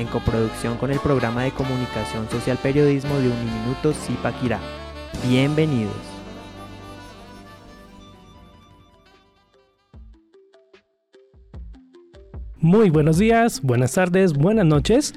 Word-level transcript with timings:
en 0.00 0.06
coproducción 0.06 0.76
con 0.78 0.90
el 0.90 0.98
programa 0.98 1.44
de 1.44 1.50
comunicación 1.52 2.28
social 2.30 2.58
periodismo 2.62 3.14
de 3.18 3.28
Uniminuto 3.28 3.92
Zipaquirá. 3.92 4.58
Bienvenidos. 5.28 5.92
Muy 12.56 12.90
buenos 12.90 13.18
días, 13.18 13.60
buenas 13.62 13.92
tardes, 13.94 14.32
buenas 14.34 14.66
noches. 14.66 15.14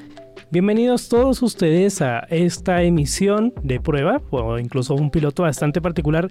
Bienvenidos 0.52 1.10
todos 1.10 1.42
ustedes 1.42 2.02
a 2.02 2.20
esta 2.30 2.84
emisión 2.84 3.54
de 3.64 3.80
prueba, 3.80 4.22
o 4.30 4.60
incluso 4.60 4.96
un 4.96 5.10
piloto 5.10 5.44
bastante 5.44 5.82
particular 5.82 6.30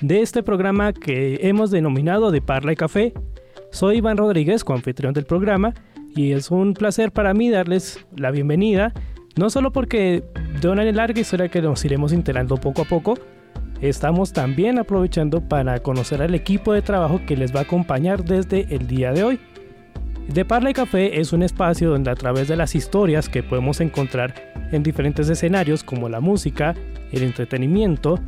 de 0.00 0.22
este 0.22 0.42
programa 0.42 0.92
que 0.92 1.38
hemos 1.42 1.70
denominado 1.70 2.30
de 2.30 2.42
Parla 2.42 2.72
y 2.72 2.76
Café. 2.76 3.12
Soy 3.70 3.98
Iván 3.98 4.18
Rodríguez, 4.18 4.62
coanfitrión 4.62 5.14
del 5.14 5.24
programa, 5.24 5.74
y 6.14 6.32
es 6.32 6.50
un 6.50 6.74
placer 6.74 7.12
para 7.12 7.34
mí 7.34 7.50
darles 7.50 8.04
la 8.16 8.30
bienvenida, 8.30 8.92
no 9.36 9.50
solo 9.50 9.72
porque 9.72 10.24
de 10.60 10.68
una 10.68 10.84
larga 10.84 11.20
historia 11.20 11.48
que 11.48 11.62
nos 11.62 11.84
iremos 11.84 12.12
enterando 12.12 12.56
poco 12.56 12.82
a 12.82 12.84
poco, 12.84 13.14
estamos 13.80 14.32
también 14.32 14.78
aprovechando 14.78 15.40
para 15.40 15.80
conocer 15.80 16.22
al 16.22 16.34
equipo 16.34 16.72
de 16.72 16.82
trabajo 16.82 17.20
que 17.26 17.36
les 17.36 17.54
va 17.54 17.60
a 17.60 17.62
acompañar 17.62 18.24
desde 18.24 18.66
el 18.74 18.86
día 18.86 19.12
de 19.12 19.24
hoy. 19.24 19.40
De 20.28 20.44
Parla 20.44 20.70
y 20.70 20.74
Café 20.74 21.20
es 21.20 21.32
un 21.32 21.42
espacio 21.42 21.90
donde 21.90 22.10
a 22.10 22.14
través 22.14 22.46
de 22.46 22.56
las 22.56 22.74
historias 22.74 23.28
que 23.28 23.42
podemos 23.42 23.80
encontrar 23.80 24.34
en 24.70 24.82
diferentes 24.82 25.28
escenarios 25.28 25.82
como 25.82 26.08
la 26.08 26.20
música, 26.20 26.74
el 27.10 27.22
entretenimiento, 27.22 28.20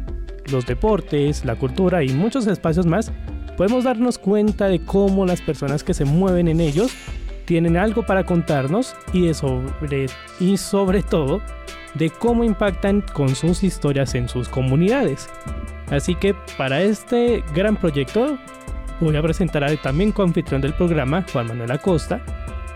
los 0.50 0.66
deportes, 0.66 1.44
la 1.44 1.56
cultura 1.56 2.02
y 2.02 2.08
muchos 2.08 2.46
espacios 2.46 2.86
más, 2.86 3.12
podemos 3.56 3.84
darnos 3.84 4.18
cuenta 4.18 4.68
de 4.68 4.80
cómo 4.80 5.24
las 5.24 5.40
personas 5.40 5.84
que 5.84 5.94
se 5.94 6.04
mueven 6.04 6.48
en 6.48 6.60
ellos 6.60 6.92
tienen 7.44 7.76
algo 7.76 8.04
para 8.04 8.24
contarnos 8.24 8.96
y, 9.12 9.32
sobre, 9.34 10.06
y 10.40 10.56
sobre 10.56 11.02
todo 11.02 11.40
de 11.94 12.10
cómo 12.10 12.44
impactan 12.44 13.02
con 13.12 13.34
sus 13.34 13.62
historias 13.62 14.14
en 14.14 14.28
sus 14.28 14.48
comunidades. 14.48 15.28
Así 15.90 16.14
que 16.14 16.34
para 16.56 16.82
este 16.82 17.44
gran 17.54 17.76
proyecto 17.76 18.38
voy 19.00 19.16
a 19.16 19.22
presentar 19.22 19.64
a 19.64 19.76
también 19.76 20.12
co-anfitrión 20.12 20.60
del 20.60 20.74
programa, 20.74 21.24
Juan 21.32 21.48
Manuel 21.48 21.70
Acosta. 21.70 22.20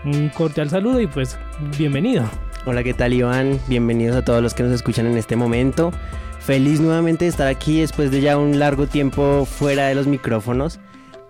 Un 0.05 0.29
cordial 0.29 0.69
saludo 0.69 1.01
y 1.01 1.07
pues 1.07 1.37
bienvenido. 1.77 2.23
Hola, 2.65 2.83
¿qué 2.83 2.93
tal 2.93 3.13
Iván? 3.13 3.59
Bienvenidos 3.67 4.15
a 4.15 4.23
todos 4.23 4.41
los 4.41 4.53
que 4.53 4.63
nos 4.63 4.71
escuchan 4.71 5.05
en 5.05 5.17
este 5.17 5.35
momento. 5.35 5.91
Feliz 6.39 6.79
nuevamente 6.79 7.25
de 7.25 7.29
estar 7.29 7.47
aquí 7.47 7.81
después 7.81 8.11
de 8.11 8.21
ya 8.21 8.37
un 8.37 8.59
largo 8.59 8.87
tiempo 8.87 9.45
fuera 9.45 9.87
de 9.87 9.95
los 9.95 10.07
micrófonos 10.07 10.79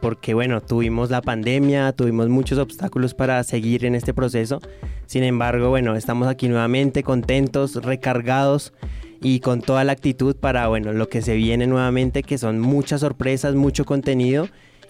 porque 0.02 0.34
bueno, 0.34 0.62
tuvimos 0.62 1.10
la 1.10 1.22
pandemia, 1.22 1.92
tuvimos 1.94 2.30
muchos 2.30 2.58
obstáculos 2.60 3.14
para 3.14 3.44
seguir 3.44 3.86
en 3.86 3.96
este 3.96 4.14
proceso. 4.14 4.62
Sin 5.06 5.24
embargo, 5.24 5.70
bueno, 5.70 5.96
estamos 5.96 6.28
aquí 6.28 6.48
nuevamente 6.48 7.04
contentos, 7.04 7.76
recargados 7.76 8.74
y 9.22 9.40
con 9.42 9.62
toda 9.62 9.84
la 9.84 9.92
actitud 9.92 10.36
para 10.36 10.68
bueno, 10.68 10.94
lo 10.94 11.10
que 11.10 11.22
se 11.22 11.36
viene 11.36 11.68
nuevamente, 11.68 12.24
que 12.24 12.38
son 12.38 12.60
muchas 12.60 13.02
sorpresas, 13.02 13.56
mucho 13.56 13.86
contenido 13.86 14.48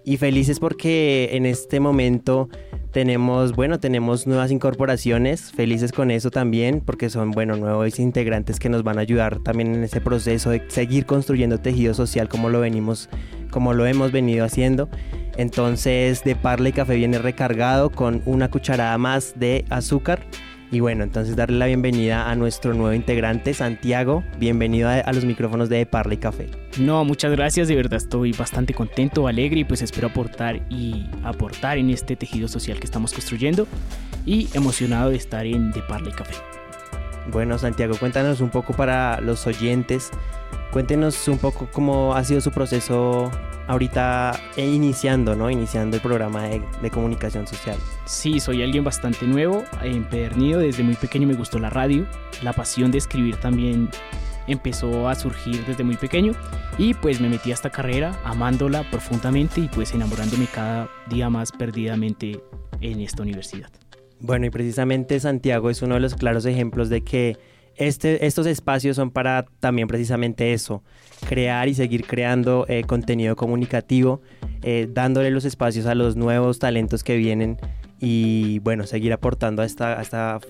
y 0.09 0.17
felices 0.17 0.59
porque 0.59 1.29
en 1.33 1.45
este 1.45 1.79
momento 1.79 2.49
tenemos, 2.91 3.55
bueno, 3.55 3.79
tenemos 3.79 4.25
nuevas 4.25 4.49
incorporaciones, 4.49 5.51
felices 5.51 5.91
con 5.91 6.09
eso 6.09 6.31
también, 6.31 6.81
porque 6.83 7.11
son, 7.11 7.29
bueno, 7.29 7.57
nuevos 7.57 7.99
integrantes 7.99 8.57
que 8.57 8.69
nos 8.69 8.81
van 8.81 8.97
a 8.97 9.01
ayudar 9.01 9.37
también 9.37 9.75
en 9.75 9.83
ese 9.83 10.01
proceso 10.01 10.49
de 10.49 10.63
seguir 10.67 11.05
construyendo 11.05 11.59
tejido 11.59 11.93
social 11.93 12.27
como 12.27 12.49
lo 12.49 12.59
venimos, 12.59 13.07
como 13.51 13.75
lo 13.75 13.85
hemos 13.85 14.11
venido 14.11 14.45
haciendo. 14.45 14.89
Entonces, 15.37 16.23
de 16.23 16.35
Parla 16.35 16.69
y 16.69 16.73
Café 16.73 16.95
viene 16.95 17.19
recargado 17.19 17.91
con 17.91 18.23
una 18.25 18.49
cucharada 18.49 18.97
más 18.97 19.35
de 19.35 19.63
azúcar 19.69 20.25
y 20.71 20.79
bueno, 20.81 21.03
entonces 21.03 21.35
darle 21.35 21.57
la 21.57 21.65
bienvenida 21.65 22.29
a 22.29 22.35
nuestro 22.35 22.73
nuevo 22.73 22.93
integrante, 22.93 23.53
Santiago. 23.53 24.23
Bienvenido 24.37 24.89
a, 24.89 25.11
los 25.13 25.25
micrófonos 25.25 25.67
de 25.69 25.85
Parla 25.85 26.13
y 26.13 26.17
Café. 26.17 26.49
No, 26.77 27.03
muchas 27.05 27.31
gracias, 27.31 27.67
de 27.67 27.75
verdad 27.75 27.95
estoy 27.95 28.33
bastante 28.33 28.73
contento, 28.73 29.27
alegre 29.27 29.61
y 29.61 29.63
pues 29.63 29.81
espero 29.81 30.09
aportar 30.09 30.61
y 30.69 31.07
aportar 31.23 31.77
en 31.77 31.89
este 31.89 32.15
tejido 32.15 32.47
social 32.47 32.79
que 32.79 32.85
estamos 32.85 33.13
construyendo 33.13 33.67
y 34.25 34.47
emocionado 34.53 35.09
de 35.09 35.15
estar 35.15 35.45
en 35.45 35.71
De 35.71 35.81
Parla 35.81 36.09
y 36.09 36.13
Café. 36.13 36.35
Bueno, 37.31 37.57
Santiago, 37.57 37.95
cuéntanos 37.99 38.41
un 38.41 38.49
poco 38.49 38.73
para 38.73 39.21
los 39.21 39.45
oyentes, 39.47 40.11
cuéntenos 40.71 41.27
un 41.27 41.37
poco 41.37 41.67
cómo 41.71 42.15
ha 42.15 42.23
sido 42.23 42.41
su 42.41 42.51
proceso 42.51 43.31
ahorita 43.67 44.39
iniciando, 44.57 45.35
¿no? 45.35 45.49
Iniciando 45.49 45.97
el 45.97 46.01
programa 46.01 46.43
de, 46.47 46.89
comunicación 46.91 47.45
social. 47.45 47.77
Sí, 48.05 48.39
soy 48.39 48.63
alguien 48.63 48.83
bastante 48.83 49.27
nuevo, 49.27 49.63
empedernido, 49.83 50.59
desde 50.59 50.83
muy 50.83 50.95
pequeño 50.95 51.27
me 51.27 51.35
gustó 51.35 51.59
la 51.59 51.69
radio, 51.69 52.07
la 52.41 52.53
pasión 52.53 52.91
de 52.91 52.97
escribir 52.97 53.35
también 53.37 53.89
empezó 54.47 55.07
a 55.07 55.13
surgir 55.13 55.63
desde 55.65 55.83
muy 55.83 55.97
pequeño 55.97 56.33
y 56.79 56.95
pues 56.95 57.21
me 57.21 57.29
metí 57.29 57.51
a 57.51 57.53
esta 57.53 57.69
carrera 57.69 58.19
amándola 58.23 58.89
profundamente 58.89 59.61
y 59.61 59.67
pues 59.67 59.93
enamorándome 59.93 60.47
cada 60.47 60.89
día 61.07 61.29
más 61.29 61.51
perdidamente 61.51 62.41
en 62.81 63.01
esta 63.01 63.21
universidad. 63.21 63.69
Bueno, 64.19 64.47
y 64.47 64.49
precisamente 64.49 65.19
Santiago 65.19 65.69
es 65.69 65.83
uno 65.83 65.95
de 65.95 66.01
los 66.01 66.15
claros 66.15 66.45
ejemplos 66.45 66.89
de 66.89 67.03
que 67.03 67.37
este, 67.79 68.25
estos 68.25 68.45
espacios 68.45 68.97
son 68.97 69.09
para 69.09 69.45
también 69.61 69.87
precisamente 69.87 70.53
eso, 70.53 70.83
crear 71.27 71.67
y 71.69 71.73
seguir 71.73 72.05
creando 72.05 72.65
eh, 72.67 72.83
contenido 72.83 73.37
comunicativo, 73.37 74.21
eh, 74.61 74.87
dándole 74.91 75.31
los 75.31 75.45
espacios 75.45 75.85
a 75.85 75.95
los 75.95 76.17
nuevos 76.17 76.59
talentos 76.59 77.03
que 77.03 77.15
vienen 77.15 77.57
y 77.99 78.59
bueno, 78.59 78.85
seguir 78.85 79.13
aportando 79.13 79.61
a 79.61 79.65
este 79.65 79.85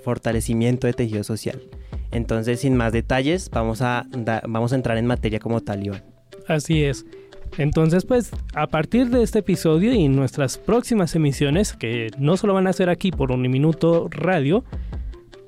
fortalecimiento 0.04 0.88
de 0.88 0.94
tejido 0.94 1.24
social. 1.24 1.62
Entonces, 2.12 2.62
sin 2.62 2.76
más 2.76 2.92
detalles, 2.94 3.52
vamos 3.52 3.84
a, 3.84 4.08
vamos 4.48 4.74
a 4.74 4.76
entrar 4.76 4.98
en 4.98 5.06
materia 5.06 5.40
como 5.40 5.62
tal, 5.62 5.86
Iván. 5.86 6.04
Así 6.48 6.84
es. 6.84 7.06
Entonces, 7.58 8.06
pues, 8.06 8.32
a 8.54 8.68
partir 8.68 9.10
de 9.10 9.22
este 9.22 9.40
episodio 9.40 9.94
y 9.94 10.08
nuestras 10.08 10.58
próximas 10.58 11.16
emisiones, 11.16 11.74
que 11.74 12.10
no 12.18 12.38
solo 12.38 12.54
van 12.54 12.68
a 12.68 12.74
ser 12.74 12.90
aquí 12.90 13.12
por 13.12 13.32
un 13.32 13.42
minuto 13.42 14.08
radio, 14.10 14.64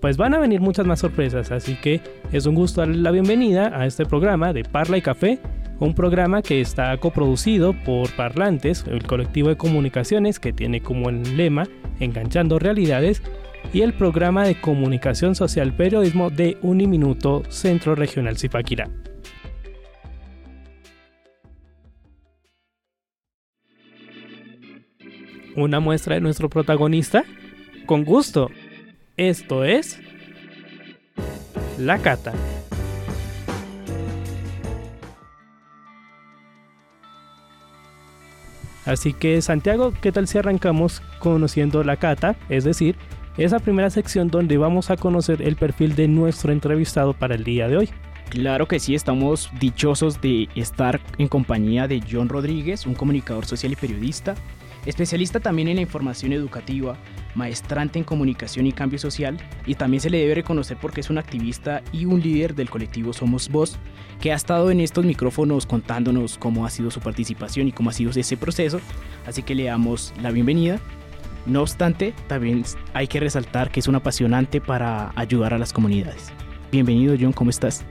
pues 0.01 0.17
van 0.17 0.33
a 0.33 0.39
venir 0.39 0.59
muchas 0.59 0.85
más 0.85 0.99
sorpresas, 0.99 1.51
así 1.51 1.75
que 1.75 2.01
es 2.31 2.47
un 2.47 2.55
gusto 2.55 2.81
darle 2.81 2.97
la 2.97 3.11
bienvenida 3.11 3.79
a 3.79 3.85
este 3.85 4.05
programa 4.05 4.51
de 4.51 4.63
Parla 4.63 4.97
y 4.97 5.01
Café, 5.01 5.39
un 5.79 5.93
programa 5.93 6.41
que 6.41 6.59
está 6.59 6.97
coproducido 6.97 7.73
por 7.85 8.11
Parlantes, 8.15 8.83
el 8.87 9.03
colectivo 9.03 9.49
de 9.49 9.57
comunicaciones 9.57 10.39
que 10.39 10.53
tiene 10.53 10.81
como 10.81 11.09
el 11.09 11.37
lema 11.37 11.67
Enganchando 11.99 12.59
Realidades, 12.59 13.21
y 13.73 13.81
el 13.81 13.93
programa 13.93 14.43
de 14.43 14.59
comunicación 14.59 15.35
social 15.35 15.73
periodismo 15.73 16.31
de 16.31 16.57
Uniminuto 16.63 17.43
Centro 17.49 17.93
Regional 17.93 18.37
Zipaquirá. 18.37 18.89
Una 25.55 25.79
muestra 25.79 26.15
de 26.15 26.21
nuestro 26.21 26.49
protagonista? 26.49 27.23
Con 27.85 28.03
gusto. 28.03 28.49
Esto 29.17 29.65
es 29.65 29.99
La 31.77 31.99
Cata. 31.99 32.33
Así 38.85 39.13
que 39.13 39.41
Santiago, 39.41 39.93
¿qué 40.01 40.11
tal 40.11 40.27
si 40.27 40.37
arrancamos 40.37 41.01
conociendo 41.19 41.83
la 41.83 41.97
cata? 41.97 42.35
Es 42.49 42.63
decir, 42.63 42.95
esa 43.37 43.59
primera 43.59 43.89
sección 43.89 44.29
donde 44.29 44.57
vamos 44.57 44.89
a 44.89 44.97
conocer 44.97 45.41
el 45.41 45.55
perfil 45.55 45.95
de 45.95 46.07
nuestro 46.07 46.51
entrevistado 46.51 47.13
para 47.13 47.35
el 47.35 47.43
día 47.43 47.67
de 47.67 47.77
hoy. 47.77 47.89
Claro 48.29 48.67
que 48.67 48.79
sí, 48.79 48.95
estamos 48.95 49.51
dichosos 49.59 50.19
de 50.21 50.47
estar 50.55 50.99
en 51.17 51.27
compañía 51.27 51.87
de 51.87 52.01
John 52.09 52.29
Rodríguez, 52.29 52.85
un 52.87 52.95
comunicador 52.95 53.45
social 53.45 53.73
y 53.73 53.75
periodista, 53.75 54.35
especialista 54.85 55.39
también 55.39 55.67
en 55.67 55.75
la 55.75 55.81
información 55.81 56.33
educativa, 56.33 56.95
maestrante 57.35 57.99
en 57.99 58.05
comunicación 58.05 58.67
y 58.67 58.71
cambio 58.71 58.99
social, 58.99 59.37
y 59.65 59.75
también 59.75 60.01
se 60.01 60.09
le 60.09 60.19
debe 60.19 60.35
reconocer 60.35 60.77
porque 60.81 61.01
es 61.01 61.09
un 61.09 61.17
activista 61.17 61.81
y 61.91 62.05
un 62.05 62.21
líder 62.21 62.55
del 62.55 62.69
colectivo 62.69 63.13
Somos 63.13 63.49
Voz, 63.49 63.77
que 64.19 64.31
ha 64.31 64.35
estado 64.35 64.71
en 64.71 64.79
estos 64.79 65.05
micrófonos 65.05 65.65
contándonos 65.65 66.37
cómo 66.37 66.65
ha 66.65 66.69
sido 66.69 66.91
su 66.91 66.99
participación 66.99 67.67
y 67.67 67.71
cómo 67.71 67.89
ha 67.89 67.93
sido 67.93 68.11
ese 68.11 68.37
proceso, 68.37 68.79
así 69.25 69.43
que 69.43 69.55
le 69.55 69.65
damos 69.65 70.13
la 70.21 70.31
bienvenida. 70.31 70.79
No 71.45 71.61
obstante, 71.61 72.13
también 72.27 72.63
hay 72.93 73.07
que 73.07 73.19
resaltar 73.19 73.71
que 73.71 73.79
es 73.79 73.87
un 73.87 73.95
apasionante 73.95 74.61
para 74.61 75.11
ayudar 75.15 75.53
a 75.53 75.57
las 75.57 75.73
comunidades. 75.73 76.31
Bienvenido 76.71 77.15
John, 77.19 77.33
¿cómo 77.33 77.49
estás? 77.49 77.83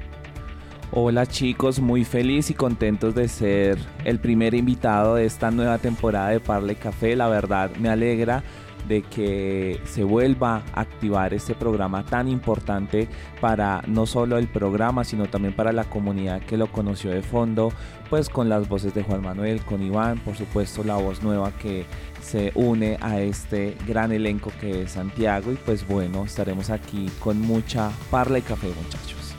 Hola 0.92 1.24
chicos, 1.26 1.78
muy 1.78 2.04
feliz 2.04 2.50
y 2.50 2.54
contentos 2.54 3.14
de 3.14 3.28
ser 3.28 3.78
el 4.04 4.18
primer 4.18 4.54
invitado 4.54 5.14
de 5.16 5.24
esta 5.24 5.52
nueva 5.52 5.78
temporada 5.78 6.30
de 6.30 6.40
Parle 6.40 6.74
Café. 6.74 7.14
La 7.14 7.28
verdad 7.28 7.70
me 7.76 7.88
alegra 7.88 8.42
de 8.90 9.02
que 9.02 9.80
se 9.84 10.02
vuelva 10.02 10.64
a 10.74 10.80
activar 10.80 11.32
este 11.32 11.54
programa 11.54 12.04
tan 12.04 12.26
importante 12.26 13.08
para 13.40 13.82
no 13.86 14.04
solo 14.04 14.36
el 14.36 14.48
programa, 14.48 15.04
sino 15.04 15.26
también 15.26 15.54
para 15.54 15.72
la 15.72 15.84
comunidad 15.84 16.42
que 16.42 16.56
lo 16.56 16.66
conoció 16.72 17.12
de 17.12 17.22
fondo, 17.22 17.72
pues 18.10 18.28
con 18.28 18.48
las 18.48 18.68
voces 18.68 18.92
de 18.92 19.04
Juan 19.04 19.22
Manuel, 19.22 19.60
con 19.60 19.80
Iván, 19.80 20.18
por 20.18 20.34
supuesto 20.34 20.82
la 20.82 20.96
voz 20.96 21.22
nueva 21.22 21.52
que 21.52 21.86
se 22.20 22.50
une 22.56 22.98
a 23.00 23.20
este 23.20 23.76
gran 23.86 24.10
elenco 24.10 24.50
que 24.60 24.82
es 24.82 24.90
Santiago 24.90 25.52
y 25.52 25.54
pues 25.54 25.86
bueno, 25.86 26.24
estaremos 26.24 26.68
aquí 26.68 27.08
con 27.20 27.40
mucha 27.40 27.92
parla 28.10 28.38
y 28.38 28.42
café 28.42 28.66
muchachos. 28.66 29.36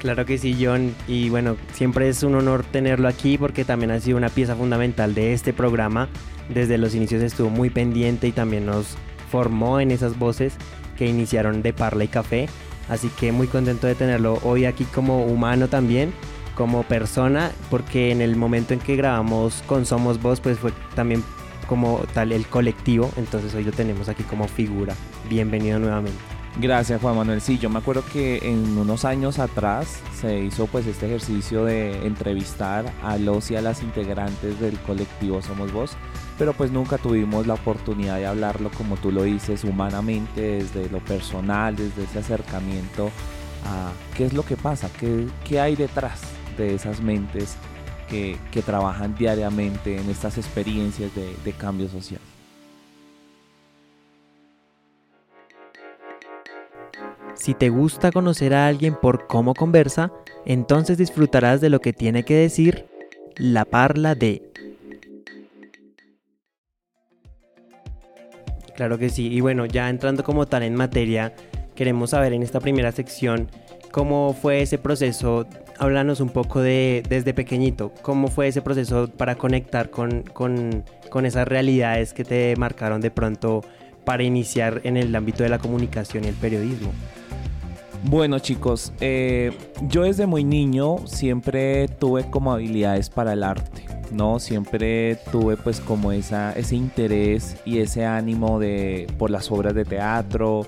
Claro 0.00 0.24
que 0.24 0.38
sí, 0.38 0.56
John. 0.58 0.94
Y 1.08 1.28
bueno, 1.28 1.56
siempre 1.72 2.08
es 2.08 2.22
un 2.22 2.34
honor 2.34 2.64
tenerlo 2.64 3.06
aquí 3.06 3.36
porque 3.36 3.64
también 3.64 3.90
ha 3.90 4.00
sido 4.00 4.16
una 4.16 4.30
pieza 4.30 4.54
fundamental 4.56 5.14
de 5.14 5.34
este 5.34 5.52
programa. 5.52 6.08
Desde 6.52 6.78
los 6.78 6.94
inicios 6.94 7.22
estuvo 7.22 7.48
muy 7.48 7.70
pendiente 7.70 8.26
y 8.28 8.32
también 8.32 8.66
nos 8.66 8.96
formó 9.30 9.80
en 9.80 9.90
esas 9.90 10.18
voces 10.18 10.54
que 10.98 11.06
iniciaron 11.06 11.62
de 11.62 11.72
Parla 11.72 12.04
y 12.04 12.08
Café. 12.08 12.48
Así 12.88 13.08
que 13.08 13.30
muy 13.30 13.46
contento 13.46 13.86
de 13.86 13.94
tenerlo 13.94 14.38
hoy 14.42 14.64
aquí 14.64 14.84
como 14.84 15.24
humano 15.24 15.68
también, 15.68 16.12
como 16.56 16.82
persona, 16.82 17.52
porque 17.70 18.10
en 18.10 18.20
el 18.20 18.34
momento 18.34 18.74
en 18.74 18.80
que 18.80 18.96
grabamos 18.96 19.62
con 19.66 19.86
Somos 19.86 20.20
Voz, 20.20 20.40
pues 20.40 20.58
fue 20.58 20.72
también 20.96 21.22
como 21.68 22.00
tal 22.12 22.32
el 22.32 22.46
colectivo. 22.46 23.10
Entonces 23.16 23.54
hoy 23.54 23.62
lo 23.62 23.70
tenemos 23.70 24.08
aquí 24.08 24.24
como 24.24 24.48
figura. 24.48 24.94
Bienvenido 25.28 25.78
nuevamente. 25.78 26.18
Gracias 26.58 27.00
Juan 27.00 27.16
Manuel. 27.16 27.40
Sí, 27.40 27.58
yo 27.58 27.70
me 27.70 27.78
acuerdo 27.78 28.02
que 28.12 28.38
en 28.42 28.76
unos 28.76 29.04
años 29.04 29.38
atrás 29.38 30.00
se 30.20 30.40
hizo 30.40 30.66
pues 30.66 30.86
este 30.86 31.06
ejercicio 31.06 31.64
de 31.64 32.04
entrevistar 32.04 32.92
a 33.04 33.16
los 33.18 33.52
y 33.52 33.56
a 33.56 33.62
las 33.62 33.82
integrantes 33.82 34.58
del 34.58 34.76
colectivo 34.80 35.40
Somos 35.42 35.72
Voz, 35.72 35.92
pero 36.40 36.54
pues 36.54 36.72
nunca 36.72 36.96
tuvimos 36.96 37.46
la 37.46 37.52
oportunidad 37.52 38.16
de 38.16 38.24
hablarlo 38.24 38.70
como 38.70 38.96
tú 38.96 39.12
lo 39.12 39.24
dices, 39.24 39.62
humanamente, 39.62 40.40
desde 40.40 40.88
lo 40.88 41.00
personal, 41.00 41.76
desde 41.76 42.04
ese 42.04 42.20
acercamiento 42.20 43.10
a 43.66 43.92
qué 44.16 44.24
es 44.24 44.32
lo 44.32 44.42
que 44.42 44.56
pasa, 44.56 44.88
qué, 44.98 45.26
qué 45.44 45.60
hay 45.60 45.76
detrás 45.76 46.22
de 46.56 46.74
esas 46.74 47.02
mentes 47.02 47.56
que, 48.08 48.38
que, 48.52 48.62
trabajan 48.62 49.14
diariamente 49.14 49.98
en 49.98 50.08
estas 50.08 50.38
experiencias 50.38 51.14
de, 51.14 51.36
de 51.44 51.52
cambio 51.52 51.90
social. 51.90 52.22
Si 57.34 57.52
te 57.52 57.68
gusta 57.68 58.12
conocer 58.12 58.54
a 58.54 58.66
alguien 58.66 58.96
por 58.98 59.26
cómo 59.26 59.52
conversa, 59.52 60.10
entonces 60.46 60.96
disfrutarás 60.96 61.60
de 61.60 61.68
lo 61.68 61.82
que 61.82 61.92
tiene 61.92 62.24
que 62.24 62.36
decir 62.36 62.86
la 63.36 63.66
parla 63.66 64.14
de. 64.14 64.49
Claro 68.80 68.96
que 68.96 69.10
sí, 69.10 69.28
y 69.30 69.42
bueno, 69.42 69.66
ya 69.66 69.90
entrando 69.90 70.24
como 70.24 70.46
tal 70.46 70.62
en 70.62 70.74
materia, 70.74 71.34
queremos 71.74 72.08
saber 72.08 72.32
en 72.32 72.42
esta 72.42 72.60
primera 72.60 72.90
sección 72.92 73.50
cómo 73.90 74.32
fue 74.32 74.62
ese 74.62 74.78
proceso. 74.78 75.46
Háblanos 75.78 76.20
un 76.20 76.30
poco 76.30 76.62
de 76.62 77.02
desde 77.06 77.34
pequeñito, 77.34 77.92
cómo 78.00 78.28
fue 78.28 78.48
ese 78.48 78.62
proceso 78.62 79.10
para 79.14 79.34
conectar 79.34 79.90
con, 79.90 80.22
con, 80.22 80.82
con 81.10 81.26
esas 81.26 81.46
realidades 81.46 82.14
que 82.14 82.24
te 82.24 82.56
marcaron 82.56 83.02
de 83.02 83.10
pronto 83.10 83.60
para 84.06 84.22
iniciar 84.22 84.80
en 84.84 84.96
el 84.96 85.14
ámbito 85.14 85.42
de 85.42 85.50
la 85.50 85.58
comunicación 85.58 86.24
y 86.24 86.28
el 86.28 86.34
periodismo. 86.36 86.90
Bueno 88.04 88.38
chicos, 88.38 88.94
eh, 89.02 89.52
yo 89.88 90.04
desde 90.04 90.24
muy 90.24 90.42
niño 90.42 91.06
siempre 91.06 91.86
tuve 91.86 92.30
como 92.30 92.50
habilidades 92.50 93.10
para 93.10 93.34
el 93.34 93.42
arte, 93.42 93.84
¿no? 94.12 94.38
Siempre 94.38 95.16
tuve 95.30 95.56
pues 95.56 95.80
como 95.80 96.12
esa, 96.12 96.52
ese 96.52 96.76
interés 96.76 97.56
y 97.64 97.78
ese 97.78 98.04
ánimo 98.04 98.58
de, 98.58 99.06
por 99.18 99.30
las 99.30 99.50
obras 99.50 99.74
de 99.74 99.84
teatro, 99.84 100.66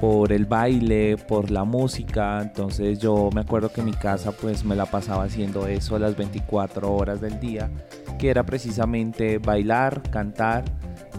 por 0.00 0.32
el 0.32 0.46
baile, 0.46 1.16
por 1.16 1.50
la 1.50 1.64
música. 1.64 2.40
Entonces 2.42 2.98
yo 2.98 3.30
me 3.34 3.42
acuerdo 3.42 3.72
que 3.72 3.82
mi 3.82 3.92
casa 3.92 4.32
pues 4.32 4.64
me 4.64 4.76
la 4.76 4.86
pasaba 4.86 5.24
haciendo 5.24 5.66
eso 5.66 5.98
las 5.98 6.16
24 6.16 6.92
horas 6.92 7.20
del 7.20 7.38
día, 7.38 7.70
que 8.18 8.30
era 8.30 8.44
precisamente 8.44 9.38
bailar, 9.38 10.02
cantar 10.10 10.64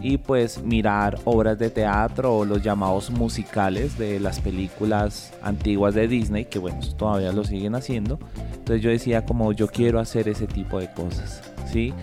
y 0.04 0.18
pues 0.18 0.62
mirar 0.62 1.18
obras 1.24 1.58
de 1.58 1.70
teatro 1.70 2.36
o 2.36 2.44
los 2.44 2.62
llamados 2.62 3.08
musicales 3.08 3.96
de 3.96 4.20
las 4.20 4.38
películas 4.38 5.32
antiguas 5.40 5.94
de 5.94 6.06
Disney, 6.06 6.44
que 6.44 6.58
bueno, 6.58 6.78
todavía 6.98 7.32
lo 7.32 7.42
siguen 7.42 7.74
haciendo. 7.74 8.18
Entonces 8.52 8.82
yo 8.82 8.90
decía 8.90 9.24
como 9.24 9.52
yo 9.52 9.66
quiero 9.66 9.98
hacer 9.98 10.28
ese 10.28 10.46
tipo 10.46 10.78
de 10.78 10.92
cosas, 10.92 11.40
¿sí? 11.72 11.94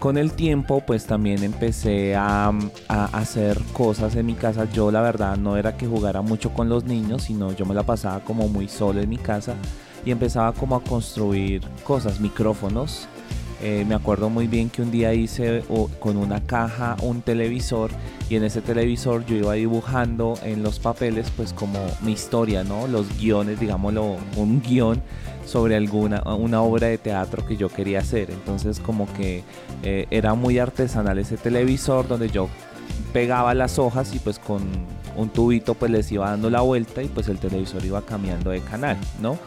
Con 0.00 0.18
el 0.18 0.32
tiempo 0.32 0.82
pues 0.84 1.06
también 1.06 1.44
empecé 1.44 2.16
a, 2.16 2.50
a 2.88 3.04
hacer 3.12 3.56
cosas 3.72 4.16
en 4.16 4.26
mi 4.26 4.34
casa. 4.34 4.68
Yo 4.72 4.90
la 4.90 5.00
verdad 5.00 5.36
no 5.36 5.56
era 5.56 5.76
que 5.76 5.86
jugara 5.86 6.22
mucho 6.22 6.52
con 6.52 6.68
los 6.68 6.82
niños, 6.82 7.22
sino 7.22 7.52
yo 7.52 7.66
me 7.66 7.74
la 7.76 7.84
pasaba 7.84 8.18
como 8.18 8.48
muy 8.48 8.66
solo 8.66 9.00
en 9.00 9.08
mi 9.08 9.16
casa 9.16 9.54
y 10.04 10.10
empezaba 10.10 10.52
como 10.52 10.74
a 10.74 10.82
construir 10.82 11.62
cosas, 11.84 12.18
micrófonos, 12.18 13.08
eh, 13.62 13.84
me 13.86 13.94
acuerdo 13.94 14.30
muy 14.30 14.46
bien 14.46 14.68
que 14.68 14.82
un 14.82 14.90
día 14.90 15.14
hice 15.14 15.62
con 16.00 16.16
una 16.16 16.40
caja 16.40 16.96
un 17.02 17.22
televisor 17.22 17.90
y 18.28 18.36
en 18.36 18.44
ese 18.44 18.60
televisor 18.60 19.24
yo 19.26 19.36
iba 19.36 19.54
dibujando 19.54 20.34
en 20.42 20.62
los 20.62 20.78
papeles 20.78 21.30
pues 21.36 21.52
como 21.52 21.78
mi 22.02 22.12
historia, 22.12 22.64
¿no? 22.64 22.86
Los 22.88 23.18
guiones, 23.18 23.60
digámoslo, 23.60 24.16
un 24.36 24.62
guion 24.62 25.00
sobre 25.46 25.76
alguna 25.76 26.22
una 26.36 26.62
obra 26.62 26.88
de 26.88 26.98
teatro 26.98 27.46
que 27.46 27.56
yo 27.56 27.68
quería 27.68 28.00
hacer. 28.00 28.30
Entonces 28.30 28.80
como 28.80 29.10
que 29.14 29.44
eh, 29.82 30.06
era 30.10 30.34
muy 30.34 30.58
artesanal 30.58 31.18
ese 31.18 31.36
televisor 31.36 32.08
donde 32.08 32.28
yo 32.30 32.48
pegaba 33.12 33.54
las 33.54 33.78
hojas 33.78 34.14
y 34.14 34.18
pues 34.18 34.38
con 34.38 34.62
un 35.16 35.28
tubito 35.28 35.74
pues 35.74 35.90
les 35.90 36.10
iba 36.10 36.30
dando 36.30 36.50
la 36.50 36.60
vuelta 36.60 37.02
y 37.02 37.08
pues 37.08 37.28
el 37.28 37.38
televisor 37.38 37.84
iba 37.84 38.02
cambiando 38.02 38.50
de 38.50 38.60
canal, 38.60 38.96
¿no? 39.20 39.38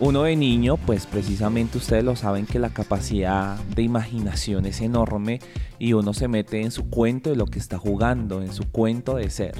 Uno 0.00 0.24
de 0.24 0.34
niño, 0.34 0.76
pues 0.76 1.06
precisamente 1.06 1.78
ustedes 1.78 2.02
lo 2.02 2.16
saben 2.16 2.46
que 2.46 2.58
la 2.58 2.70
capacidad 2.70 3.56
de 3.76 3.82
imaginación 3.82 4.66
es 4.66 4.80
enorme 4.80 5.38
y 5.78 5.92
uno 5.92 6.12
se 6.12 6.26
mete 6.26 6.62
en 6.62 6.72
su 6.72 6.90
cuento 6.90 7.30
de 7.30 7.36
lo 7.36 7.46
que 7.46 7.60
está 7.60 7.78
jugando, 7.78 8.42
en 8.42 8.52
su 8.52 8.64
cuento 8.70 9.14
de 9.14 9.30
ser. 9.30 9.54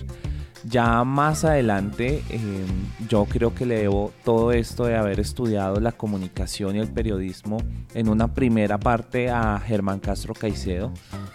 Ya 0.65 1.05
más 1.05 1.45
adelante 1.45 2.23
em, 2.31 2.67
yo 3.09 3.27
creo 3.27 3.55
que 3.55 3.65
le 3.65 3.79
debo 3.79 4.13
todo 4.25 4.51
esto 4.51 4.87
de 4.87 4.97
haber 4.97 5.21
estudiado 5.21 5.79
la 5.79 5.93
comunicación 5.93 6.75
y 6.77 6.79
el 6.81 6.89
periodismo 6.89 7.59
en 7.95 8.09
una 8.09 8.35
primera 8.35 8.79
parte 8.79 9.31
a 9.31 9.61
Germán 9.61 10.01
Castro 10.01 10.35
Caicedo, 10.35 10.91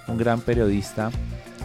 un 0.07 0.17
gran 0.17 0.41
periodista 0.41 1.09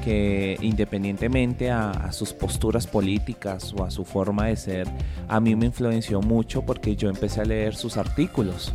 que 0.05 0.59
independientemente 0.61 1.71
a, 1.71 2.13
sus 2.13 2.33
posturas 2.33 2.87
políticas 2.87 3.73
o 3.77 3.85
a 3.85 3.91
su 3.91 4.05
forma 4.05 4.47
de 4.47 4.57
ser, 4.57 4.89
a 5.29 5.41
mí 5.41 5.57
me 5.57 5.67
influenció 5.67 6.21
mucho 6.21 6.63
porque 6.63 6.95
yo 6.95 7.09
empecé 7.09 7.41
a 7.41 7.45
leer 7.45 7.75
sus 7.75 7.97
artículos, 7.97 8.75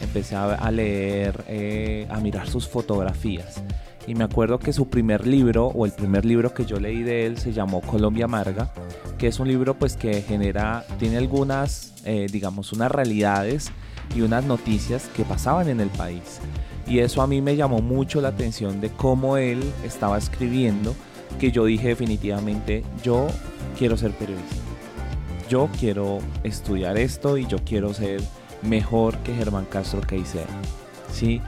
empecé 0.00 0.36
a, 0.36 0.70
leer, 0.70 1.44
eh, 1.48 2.06
a 2.10 2.20
mirar 2.20 2.48
sus 2.48 2.68
fotografías. 2.68 3.62
Y 4.06 4.14
me 4.14 4.24
acuerdo 4.24 4.58
que 4.58 4.72
su 4.72 4.88
primer 4.88 5.26
libro, 5.26 5.66
o 5.66 5.84
el 5.84 5.92
primer 5.92 6.24
libro 6.24 6.54
que 6.54 6.64
yo 6.64 6.80
leí 6.80 7.02
de 7.02 7.26
él, 7.26 7.36
se 7.36 7.52
llamó 7.52 7.82
Colombia 7.82 8.24
Amarga, 8.24 8.72
que 9.18 9.26
es 9.26 9.38
un 9.38 9.48
libro 9.48 9.74
pues 9.74 9.96
que 9.96 10.22
genera, 10.22 10.86
tiene 10.98 11.18
algunas, 11.18 11.92
eh, 12.06 12.26
digamos, 12.30 12.72
unas 12.72 12.90
realidades 12.90 13.70
y 14.14 14.22
unas 14.22 14.44
noticias 14.44 15.10
que 15.14 15.24
pasaban 15.24 15.68
en 15.68 15.80
el 15.80 15.90
país. 15.90 16.40
Y 16.88 17.00
eso 17.00 17.20
a 17.20 17.26
mí 17.26 17.42
me 17.42 17.56
llamó 17.56 17.80
mucho 17.80 18.20
la 18.20 18.28
atención 18.28 18.80
de 18.80 18.90
cómo 18.90 19.36
él 19.36 19.62
estaba 19.84 20.16
escribiendo, 20.16 20.94
que 21.38 21.50
yo 21.50 21.66
dije 21.66 21.88
definitivamente, 21.88 22.82
yo 23.02 23.26
quiero 23.78 23.96
ser 23.96 24.12
periodista. 24.12 24.56
Yo 25.48 25.68
quiero 25.78 26.18
estudiar 26.44 26.96
esto 26.98 27.36
y 27.36 27.46
yo 27.46 27.58
quiero 27.64 27.92
ser 27.92 28.20
mejor 28.62 29.16
que 29.18 29.34
Germán 29.34 29.66
Castro 29.66 30.00
Caicedo. 30.00 30.46
¿sí? 31.12 31.40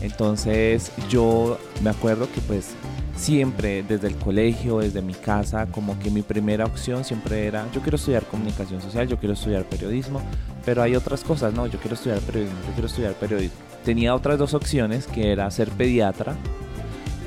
Entonces 0.00 0.92
yo 1.08 1.58
me 1.82 1.90
acuerdo 1.90 2.28
que 2.32 2.40
pues 2.42 2.70
siempre 3.16 3.82
desde 3.82 4.08
el 4.08 4.16
colegio, 4.16 4.78
desde 4.78 5.02
mi 5.02 5.14
casa, 5.14 5.66
como 5.66 5.98
que 5.98 6.10
mi 6.10 6.22
primera 6.22 6.64
opción 6.64 7.04
siempre 7.04 7.46
era, 7.46 7.66
yo 7.72 7.80
quiero 7.80 7.96
estudiar 7.96 8.24
comunicación 8.24 8.80
social, 8.80 9.08
yo 9.08 9.18
quiero 9.18 9.34
estudiar 9.34 9.64
periodismo, 9.64 10.20
pero 10.64 10.82
hay 10.82 10.96
otras 10.96 11.22
cosas, 11.22 11.54
no, 11.54 11.66
yo 11.66 11.78
quiero 11.78 11.94
estudiar 11.94 12.18
periodismo, 12.20 12.58
yo 12.66 12.72
quiero 12.72 12.86
estudiar 12.86 13.12
periodismo 13.14 13.74
tenía 13.84 14.14
otras 14.14 14.38
dos 14.38 14.54
opciones, 14.54 15.06
que 15.06 15.30
era 15.30 15.50
ser 15.50 15.68
pediatra 15.70 16.34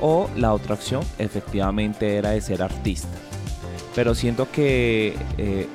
o 0.01 0.29
la 0.36 0.53
otra 0.53 0.74
opción 0.74 1.03
efectivamente 1.20 2.17
era 2.17 2.32
de 2.32 2.41
ser 2.41 2.62
artista. 2.62 3.08
Pero 3.96 4.13
siento 4.13 4.51
que, 4.51 5.15
eh, 5.38 5.67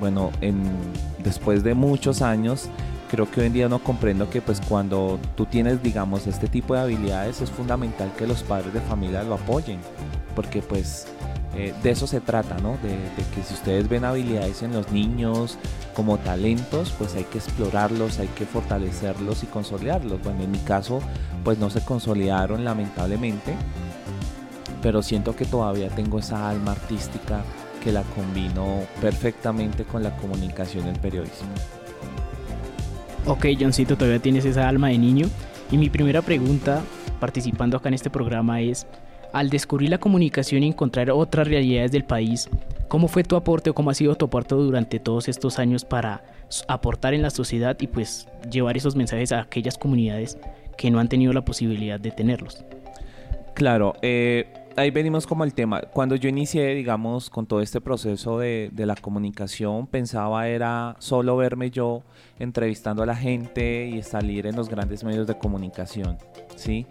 bueno, 0.00 0.32
en, 0.40 0.62
después 1.22 1.62
de 1.62 1.74
muchos 1.74 2.22
años, 2.22 2.68
creo 3.08 3.30
que 3.30 3.40
hoy 3.40 3.46
en 3.46 3.52
día 3.52 3.68
no 3.68 3.78
comprendo 3.80 4.30
que 4.30 4.40
pues 4.40 4.60
cuando 4.60 5.18
tú 5.36 5.46
tienes, 5.46 5.82
digamos, 5.82 6.26
este 6.26 6.46
tipo 6.46 6.74
de 6.74 6.80
habilidades 6.80 7.40
es 7.40 7.50
fundamental 7.50 8.12
que 8.16 8.26
los 8.26 8.42
padres 8.42 8.72
de 8.72 8.80
familia 8.80 9.22
lo 9.22 9.34
apoyen. 9.34 9.80
Porque 10.34 10.62
pues 10.62 11.06
eh, 11.54 11.74
de 11.82 11.90
eso 11.90 12.06
se 12.06 12.20
trata, 12.20 12.56
¿no? 12.58 12.72
De, 12.82 12.96
que 13.34 13.42
si 13.42 13.54
ustedes 13.54 13.88
ven 13.88 14.04
habilidades 14.04 14.62
en 14.62 14.72
los 14.72 14.92
niños 14.92 15.58
como 15.94 16.18
talentos, 16.18 16.94
pues 16.96 17.14
hay 17.16 17.24
que 17.24 17.38
explorarlos, 17.38 18.18
hay 18.18 18.28
que 18.28 18.46
fortalecerlos 18.46 19.42
y 19.42 19.46
consolidarlos. 19.46 20.22
Bueno, 20.22 20.42
en 20.44 20.50
mi 20.50 20.58
caso, 20.58 21.00
pues 21.42 21.58
no 21.58 21.70
se 21.70 21.80
consolidaron 21.80 22.64
lamentablemente, 22.64 23.56
pero 24.82 25.02
siento 25.02 25.34
que 25.34 25.46
todavía 25.46 25.88
tengo 25.88 26.18
esa 26.18 26.48
alma 26.48 26.72
artística 26.72 27.42
que 27.82 27.90
la 27.90 28.02
combino 28.02 28.82
perfectamente 29.00 29.84
con 29.84 30.02
la 30.02 30.16
comunicación 30.16 30.86
y 30.86 30.90
el 30.90 31.00
periodismo. 31.00 31.77
Ok, 33.26 33.46
Johncito, 33.58 33.96
todavía 33.96 34.20
tienes 34.20 34.44
esa 34.44 34.68
alma 34.68 34.88
de 34.88 34.98
niño. 34.98 35.26
Y 35.70 35.76
mi 35.76 35.90
primera 35.90 36.22
pregunta, 36.22 36.82
participando 37.20 37.76
acá 37.76 37.88
en 37.88 37.94
este 37.94 38.10
programa, 38.10 38.60
es, 38.60 38.86
al 39.32 39.50
descubrir 39.50 39.90
la 39.90 39.98
comunicación 39.98 40.62
y 40.62 40.68
encontrar 40.68 41.10
otras 41.10 41.46
realidades 41.46 41.92
del 41.92 42.04
país, 42.04 42.48
¿cómo 42.88 43.08
fue 43.08 43.24
tu 43.24 43.36
aporte 43.36 43.70
o 43.70 43.74
cómo 43.74 43.90
ha 43.90 43.94
sido 43.94 44.14
tu 44.14 44.26
aporte 44.26 44.54
durante 44.54 44.98
todos 44.98 45.28
estos 45.28 45.58
años 45.58 45.84
para 45.84 46.22
aportar 46.66 47.12
en 47.12 47.22
la 47.22 47.30
sociedad 47.30 47.76
y 47.80 47.86
pues 47.86 48.28
llevar 48.50 48.76
esos 48.76 48.96
mensajes 48.96 49.32
a 49.32 49.40
aquellas 49.40 49.76
comunidades 49.76 50.38
que 50.78 50.90
no 50.90 50.98
han 50.98 51.08
tenido 51.08 51.32
la 51.32 51.44
posibilidad 51.44 52.00
de 52.00 52.10
tenerlos? 52.10 52.64
Claro, 53.54 53.94
eh, 54.00 54.46
ahí 54.78 54.90
venimos 54.90 55.26
como 55.26 55.44
el 55.44 55.52
tema. 55.54 55.82
Cuando 55.82 56.14
yo 56.14 56.28
inicié, 56.28 56.74
digamos, 56.74 57.30
con 57.30 57.46
todo 57.46 57.60
este 57.60 57.80
proceso 57.80 58.38
de, 58.38 58.70
de, 58.72 58.86
la 58.86 58.94
comunicación, 58.94 59.86
pensaba 59.86 60.48
era 60.48 60.96
solo 60.98 61.36
verme 61.36 61.70
yo 61.70 62.02
entrevistando 62.38 63.02
a 63.02 63.06
la 63.06 63.16
gente 63.16 63.86
y 63.86 64.02
salir 64.02 64.46
en 64.46 64.56
los 64.56 64.68
grandes 64.68 65.04
medios 65.04 65.26
de 65.26 65.36
comunicación, 65.36 66.18
¿sí? 66.56 66.86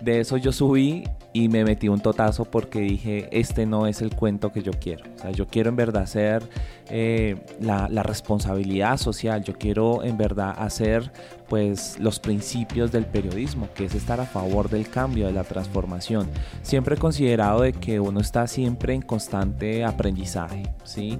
De 0.00 0.20
eso 0.20 0.36
yo 0.36 0.52
subí 0.52 1.04
y 1.32 1.48
me 1.48 1.64
metí 1.64 1.88
un 1.88 2.00
totazo 2.00 2.44
porque 2.44 2.80
dije, 2.80 3.28
este 3.32 3.66
no 3.66 3.86
es 3.86 4.02
el 4.02 4.14
cuento 4.14 4.52
que 4.52 4.62
yo 4.62 4.72
quiero. 4.72 5.04
Yo 5.32 5.48
quiero 5.48 5.70
en 5.70 5.76
verdad 5.76 6.02
hacer 6.02 6.48
eh, 6.88 7.36
la, 7.60 7.88
la, 7.88 8.04
responsabilidad 8.04 8.98
social, 8.98 9.42
yo 9.42 9.54
quiero 9.54 10.04
en 10.04 10.16
verdad 10.16 10.54
hacer 10.56 11.10
pues 11.48 11.98
los 11.98 12.20
principios 12.20 12.92
del 12.92 13.06
periodismo, 13.06 13.68
que 13.74 13.86
es 13.86 13.94
estar 13.94 14.20
a 14.20 14.26
favor 14.26 14.68
del 14.70 14.88
cambio, 14.88 15.26
de 15.26 15.32
la 15.32 15.44
transformación. 15.44 16.28
Siempre 16.62 16.94
he 16.94 16.98
considerado 16.98 17.62
de 17.62 17.72
que 17.72 17.98
uno 17.98 18.20
está 18.20 18.46
siempre 18.46 18.94
en 18.94 19.02
constante 19.02 19.84
aprendizaje, 19.84 20.62
¿sí? 20.84 21.18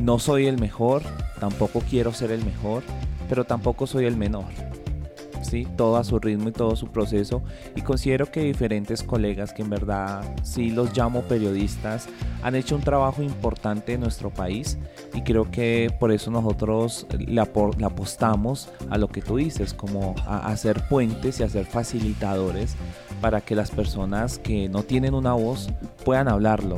No 0.00 0.18
soy 0.18 0.46
el 0.46 0.58
mejor, 0.58 1.02
tampoco 1.38 1.80
quiero 1.80 2.12
ser 2.12 2.30
el 2.30 2.44
mejor, 2.44 2.82
pero 3.28 3.44
tampoco 3.44 3.86
soy 3.86 4.06
el 4.06 4.16
menor 4.16 4.44
todo 5.76 5.96
a 5.96 6.04
su 6.04 6.18
ritmo 6.18 6.48
y 6.48 6.52
todo 6.52 6.76
su 6.76 6.88
proceso. 6.88 7.42
Y 7.76 7.82
considero 7.82 8.30
que 8.30 8.40
diferentes 8.40 9.02
colegas 9.02 9.52
que 9.52 9.62
en 9.62 9.70
verdad 9.70 10.22
sí 10.42 10.70
los 10.70 10.96
llamo 10.96 11.22
periodistas 11.22 12.08
han 12.42 12.54
hecho 12.54 12.76
un 12.76 12.82
trabajo 12.82 13.22
importante 13.22 13.94
en 13.94 14.00
nuestro 14.00 14.30
país 14.30 14.78
y 15.14 15.22
creo 15.22 15.50
que 15.50 15.94
por 15.98 16.12
eso 16.12 16.30
nosotros 16.30 17.06
le, 17.18 17.40
apostamos 17.40 18.70
a 18.90 18.98
lo 18.98 19.08
que 19.08 19.22
tú 19.22 19.36
dices, 19.36 19.74
como 19.74 20.14
a 20.26 20.46
hacer 20.48 20.88
puentes 20.88 21.40
y 21.40 21.42
a 21.42 21.48
ser 21.48 21.66
facilitadores 21.66 22.76
para 23.20 23.40
que 23.40 23.54
las 23.54 23.70
personas 23.70 24.38
que 24.38 24.68
no 24.68 24.82
tienen 24.82 25.14
una 25.14 25.34
voz 25.34 25.68
puedan 26.04 26.28
hablarlo, 26.28 26.76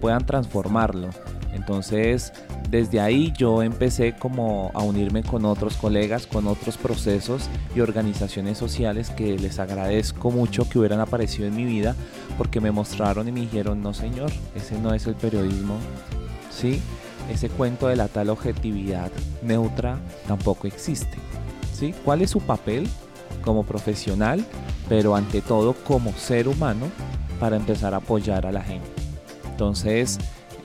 puedan 0.00 0.24
transformarlo. 0.24 1.10
Entonces, 1.52 2.32
desde 2.70 3.00
ahí 3.00 3.32
yo 3.36 3.62
empecé 3.62 4.14
como 4.14 4.70
a 4.74 4.82
unirme 4.82 5.22
con 5.22 5.44
otros 5.44 5.76
colegas, 5.76 6.26
con 6.26 6.46
otros 6.46 6.78
procesos 6.78 7.48
y 7.74 7.80
organizaciones 7.80 8.58
sociales 8.58 9.10
que 9.10 9.38
les 9.38 9.58
agradezco 9.58 10.30
mucho 10.30 10.68
que 10.68 10.78
hubieran 10.78 11.00
aparecido 11.00 11.46
en 11.46 11.54
mi 11.54 11.64
vida 11.64 11.94
porque 12.38 12.60
me 12.60 12.70
mostraron 12.70 13.28
y 13.28 13.32
me 13.32 13.40
dijeron, 13.40 13.82
no 13.82 13.92
señor, 13.92 14.32
ese 14.54 14.78
no 14.78 14.94
es 14.94 15.06
el 15.06 15.14
periodismo, 15.14 15.76
¿sí? 16.50 16.80
Ese 17.30 17.48
cuento 17.48 17.88
de 17.88 17.96
la 17.96 18.08
tal 18.08 18.30
objetividad 18.30 19.10
neutra 19.42 19.98
tampoco 20.26 20.66
existe, 20.66 21.18
¿sí? 21.72 21.94
¿Cuál 22.04 22.22
es 22.22 22.30
su 22.30 22.40
papel 22.40 22.88
como 23.44 23.64
profesional, 23.64 24.44
pero 24.88 25.14
ante 25.14 25.42
todo 25.42 25.74
como 25.74 26.12
ser 26.12 26.48
humano 26.48 26.86
para 27.38 27.56
empezar 27.56 27.94
a 27.94 27.98
apoyar 27.98 28.46
a 28.46 28.52
la 28.52 28.62
gente? 28.62 28.88
Entonces, 29.50 30.18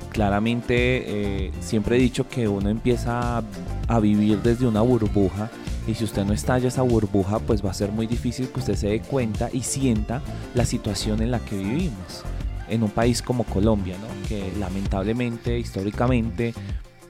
claramente 0.08 1.46
eh, 1.46 1.52
siempre 1.60 1.98
he 1.98 2.00
dicho 2.00 2.28
que 2.28 2.48
uno 2.48 2.70
empieza 2.70 3.44
a, 3.88 4.00
vivir 4.00 4.42
desde 4.42 4.68
una 4.68 4.82
burbuja 4.82 5.50
y 5.88 5.94
si 5.96 6.04
usted 6.04 6.26
no 6.26 6.34
estalla 6.34 6.68
esa 6.68 6.82
burbuja 6.82 7.40
pues 7.40 7.66
va 7.66 7.72
a 7.72 7.74
ser 7.74 7.92
muy 7.92 8.08
difícil 8.08 8.50
que 8.50 8.60
usted 8.60 8.76
se 8.76 8.88
dé 8.88 9.02
cuenta 9.02 9.50
y 9.52 9.62
sienta 9.62 10.22
la 10.54 10.66
situación 10.66 11.22
en 11.22 11.32
la 11.32 11.40
que 11.40 11.58
vivimos 11.58 12.24
en 12.70 12.84
un 12.84 12.90
país 12.90 13.22
como 13.22 13.44
Colombia, 13.46 13.96
¿no? 14.02 14.28
que 14.28 14.52
lamentablemente 14.60 15.58
históricamente 15.58 16.54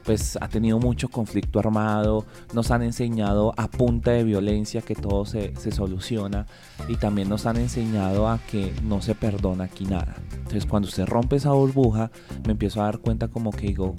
pues 0.07 0.37
ha 0.39 0.47
tenido 0.47 0.79
mucho 0.79 1.09
conflicto 1.09 1.59
armado, 1.59 2.25
nos 2.53 2.71
han 2.71 2.81
enseñado 2.81 3.53
a 3.57 3.67
punta 3.67 4.11
de 4.11 4.23
violencia 4.23 4.81
que 4.81 4.95
todo 4.95 5.25
se, 5.25 5.53
soluciona 5.69 6.47
y 6.87 6.95
también 6.95 7.27
nos 7.27 7.45
han 7.45 7.57
enseñado 7.57 8.29
a 8.29 8.39
que 8.49 8.73
no 8.83 9.01
se 9.01 9.15
perdona 9.15 9.65
aquí 9.65 9.83
nada. 9.83 10.15
Entonces 10.31 10.65
cuando 10.65 10.87
usted 10.87 11.05
rompe 11.05 11.35
esa 11.35 11.51
burbuja, 11.51 12.09
me 12.45 12.53
empiezo 12.53 12.79
a 12.79 12.85
dar 12.85 12.99
cuenta 12.99 13.27
como 13.27 13.51
que 13.51 13.67
digo, 13.67 13.97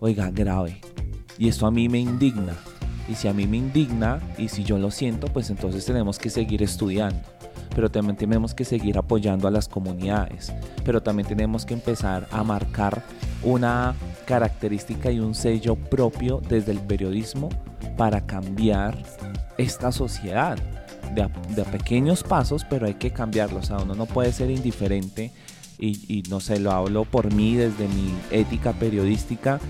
oiga, 0.00 0.28
grave. 0.32 0.80
Y 1.38 1.46
esto 1.46 1.68
a 1.68 1.70
mí 1.70 1.88
me 1.88 2.00
indigna. 2.00 2.56
Y 3.08 3.14
si 3.14 3.28
a 3.28 3.32
mí 3.32 3.46
me 3.46 3.58
indigna 3.58 4.18
y 4.36 4.48
si 4.48 4.64
yo 4.64 4.76
lo 4.78 4.90
siento, 4.90 5.28
pues 5.28 5.50
entonces 5.50 5.84
tenemos 5.84 6.18
que 6.18 6.30
seguir 6.30 6.64
estudiando 6.64 7.20
pero 7.74 7.90
también 7.90 8.16
tenemos 8.16 8.54
que 8.54 8.64
seguir 8.64 8.96
apoyando 8.98 9.48
a 9.48 9.50
las 9.50 9.68
comunidades, 9.68 10.52
pero 10.84 11.02
también 11.02 11.26
tenemos 11.26 11.66
que 11.66 11.74
empezar 11.74 12.28
a 12.30 12.44
marcar 12.44 13.02
una 13.42 13.94
característica 14.24 15.10
y 15.10 15.20
un 15.20 15.34
sello 15.34 15.76
propio 15.76 16.40
desde 16.48 16.72
el 16.72 16.80
periodismo 16.80 17.48
para 17.96 18.26
cambiar 18.26 18.96
esta 19.58 19.92
sociedad. 19.92 20.58
De 21.14 21.22
a, 21.22 21.28
pequeños 21.70 22.22
pasos, 22.22 22.64
pero 22.68 22.86
hay 22.86 22.94
que 22.94 23.12
cambiarlo. 23.12 23.58
O 23.58 23.62
sea, 23.62 23.78
uno 23.78 23.94
no 23.94 24.06
puede 24.06 24.32
ser 24.32 24.50
indiferente 24.50 25.30
y, 25.78 26.00
y, 26.12 26.22
no 26.28 26.40
sé, 26.40 26.58
lo 26.58 26.72
hablo 26.72 27.04
por 27.04 27.32
mí 27.32 27.54
desde 27.54 27.86
mi 27.88 28.12
ética 28.30 28.72
periodística 28.72 29.60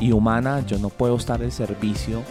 y 0.00 0.12
humana. 0.12 0.64
Yo 0.66 0.78
no 0.78 0.90
puedo 0.90 1.16
estar 1.16 1.40
al 1.40 1.52
servicio 1.52 2.22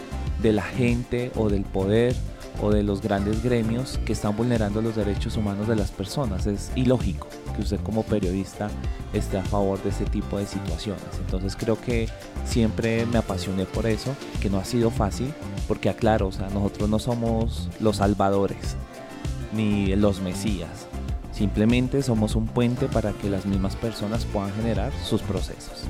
de 0.42 0.52
la 0.52 0.62
gente 0.62 1.32
o 1.34 1.48
del 1.48 1.62
poder 1.62 2.14
o 2.62 2.70
de 2.70 2.82
los 2.82 3.02
grandes 3.02 3.42
gremios 3.42 3.98
que 4.04 4.12
están 4.12 4.36
vulnerando 4.36 4.82
los 4.82 4.94
derechos 4.94 5.36
humanos 5.36 5.66
de 5.66 5.76
las 5.76 5.90
personas. 5.90 6.46
Es 6.46 6.70
ilógico 6.76 7.28
que 7.58 7.62
usted 7.64 7.80
como 7.80 8.04
periodista 8.04 8.70
esté 9.12 9.36
a 9.36 9.42
favor 9.42 9.82
de 9.82 9.90
ese 9.90 10.04
tipo 10.04 10.38
de 10.38 10.46
situaciones. 10.46 11.02
Entonces 11.18 11.56
creo 11.56 11.80
que 11.80 12.08
siempre 12.44 13.04
me 13.06 13.18
apasioné 13.18 13.64
por 13.64 13.86
eso, 13.86 14.14
que 14.40 14.48
no 14.48 14.58
ha 14.58 14.64
sido 14.64 14.90
fácil, 14.90 15.34
porque 15.66 15.88
aclaro, 15.88 16.28
o 16.28 16.32
sea, 16.32 16.48
nosotros 16.50 16.88
no 16.88 17.00
somos 17.00 17.68
los 17.80 17.96
salvadores 17.96 18.76
ni 19.52 19.94
los 19.96 20.20
mesías. 20.20 20.86
Simplemente 21.32 22.02
somos 22.02 22.36
un 22.36 22.46
puente 22.46 22.86
para 22.86 23.12
que 23.12 23.28
las 23.28 23.44
mismas 23.44 23.74
personas 23.74 24.24
puedan 24.24 24.52
generar 24.54 24.92
sus 25.04 25.20
procesos. 25.22 25.84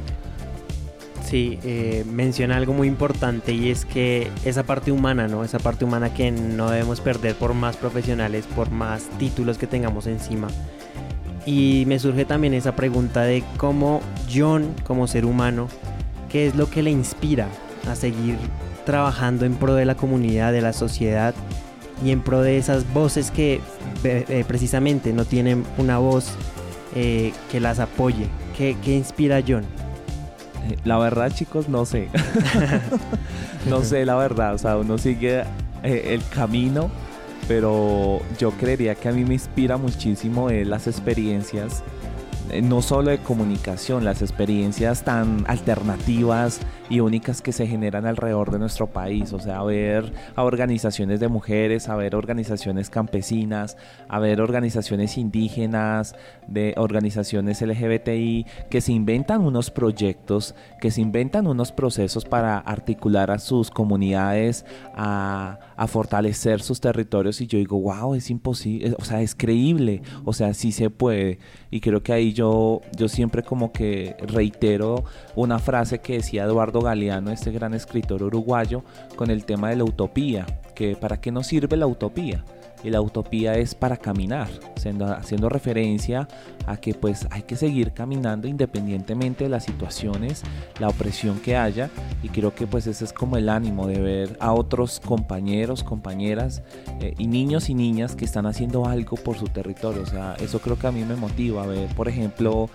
Sí, 1.22 1.58
eh, 1.62 2.06
menciona 2.10 2.56
algo 2.56 2.72
muy 2.72 2.88
importante 2.88 3.52
y 3.52 3.70
es 3.70 3.84
que 3.84 4.30
esa 4.46 4.62
parte 4.62 4.90
humana, 4.90 5.28
¿no? 5.28 5.44
Esa 5.44 5.58
parte 5.58 5.84
humana 5.84 6.14
que 6.14 6.30
no 6.30 6.70
debemos 6.70 7.02
perder 7.02 7.34
por 7.34 7.52
más 7.52 7.76
profesionales, 7.76 8.46
por 8.56 8.70
más 8.70 9.10
títulos 9.18 9.58
que 9.58 9.66
tengamos 9.66 10.06
encima. 10.06 10.48
Y 11.48 11.84
me 11.86 11.98
surge 11.98 12.26
también 12.26 12.52
esa 12.52 12.76
pregunta 12.76 13.22
de 13.22 13.42
cómo 13.56 14.02
John, 14.30 14.74
como 14.86 15.06
ser 15.06 15.24
humano, 15.24 15.68
¿qué 16.28 16.46
es 16.46 16.54
lo 16.54 16.68
que 16.68 16.82
le 16.82 16.90
inspira 16.90 17.48
a 17.90 17.94
seguir 17.94 18.36
trabajando 18.84 19.46
en 19.46 19.54
pro 19.54 19.74
de 19.74 19.86
la 19.86 19.94
comunidad, 19.94 20.52
de 20.52 20.60
la 20.60 20.74
sociedad 20.74 21.34
y 22.04 22.10
en 22.10 22.20
pro 22.20 22.42
de 22.42 22.58
esas 22.58 22.92
voces 22.92 23.30
que 23.30 23.62
eh, 24.04 24.44
precisamente 24.46 25.14
no 25.14 25.24
tienen 25.24 25.64
una 25.78 25.96
voz 25.96 26.34
eh, 26.94 27.32
que 27.50 27.60
las 27.60 27.78
apoye? 27.78 28.26
¿Qué, 28.54 28.76
¿Qué 28.84 28.94
inspira 28.94 29.38
a 29.38 29.42
John? 29.46 29.64
La 30.84 30.98
verdad, 30.98 31.32
chicos, 31.34 31.66
no 31.66 31.86
sé. 31.86 32.10
no 33.70 33.82
sé, 33.84 34.04
la 34.04 34.16
verdad. 34.16 34.52
O 34.52 34.58
sea, 34.58 34.76
uno 34.76 34.98
sigue 34.98 35.44
eh, 35.82 36.08
el 36.08 36.22
camino, 36.28 36.90
pero 37.48 38.20
yo 38.38 38.50
creería 38.52 38.94
que 38.94 39.08
a 39.08 39.12
mí 39.12 39.24
me 39.24 39.34
inspira 39.34 39.78
muchísimo 39.78 40.50
las 40.50 40.86
experiencias 40.86 41.82
eh, 41.82 42.17
no 42.62 42.82
solo 42.82 43.10
de 43.10 43.18
comunicación, 43.18 44.04
las 44.04 44.22
experiencias 44.22 45.04
tan 45.04 45.44
alternativas 45.48 46.60
y 46.90 47.00
únicas 47.00 47.42
que 47.42 47.52
se 47.52 47.66
generan 47.66 48.06
alrededor 48.06 48.50
de 48.50 48.58
nuestro 48.58 48.86
país, 48.86 49.32
o 49.32 49.38
sea, 49.38 49.62
ver 49.62 50.12
a 50.34 50.42
organizaciones 50.42 51.20
de 51.20 51.28
mujeres, 51.28 51.88
a 51.88 51.96
ver 51.96 52.14
organizaciones 52.14 52.88
campesinas, 52.88 53.76
a 54.08 54.18
ver 54.18 54.40
organizaciones 54.40 55.18
indígenas, 55.18 56.14
de 56.46 56.74
organizaciones 56.76 57.60
LGBTI, 57.60 58.46
que 58.70 58.80
se 58.80 58.92
inventan 58.92 59.42
unos 59.42 59.70
proyectos, 59.70 60.54
que 60.80 60.90
se 60.90 61.02
inventan 61.02 61.46
unos 61.46 61.72
procesos 61.72 62.24
para 62.24 62.58
articular 62.58 63.30
a 63.30 63.38
sus 63.38 63.70
comunidades, 63.70 64.64
a, 64.94 65.58
a 65.76 65.86
fortalecer 65.86 66.62
sus 66.62 66.80
territorios. 66.80 67.40
Y 67.40 67.46
yo 67.46 67.58
digo, 67.58 67.78
wow, 67.80 68.14
es 68.14 68.30
imposible, 68.30 68.94
o 68.98 69.04
sea, 69.04 69.20
es 69.20 69.34
creíble, 69.34 70.02
o 70.24 70.32
sea, 70.32 70.54
sí 70.54 70.72
se 70.72 70.88
puede 70.88 71.38
y 71.70 71.80
creo 71.80 72.02
que 72.02 72.12
ahí 72.12 72.32
yo, 72.38 72.82
yo 72.96 73.08
siempre 73.08 73.42
como 73.42 73.72
que 73.72 74.14
reitero 74.20 75.04
una 75.34 75.58
frase 75.58 75.98
que 75.98 76.14
decía 76.14 76.44
Eduardo 76.44 76.80
Galeano, 76.80 77.32
este 77.32 77.50
gran 77.50 77.74
escritor 77.74 78.22
uruguayo, 78.22 78.84
con 79.16 79.30
el 79.30 79.44
tema 79.44 79.70
de 79.70 79.76
la 79.76 79.84
utopía, 79.84 80.46
que 80.76 80.94
para 80.94 81.20
qué 81.20 81.32
nos 81.32 81.48
sirve 81.48 81.76
la 81.76 81.88
utopía 81.88 82.44
y 82.82 82.90
la 82.90 83.00
utopía 83.00 83.54
es 83.54 83.74
para 83.74 83.96
caminar, 83.96 84.48
haciendo, 84.74 85.48
referencia 85.48 86.28
a 86.66 86.76
que 86.76 86.94
pues 86.94 87.26
hay 87.30 87.42
que 87.42 87.56
seguir 87.56 87.92
caminando 87.92 88.46
independientemente 88.46 89.44
de 89.44 89.50
las 89.50 89.64
situaciones, 89.64 90.42
la 90.78 90.88
opresión 90.88 91.40
que 91.40 91.56
haya 91.56 91.90
y 92.22 92.28
creo 92.28 92.54
que 92.54 92.66
pues 92.66 92.86
ese 92.86 93.04
es 93.04 93.12
como 93.12 93.36
el 93.36 93.48
ánimo 93.48 93.86
de 93.86 94.00
ver 94.00 94.36
a 94.40 94.52
otros 94.52 95.00
compañeros, 95.00 95.82
compañeras 95.82 96.62
eh, 97.00 97.14
y 97.18 97.26
niños 97.26 97.70
y 97.70 97.74
niñas 97.74 98.14
que 98.14 98.24
están 98.24 98.46
haciendo 98.46 98.86
algo 98.86 99.16
por 99.16 99.38
su 99.38 99.46
territorio, 99.46 100.02
o 100.02 100.06
sea, 100.06 100.36
eso 100.40 100.60
creo 100.60 100.78
que 100.78 100.86
a 100.86 100.92
mí 100.92 101.04
me 101.04 101.16
motiva 101.16 101.64
a 101.64 101.66
ver, 101.66 101.88
por 101.94 102.08
ejemplo, 102.08 102.68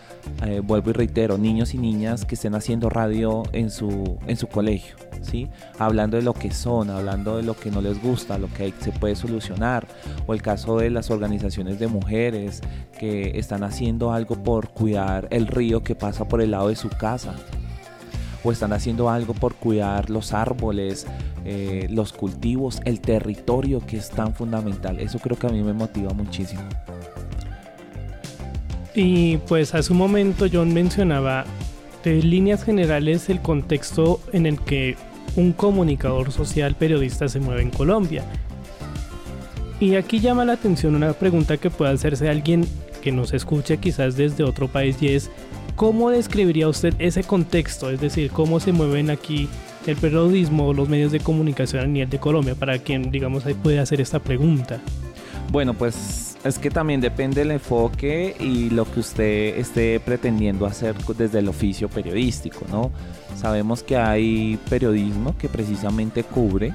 eh, 0.46 0.62
vuelvo 0.64 0.90
y 0.90 0.94
reitero, 0.94 1.38
niños 1.38 1.74
y 1.74 1.78
niñas 1.78 2.26
que 2.26 2.36
estén 2.36 2.56
haciendo 2.56 2.90
radio 2.90 3.44
en 3.52 3.70
su, 3.70 4.18
en 4.28 4.38
su 4.38 4.48
colegio, 4.48 4.96
¿sí? 5.22 5.50
Hablando 5.78 6.18
de 6.18 6.24
lo 6.24 6.34
que 6.34 6.52
son, 6.52 6.90
hablando 6.90 7.38
de 7.38 7.44
lo 7.44 7.56
que 7.56 7.72
no 7.72 7.82
les 7.82 8.02
gusta, 8.02 8.38
lo 8.38 8.48
que 8.48 8.74
se 8.80 8.92
puede 8.92 9.16
solucionar, 9.16 9.88
o 10.26 10.34
el 10.34 10.42
caso 10.42 10.78
de 10.78 10.90
las 10.90 11.12
organizaciones 11.12 11.80
de 11.80 11.88
mujeres 11.88 12.62
que 13.00 13.38
están 13.40 13.64
haciendo 13.64 14.12
algo 14.12 14.42
por 14.42 14.70
cuidar 14.70 15.28
el 15.32 15.48
río 15.48 15.84
que 15.84 15.96
pasa 15.96 16.28
por 16.28 16.42
el 16.42 16.52
lado 16.52 16.70
de 16.70 16.76
su 16.76 16.90
casa 16.90 17.36
o 18.44 18.52
están 18.52 18.74
haciendo 18.74 19.10
algo 19.10 19.34
por 19.34 19.56
cuidar 19.56 20.10
los 20.10 20.34
árboles, 20.34 21.08
eh, 21.46 21.88
los 21.90 22.12
cultivos, 22.12 22.82
el 22.86 23.00
territorio 23.00 23.80
que 23.86 23.98
es 23.98 24.10
tan 24.10 24.34
fundamental. 24.34 25.00
Eso 25.00 25.20
creo 25.20 25.38
que 25.38 25.48
a 25.48 25.50
mí 25.50 25.62
me 25.64 25.74
motiva 25.74 26.14
muchísimo. 26.14 26.64
Y 28.94 29.38
pues 29.38 29.74
hace 29.74 29.92
un 29.92 29.98
momento 29.98 30.46
John 30.52 30.74
mencionaba 30.74 31.46
de 32.04 32.22
líneas 32.22 32.64
generales 32.64 33.30
el 33.30 33.42
contexto 33.42 34.20
en 34.34 34.46
el 34.46 34.60
que 34.60 34.98
un 35.36 35.54
comunicador 35.54 36.32
social 36.32 36.76
periodista 36.76 37.28
se 37.28 37.40
mueve 37.40 37.64
en 37.64 37.72
Colombia. 37.72 38.24
Y 39.84 39.98
aquí 39.98 40.22
llama 40.22 40.46
la 40.46 40.54
atención 40.54 40.96
una 40.96 41.12
pregunta 41.12 41.58
que 41.58 41.70
puede 41.70 41.92
hacerse 41.92 42.30
alguien 42.30 42.66
que 43.02 43.12
nos 43.12 43.34
escuche 43.34 43.80
quizás 43.80 44.16
desde 44.16 44.46
otro 44.46 44.70
país 44.70 44.96
y 45.02 45.10
es 45.10 45.30
¿cómo 45.76 46.10
describiría 46.10 46.70
usted 46.70 46.94
ese 47.00 47.26
contexto? 47.26 47.90
Es 47.90 48.00
decir, 48.00 48.32
¿cómo 48.32 48.62
se 48.62 48.72
mueven 48.72 49.10
aquí 49.10 49.50
el 49.86 49.98
periodismo 49.98 50.74
los 50.74 50.88
medios 50.88 51.12
de 51.12 51.20
comunicación 51.20 51.84
a 51.84 51.86
nivel 51.86 52.10
de 52.10 52.18
Colombia? 52.18 52.56
Para 52.56 52.80
quien, 52.80 53.12
digamos, 53.12 53.46
ahí 53.46 53.56
puede 53.56 53.80
hacer 53.80 54.00
esta 54.00 54.20
pregunta. 54.20 54.80
Bueno, 55.52 55.74
pues 55.74 56.38
es 56.46 56.58
que 56.60 56.70
también 56.70 57.02
depende 57.02 57.42
del 57.42 57.52
enfoque 57.52 58.38
y 58.40 58.70
lo 58.70 58.90
que 58.90 59.02
usted 59.02 59.58
esté 59.58 60.00
pretendiendo 60.00 60.66
hacer 60.66 60.96
desde 61.18 61.40
el 61.40 61.50
oficio 61.50 61.90
periodístico, 61.90 62.66
¿no? 62.72 62.90
Sabemos 63.36 63.84
que 63.84 63.98
hay 63.98 64.58
periodismo 64.70 65.38
que 65.38 65.50
precisamente 65.50 66.24
cubre 66.24 66.74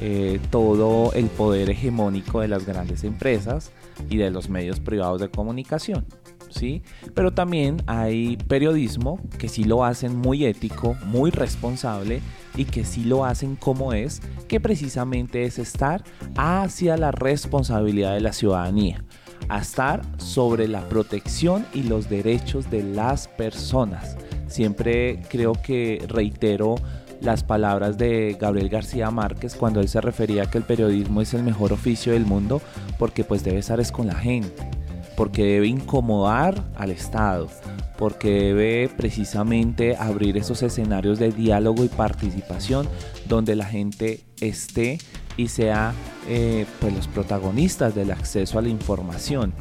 eh, 0.00 0.40
todo 0.50 1.12
el 1.12 1.26
poder 1.26 1.70
hegemónico 1.70 2.40
de 2.40 2.48
las 2.48 2.66
grandes 2.66 3.04
empresas 3.04 3.72
y 4.08 4.16
de 4.16 4.30
los 4.30 4.48
medios 4.48 4.80
privados 4.80 5.20
de 5.20 5.28
comunicación. 5.28 6.06
¿sí? 6.50 6.82
Pero 7.14 7.32
también 7.32 7.82
hay 7.86 8.36
periodismo 8.36 9.20
que 9.38 9.48
sí 9.48 9.64
lo 9.64 9.84
hacen 9.84 10.16
muy 10.16 10.44
ético, 10.44 10.96
muy 11.06 11.30
responsable 11.30 12.20
y 12.56 12.64
que 12.64 12.84
sí 12.84 13.04
lo 13.04 13.24
hacen 13.24 13.56
como 13.56 13.92
es, 13.92 14.22
que 14.48 14.60
precisamente 14.60 15.44
es 15.44 15.58
estar 15.58 16.04
hacia 16.36 16.96
la 16.96 17.10
responsabilidad 17.10 18.14
de 18.14 18.20
la 18.20 18.32
ciudadanía, 18.32 19.04
a 19.48 19.60
estar 19.60 20.02
sobre 20.18 20.68
la 20.68 20.88
protección 20.88 21.66
y 21.74 21.82
los 21.82 22.08
derechos 22.08 22.70
de 22.70 22.82
las 22.82 23.28
personas. 23.28 24.16
Siempre 24.46 25.22
creo 25.28 25.54
que 25.54 26.04
reitero 26.08 26.76
las 27.24 27.42
palabras 27.42 27.98
de 27.98 28.36
Gabriel 28.38 28.68
García 28.68 29.10
Márquez 29.10 29.54
cuando 29.54 29.80
él 29.80 29.88
se 29.88 30.00
refería 30.00 30.44
a 30.44 30.50
que 30.50 30.58
el 30.58 30.64
periodismo 30.64 31.20
es 31.20 31.34
el 31.34 31.42
mejor 31.42 31.72
oficio 31.72 32.12
del 32.12 32.26
mundo 32.26 32.60
porque 32.98 33.24
pues 33.24 33.42
debe 33.42 33.58
estar 33.58 33.80
es 33.80 33.90
con 33.90 34.06
la 34.06 34.14
gente, 34.14 34.68
porque 35.16 35.44
debe 35.44 35.66
incomodar 35.66 36.62
al 36.76 36.90
Estado, 36.90 37.48
porque 37.98 38.30
debe 38.30 38.90
precisamente 38.94 39.96
abrir 39.96 40.36
esos 40.36 40.62
escenarios 40.62 41.18
de 41.18 41.32
diálogo 41.32 41.84
y 41.84 41.88
participación 41.88 42.88
donde 43.26 43.56
la 43.56 43.64
gente 43.64 44.20
esté 44.40 44.98
y 45.36 45.48
sea 45.48 45.94
eh, 46.28 46.66
pues 46.80 46.94
los 46.94 47.08
protagonistas 47.08 47.94
del 47.94 48.10
acceso 48.10 48.58
a 48.58 48.62
la 48.62 48.68
información 48.68 49.52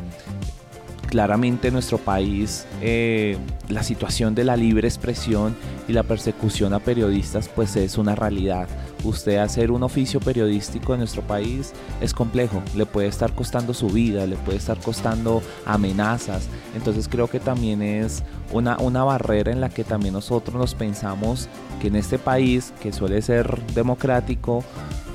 claramente 1.14 1.68
en 1.68 1.76
nuestro 1.76 2.00
país 2.00 2.66
eh, 2.82 3.38
la 3.70 3.84
situación 3.84 4.34
de 4.34 4.44
la 4.44 4.58
libre 4.58 4.88
expresión 4.88 5.56
y 5.88 5.94
la 5.94 6.02
persecución 6.02 6.74
a 6.74 6.80
periodistas 6.80 7.50
pues 7.50 7.76
es 7.76 8.00
una 8.00 8.16
realidad. 8.16 8.68
Usted 9.04 9.38
hacer 9.38 9.70
un 9.70 9.84
oficio 9.84 10.20
periodístico 10.20 10.94
en 10.94 11.02
nuestro 11.02 11.22
país 11.22 11.72
es 12.02 12.16
complejo, 12.16 12.64
le 12.76 12.88
puede 12.88 13.10
estar 13.10 13.32
costando 13.32 13.76
su 13.76 13.90
vida, 13.90 14.26
le 14.26 14.38
puede 14.38 14.58
estar 14.58 14.80
costando 14.80 15.44
amenazas. 15.68 16.48
Entonces 16.76 17.08
creo 17.08 17.28
que 17.28 17.40
también 17.40 17.84
es 17.84 18.24
una, 18.52 18.80
una 18.80 19.04
barrera 19.04 19.52
en 19.52 19.62
la 19.62 19.70
que 19.70 19.84
también 19.84 20.16
nosotros 20.16 20.56
nos 20.56 20.74
pensamos 20.74 21.48
que 21.80 21.90
en 21.90 21.96
este 21.96 22.18
país, 22.18 22.74
que 22.82 22.92
suele 22.92 23.22
ser 23.22 23.64
democrático, 23.76 24.64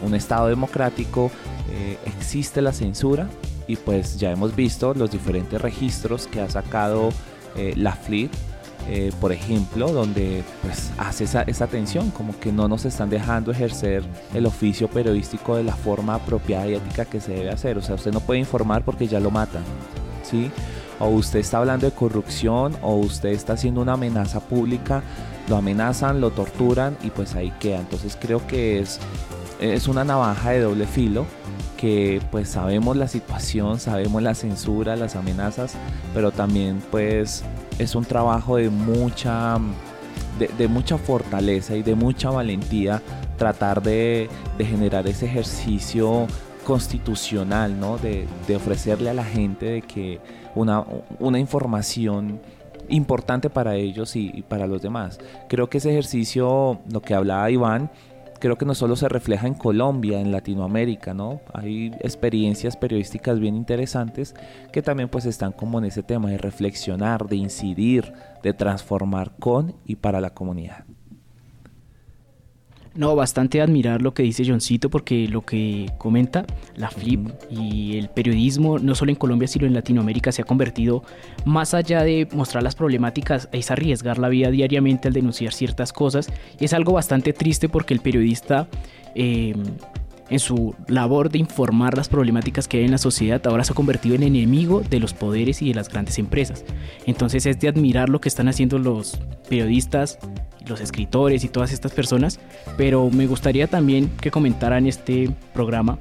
un 0.06 0.14
Estado 0.14 0.46
democrático, 0.46 1.32
eh, 1.72 1.98
existe 2.06 2.62
la 2.62 2.72
censura 2.72 3.28
y 3.68 3.76
pues 3.76 4.18
ya 4.18 4.32
hemos 4.32 4.56
visto 4.56 4.94
los 4.94 5.10
diferentes 5.10 5.60
registros 5.60 6.26
que 6.26 6.40
ha 6.40 6.48
sacado 6.48 7.10
eh, 7.54 7.74
la 7.76 7.92
FLIT, 7.92 8.32
eh, 8.88 9.12
por 9.20 9.30
ejemplo, 9.30 9.92
donde 9.92 10.42
pues 10.62 10.90
hace 10.96 11.24
esa, 11.24 11.42
esa 11.42 11.66
atención, 11.66 12.10
como 12.10 12.38
que 12.40 12.50
no 12.50 12.66
nos 12.66 12.86
están 12.86 13.10
dejando 13.10 13.52
ejercer 13.52 14.02
el 14.32 14.46
oficio 14.46 14.88
periodístico 14.88 15.56
de 15.56 15.64
la 15.64 15.76
forma 15.76 16.14
apropiada 16.14 16.66
y 16.66 16.74
ética 16.74 17.04
que 17.04 17.20
se 17.20 17.32
debe 17.32 17.50
hacer. 17.50 17.76
O 17.76 17.82
sea, 17.82 17.96
usted 17.96 18.10
no 18.10 18.20
puede 18.20 18.40
informar 18.40 18.84
porque 18.84 19.06
ya 19.06 19.20
lo 19.20 19.30
matan, 19.30 19.62
¿sí? 20.22 20.50
O 20.98 21.08
usted 21.08 21.40
está 21.40 21.58
hablando 21.58 21.84
de 21.84 21.92
corrupción 21.92 22.74
o 22.82 22.94
usted 22.94 23.28
está 23.28 23.52
haciendo 23.52 23.82
una 23.82 23.92
amenaza 23.92 24.40
pública, 24.40 25.02
lo 25.48 25.56
amenazan, 25.56 26.22
lo 26.22 26.30
torturan 26.30 26.96
y 27.02 27.10
pues 27.10 27.34
ahí 27.34 27.52
queda. 27.60 27.80
Entonces 27.80 28.16
creo 28.18 28.46
que 28.46 28.80
es, 28.80 28.98
es 29.60 29.88
una 29.88 30.04
navaja 30.04 30.50
de 30.50 30.60
doble 30.60 30.86
filo 30.86 31.26
que 31.78 32.20
pues 32.30 32.50
sabemos 32.50 32.96
la 32.96 33.08
situación, 33.08 33.78
sabemos 33.78 34.20
la 34.20 34.34
censura, 34.34 34.96
las 34.96 35.16
amenazas, 35.16 35.74
pero 36.12 36.32
también 36.32 36.82
pues 36.90 37.44
es 37.78 37.94
un 37.94 38.04
trabajo 38.04 38.56
de 38.56 38.68
mucha, 38.68 39.56
de, 40.58 40.68
mucha 40.68 40.98
fortaleza 40.98 41.76
y 41.76 41.82
de 41.82 41.94
mucha 41.94 42.30
valentía 42.30 43.00
tratar 43.38 43.80
de, 43.80 44.28
generar 44.58 45.06
ese 45.06 45.26
ejercicio 45.26 46.26
constitucional, 46.66 47.78
¿no? 47.78 47.96
De, 47.96 48.26
ofrecerle 48.56 49.10
a 49.10 49.14
la 49.14 49.24
gente 49.24 49.66
de 49.66 49.82
que 49.82 50.20
una, 50.56 50.84
una 51.20 51.38
información 51.38 52.40
importante 52.88 53.50
para 53.50 53.76
ellos 53.76 54.16
y, 54.16 54.42
para 54.48 54.66
los 54.66 54.82
demás. 54.82 55.18
Creo 55.48 55.68
que 55.68 55.78
ese 55.78 55.90
ejercicio, 55.90 56.80
lo 56.90 57.00
que 57.00 57.14
hablaba 57.14 57.50
Iván, 57.50 57.90
creo 58.38 58.56
que 58.56 58.66
no 58.66 58.74
solo 58.74 58.96
se 58.96 59.08
refleja 59.08 59.46
en 59.46 59.54
Colombia, 59.54 60.20
en 60.20 60.32
Latinoamérica, 60.32 61.14
¿no? 61.14 61.40
Hay 61.52 61.92
experiencias 62.00 62.76
periodísticas 62.76 63.38
bien 63.38 63.54
interesantes 63.54 64.34
que 64.72 64.82
también 64.82 65.08
pues 65.08 65.26
están 65.26 65.52
como 65.52 65.78
en 65.78 65.86
ese 65.86 66.02
tema 66.02 66.30
de 66.30 66.38
reflexionar, 66.38 67.26
de 67.26 67.36
incidir, 67.36 68.12
de 68.42 68.54
transformar 68.54 69.32
con 69.38 69.74
y 69.84 69.96
para 69.96 70.20
la 70.20 70.30
comunidad. 70.30 70.84
No, 72.98 73.14
bastante 73.14 73.60
admirar 73.60 74.02
lo 74.02 74.12
que 74.12 74.24
dice 74.24 74.44
Johncito 74.44 74.90
porque 74.90 75.28
lo 75.28 75.42
que 75.42 75.86
comenta 75.98 76.44
la 76.74 76.90
Flip 76.90 77.28
y 77.48 77.96
el 77.96 78.08
periodismo, 78.08 78.80
no 78.80 78.96
solo 78.96 79.12
en 79.12 79.16
Colombia, 79.16 79.46
sino 79.46 79.66
en 79.66 79.74
Latinoamérica, 79.74 80.32
se 80.32 80.42
ha 80.42 80.44
convertido, 80.44 81.04
más 81.44 81.74
allá 81.74 82.02
de 82.02 82.26
mostrar 82.32 82.64
las 82.64 82.74
problemáticas, 82.74 83.48
es 83.52 83.70
arriesgar 83.70 84.18
la 84.18 84.28
vida 84.28 84.50
diariamente 84.50 85.06
al 85.06 85.14
denunciar 85.14 85.52
ciertas 85.52 85.92
cosas. 85.92 86.28
Y 86.58 86.64
es 86.64 86.72
algo 86.72 86.92
bastante 86.92 87.32
triste 87.32 87.68
porque 87.68 87.94
el 87.94 88.00
periodista... 88.00 88.66
Em, 89.14 89.62
en 90.30 90.38
su 90.38 90.74
labor 90.86 91.30
de 91.30 91.38
informar 91.38 91.96
las 91.96 92.08
problemáticas 92.08 92.68
que 92.68 92.78
hay 92.78 92.84
en 92.84 92.90
la 92.90 92.98
sociedad, 92.98 93.40
ahora 93.46 93.64
se 93.64 93.72
ha 93.72 93.74
convertido 93.74 94.14
en 94.14 94.22
enemigo 94.22 94.82
de 94.88 95.00
los 95.00 95.14
poderes 95.14 95.62
y 95.62 95.68
de 95.68 95.74
las 95.74 95.88
grandes 95.88 96.18
empresas. 96.18 96.64
Entonces 97.06 97.46
es 97.46 97.58
de 97.60 97.68
admirar 97.68 98.08
lo 98.08 98.20
que 98.20 98.28
están 98.28 98.48
haciendo 98.48 98.78
los 98.78 99.18
periodistas 99.48 100.18
los 100.68 100.80
escritores 100.80 101.44
y 101.44 101.48
todas 101.48 101.72
estas 101.72 101.92
personas, 101.92 102.38
pero 102.76 103.10
me 103.10 103.26
gustaría 103.26 103.66
también 103.66 104.10
que 104.20 104.30
comentaran 104.30 104.86
este 104.86 105.30
programa 105.54 105.98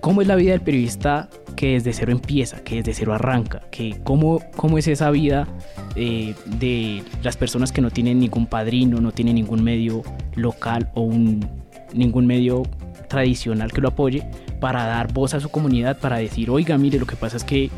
cómo 0.00 0.22
es 0.22 0.28
la 0.28 0.36
vida 0.36 0.52
del 0.52 0.60
periodista 0.60 1.28
que 1.56 1.72
desde 1.72 1.92
cero 1.92 2.12
empieza, 2.12 2.62
que 2.62 2.76
desde 2.76 2.94
cero 2.94 3.14
arranca, 3.14 3.62
que 3.70 3.98
cómo, 4.04 4.40
cómo 4.56 4.78
es 4.78 4.86
esa 4.86 5.10
vida 5.10 5.48
eh, 5.96 6.34
de 6.46 7.02
las 7.22 7.36
personas 7.36 7.72
que 7.72 7.80
no 7.80 7.90
tienen 7.90 8.20
ningún 8.20 8.46
padrino, 8.46 9.00
no 9.00 9.10
tienen 9.10 9.34
ningún 9.34 9.64
medio 9.64 10.02
local 10.36 10.90
o 10.94 11.02
un, 11.02 11.44
ningún 11.92 12.26
medio 12.26 12.62
tradicional 13.08 13.72
que 13.72 13.80
lo 13.80 13.88
apoye 13.88 14.24
para 14.60 14.84
dar 14.84 15.12
voz 15.12 15.34
a 15.34 15.40
su 15.40 15.48
comunidad, 15.48 15.98
para 15.98 16.18
decir, 16.18 16.50
oiga, 16.50 16.76
mire, 16.78 16.98
lo 16.98 17.06
que 17.06 17.16
pasa 17.16 17.36
es 17.36 17.44
que 17.44 17.70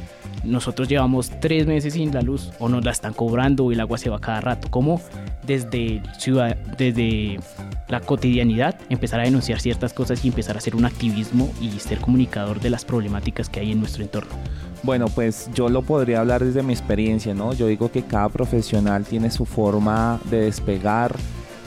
nosotros 0.44 0.88
llevamos 0.88 1.30
tres 1.40 1.66
meses 1.66 1.94
sin 1.94 2.12
la 2.12 2.22
luz 2.22 2.50
o 2.58 2.68
nos 2.68 2.84
la 2.84 2.90
están 2.90 3.12
cobrando 3.12 3.64
o 3.64 3.72
el 3.72 3.80
agua 3.80 3.98
se 3.98 4.10
va 4.10 4.20
cada 4.20 4.40
rato. 4.40 4.68
¿Cómo 4.70 5.00
desde, 5.46 6.02
ciudad, 6.18 6.56
desde 6.78 7.38
la 7.88 8.00
cotidianidad 8.00 8.76
empezar 8.88 9.20
a 9.20 9.24
denunciar 9.24 9.60
ciertas 9.60 9.92
cosas 9.92 10.24
y 10.24 10.28
empezar 10.28 10.56
a 10.56 10.58
hacer 10.58 10.76
un 10.76 10.84
activismo 10.84 11.52
y 11.60 11.70
ser 11.80 11.98
comunicador 11.98 12.60
de 12.60 12.70
las 12.70 12.84
problemáticas 12.84 13.48
que 13.48 13.60
hay 13.60 13.72
en 13.72 13.80
nuestro 13.80 14.02
entorno? 14.02 14.30
Bueno, 14.82 15.06
pues 15.08 15.50
yo 15.54 15.68
lo 15.68 15.82
podría 15.82 16.20
hablar 16.20 16.42
desde 16.42 16.62
mi 16.62 16.72
experiencia, 16.72 17.34
¿no? 17.34 17.52
Yo 17.52 17.66
digo 17.66 17.90
que 17.90 18.02
cada 18.02 18.30
profesional 18.30 19.04
tiene 19.04 19.30
su 19.30 19.44
forma 19.44 20.18
de 20.30 20.42
despegar, 20.42 21.14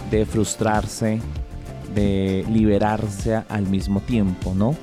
de 0.09 0.25
frustrarse, 0.25 1.19
de 1.93 2.45
liberarse 2.49 3.43
al 3.49 3.67
mismo 3.67 4.01
tiempo, 4.01 4.53
¿no? 4.55 4.75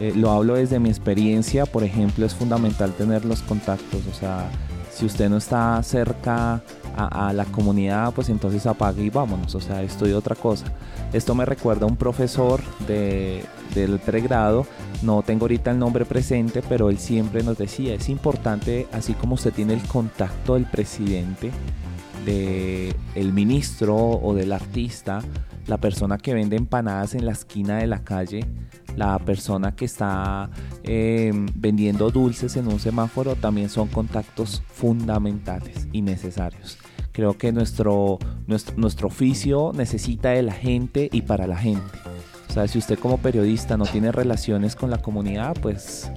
Eh, 0.00 0.12
lo 0.16 0.30
hablo 0.30 0.54
desde 0.54 0.80
mi 0.80 0.88
experiencia, 0.88 1.66
por 1.66 1.84
ejemplo, 1.84 2.26
es 2.26 2.34
fundamental 2.34 2.92
tener 2.92 3.24
los 3.24 3.42
contactos, 3.42 4.02
o 4.10 4.14
sea, 4.14 4.50
si 4.92 5.06
usted 5.06 5.28
no 5.28 5.36
está 5.36 5.82
cerca 5.82 6.62
a, 6.96 7.32
la 7.32 7.44
comunidad, 7.46 8.12
pues 8.12 8.28
entonces 8.28 8.66
apague 8.66 9.02
y 9.02 9.10
vámonos, 9.10 9.54
o 9.54 9.60
sea, 9.60 9.82
estudie 9.82 10.14
otra 10.14 10.36
cosa. 10.36 10.66
Esto 11.12 11.34
me 11.34 11.44
recuerda 11.44 11.86
a 11.86 11.88
un 11.88 11.96
profesor 11.96 12.60
de, 12.86 13.44
del 13.74 13.98
pregrado, 13.98 14.66
no 15.02 15.22
tengo 15.22 15.44
ahorita 15.44 15.72
el 15.72 15.80
nombre 15.80 16.04
presente, 16.04 16.62
pero 16.68 16.90
él 16.90 16.98
siempre 16.98 17.42
nos 17.42 17.58
decía, 17.58 17.94
es 17.94 18.08
importante, 18.08 18.86
así 18.92 19.14
como 19.14 19.34
usted 19.34 19.52
tiene 19.52 19.74
el 19.74 19.82
contacto 19.82 20.54
del 20.54 20.66
presidente, 20.66 21.50
del 22.24 22.94
el 23.16 23.32
ministro 23.32 23.96
o 23.96 24.32
del 24.34 24.52
artista, 24.52 25.20
la 25.66 25.78
persona 25.78 26.18
que 26.18 26.34
vende 26.34 26.56
empanadas 26.56 27.14
en 27.14 27.24
la 27.24 27.32
esquina 27.32 27.78
de 27.78 27.86
la 27.86 28.04
calle, 28.04 28.46
la 28.96 29.18
persona 29.18 29.74
que 29.74 29.84
está 29.84 30.50
em, 30.82 31.46
vendiendo 31.54 32.10
dulces 32.10 32.56
en 32.56 32.68
un 32.68 32.78
semáforo, 32.78 33.34
también 33.36 33.68
son 33.68 33.88
contactos 33.88 34.62
fundamentales 34.72 35.88
y 35.92 36.02
necesarios. 36.02 36.78
Creo 37.12 37.38
que 37.38 37.52
nuestro, 37.52 38.18
nuestro, 38.46 38.76
nuestro 38.76 39.08
oficio 39.08 39.72
necesita 39.74 40.30
de 40.30 40.42
la 40.42 40.52
gente 40.52 41.08
y 41.12 41.22
para 41.22 41.46
la 41.46 41.56
gente. 41.56 41.98
O 42.48 42.52
sea, 42.52 42.68
si 42.68 42.78
usted 42.78 42.98
como 42.98 43.18
periodista 43.18 43.76
no 43.76 43.84
tiene 43.84 44.12
relaciones 44.12 44.76
con 44.76 44.90
la 44.90 44.98
comunidad, 44.98 45.56
pues 45.60 46.10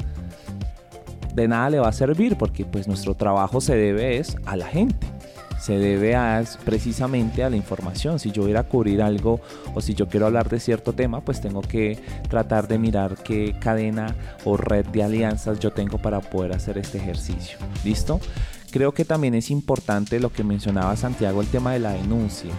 de 1.34 1.48
nada 1.48 1.70
le 1.70 1.80
va 1.80 1.90
a 1.90 1.94
servir 1.94 2.36
porque 2.36 2.66
pues 2.66 2.88
nuestro 2.88 3.14
trabajo 3.14 3.62
se 3.62 3.76
debe 3.76 4.18
es 4.18 4.36
a 4.46 4.56
la 4.56 4.66
gente 4.66 5.08
se 5.60 5.78
debe 5.78 6.16
a, 6.16 6.44
precisamente 6.66 7.44
a 7.44 7.50
la 7.50 7.56
información. 7.56 8.20
Si 8.20 8.32
yo 8.32 8.44
voy 8.44 8.56
a 8.56 8.64
cubrir 8.64 9.02
algo 9.02 9.40
o 9.74 9.82
si 9.82 9.94
yo 9.94 10.08
quiero 10.08 10.28
hablar 10.28 10.50
de 10.50 10.60
cierto 10.60 10.94
tema, 10.94 11.22
pues 11.22 11.42
tengo 11.42 11.62
que 11.62 12.00
tratar 12.30 12.68
de 12.68 12.78
mirar 12.78 13.16
qué 13.24 13.56
cadena 13.60 14.16
o 14.44 14.58
red 14.58 14.86
de 14.88 15.04
alianzas 15.04 15.60
yo 15.60 15.72
tengo 15.72 15.98
para 15.98 16.22
poder 16.22 16.54
hacer 16.54 16.78
este 16.78 16.98
ejercicio. 16.98 17.58
¿Listo? 17.84 18.20
Creo 18.72 18.94
que 18.94 19.06
también 19.06 19.34
es 19.34 19.50
importante 19.50 20.20
lo 20.20 20.32
que 20.32 20.44
mencionaba 20.44 20.96
Santiago, 20.96 21.42
el 21.42 21.48
tema 21.48 21.74
de 21.74 21.80
la 21.80 21.94
denuncia. 21.94 22.52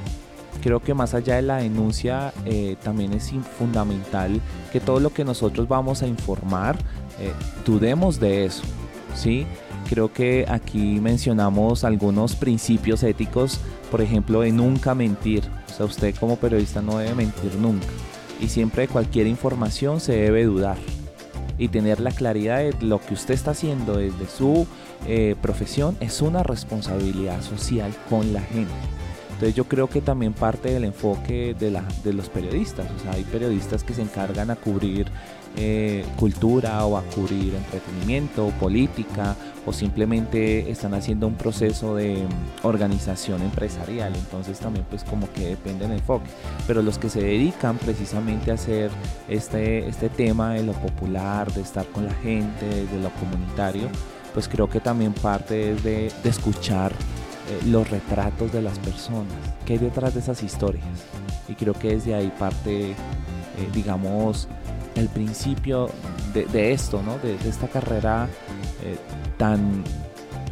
Creo 0.63 0.81
que 0.81 0.95
más 0.95 1.15
allá 1.15 1.37
de 1.37 1.43
la 1.43 1.59
denuncia, 1.59 2.33
eh, 2.45 2.77
también 2.83 3.13
es 3.13 3.33
fundamental 3.59 4.41
que 4.73 4.81
todo 4.81 4.99
lo 4.99 5.11
que 5.11 5.25
nosotros 5.25 5.69
vamos 5.69 6.03
a 6.03 6.07
informar, 6.07 6.77
eh, 7.21 7.33
dudemos 7.65 8.19
de 8.19 8.47
eso. 8.47 8.65
¿sí? 9.15 9.47
Creo 9.89 10.13
que 10.13 10.45
aquí 10.49 11.01
mencionamos 11.01 11.83
algunos 11.83 12.37
principios 12.37 13.03
éticos, 13.03 13.59
por 13.91 14.03
ejemplo, 14.03 14.43
de 14.43 14.53
nunca 14.53 14.95
mentir. 14.95 15.45
O 15.67 15.73
sea, 15.73 15.87
usted 15.87 16.15
como 16.17 16.37
periodista 16.37 16.83
no 16.83 16.99
debe 16.99 17.15
mentir 17.15 17.55
nunca. 17.55 17.87
Y 18.39 18.49
siempre 18.49 18.87
cualquier 18.87 19.27
información 19.27 20.01
se 20.01 20.13
debe 20.13 20.45
dudar. 20.45 20.77
Y 21.57 21.69
tener 21.69 22.01
la 22.01 22.11
claridad 22.11 22.59
de 22.59 22.75
lo 22.83 23.01
que 23.01 23.15
usted 23.15 23.33
está 23.33 23.53
haciendo 23.53 23.97
desde 23.97 24.29
su 24.29 24.67
eh, 25.07 25.35
profesión 25.41 25.97
es 26.01 26.21
una 26.21 26.43
responsabilidad 26.43 27.41
social 27.41 27.91
con 28.11 28.35
la 28.35 28.43
gente. 28.43 28.71
Entonces 29.39 29.55
yo 29.55 29.65
creo 29.65 29.89
que 29.89 30.01
también 30.01 30.35
parte 30.35 30.71
del 30.71 30.85
enfoque 30.85 31.55
de, 31.59 31.71
la, 31.71 31.85
de 32.05 32.13
los 32.13 32.29
periodistas, 32.29 32.89
o 32.91 32.99
sea, 32.99 33.13
hay 33.13 33.23
periodistas 33.23 33.85
que 33.85 33.95
se 33.95 34.03
encargan 34.03 34.51
a 34.51 34.57
cubrir 34.57 35.07
eh, 35.57 36.05
cultura 36.17 36.85
o 36.85 36.97
a 36.97 37.03
cubrir 37.03 37.55
entretenimiento, 37.55 38.49
política 38.61 39.37
o 39.67 39.73
simplemente 39.73 40.71
están 40.71 40.95
haciendo 40.95 41.27
un 41.27 41.35
proceso 41.35 41.95
de 41.95 42.17
mm, 42.17 42.67
organización 42.67 43.43
empresarial. 43.43 44.15
Entonces 44.15 44.59
también 44.59 44.87
pues 44.89 45.05
como 45.05 45.31
que 45.33 45.49
depende 45.49 45.87
del 45.87 45.99
enfoque. 45.99 46.31
Pero 46.67 46.83
los 46.83 46.99
que 46.99 47.09
se 47.09 47.21
dedican 47.21 47.77
precisamente 47.79 48.51
a 48.51 48.55
hacer 48.55 48.91
este, 49.29 49.89
este 49.89 50.09
tema 50.09 50.55
de 50.55 50.63
lo 50.63 50.73
popular, 50.73 51.53
de 51.53 51.63
estar 51.63 51.87
con 51.87 52.07
la 52.07 52.15
gente, 52.15 52.67
de 52.67 53.01
lo 53.03 53.11
comunitario, 53.15 53.89
pues 54.33 54.49
creo 54.49 54.69
que 54.69 54.81
también 54.81 55.13
parte 55.13 55.73
es 55.73 55.83
de, 55.83 56.13
escuchar 56.25 56.93
eh, 56.93 57.67
los 57.67 57.91
retratos 57.91 58.53
de 58.53 58.63
las 58.63 58.79
personas, 58.79 59.33
qué 59.67 59.75
hay 59.75 59.79
detrás 59.79 60.15
de 60.15 60.21
esas 60.21 60.43
historias. 60.43 60.85
Y 61.49 61.55
creo 61.55 61.75
que 61.75 61.89
desde 61.89 62.15
ahí 62.15 62.33
parte, 62.39 62.91
eh, 62.91 62.95
digamos, 63.73 64.47
el 64.99 65.09
principio 65.09 65.91
de, 66.35 66.73
esto, 66.73 67.03
¿no? 67.03 67.19
De, 67.19 67.37
esta 67.49 67.69
carrera 67.69 68.29
eh, 68.85 68.97
tan, 69.37 69.85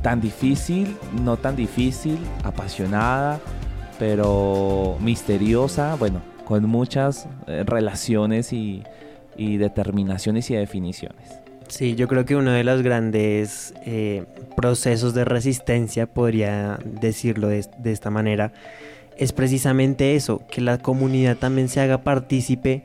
tan 0.03 0.21
difícil, 0.21 0.97
no 1.23 1.37
tan 1.37 1.57
difícil, 1.57 2.19
apasionada, 2.45 3.41
pero 3.99 4.97
misteriosa, 5.01 5.97
bueno, 5.97 6.21
con 6.45 6.65
muchas 6.69 7.29
eh, 7.47 7.65
relaciones 7.67 8.53
y, 8.53 8.83
determinaciones 9.37 10.51
y 10.51 10.55
definiciones. 10.55 11.41
Sí, 11.69 11.95
yo 11.95 12.09
creo 12.09 12.25
que 12.25 12.37
uno 12.37 12.53
de 12.53 12.65
los 12.65 12.81
grandes 12.81 13.75
eh, 13.85 14.25
procesos 14.57 15.13
de 15.13 15.27
resistencia, 15.27 16.07
podría 16.07 16.79
decirlo 16.85 17.49
de, 17.49 17.69
esta 17.85 18.09
manera, 18.09 18.53
es 19.19 19.33
precisamente 19.33 20.15
eso, 20.15 20.41
que 20.51 20.63
la 20.63 20.79
comunidad 20.79 21.37
también 21.37 21.69
se 21.69 21.81
haga 21.81 22.03
partícipe 22.03 22.85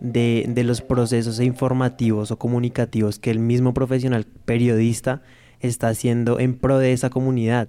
de, 0.00 0.62
los 0.64 0.80
procesos 0.80 1.40
informativos 1.40 2.30
o 2.30 2.38
comunicativos 2.38 3.18
que 3.18 3.30
el 3.30 3.38
mismo 3.38 3.74
profesional 3.74 4.26
periodista 4.44 5.22
está 5.60 5.88
haciendo 5.88 6.40
en 6.40 6.54
pro 6.54 6.78
de 6.78 6.92
esa 6.92 7.10
comunidad. 7.10 7.68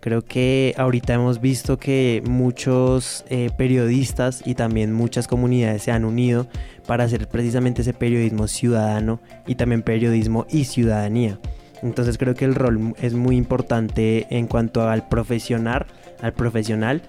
Creo 0.00 0.24
que 0.24 0.74
ahorita 0.78 1.12
hemos 1.12 1.42
visto 1.42 1.78
que 1.78 2.22
muchos 2.26 3.24
eh, 3.28 3.50
periodistas 3.58 4.42
y 4.46 4.54
también 4.54 4.94
muchas 4.94 5.28
comunidades 5.28 5.82
se 5.82 5.90
han 5.90 6.06
unido 6.06 6.48
para 6.86 7.04
hacer 7.04 7.28
precisamente 7.28 7.82
ese 7.82 7.92
periodismo 7.92 8.48
ciudadano 8.48 9.20
y 9.46 9.56
también 9.56 9.82
periodismo 9.82 10.46
y 10.48 10.64
ciudadanía. 10.64 11.38
Entonces 11.82 12.16
creo 12.16 12.34
que 12.34 12.46
el 12.46 12.54
rol 12.54 12.94
es 13.00 13.12
muy 13.12 13.36
importante 13.36 14.26
en 14.30 14.46
cuanto 14.46 14.88
al 14.88 15.06
profesional, 15.08 15.86
al 16.22 16.32
profesional, 16.32 17.02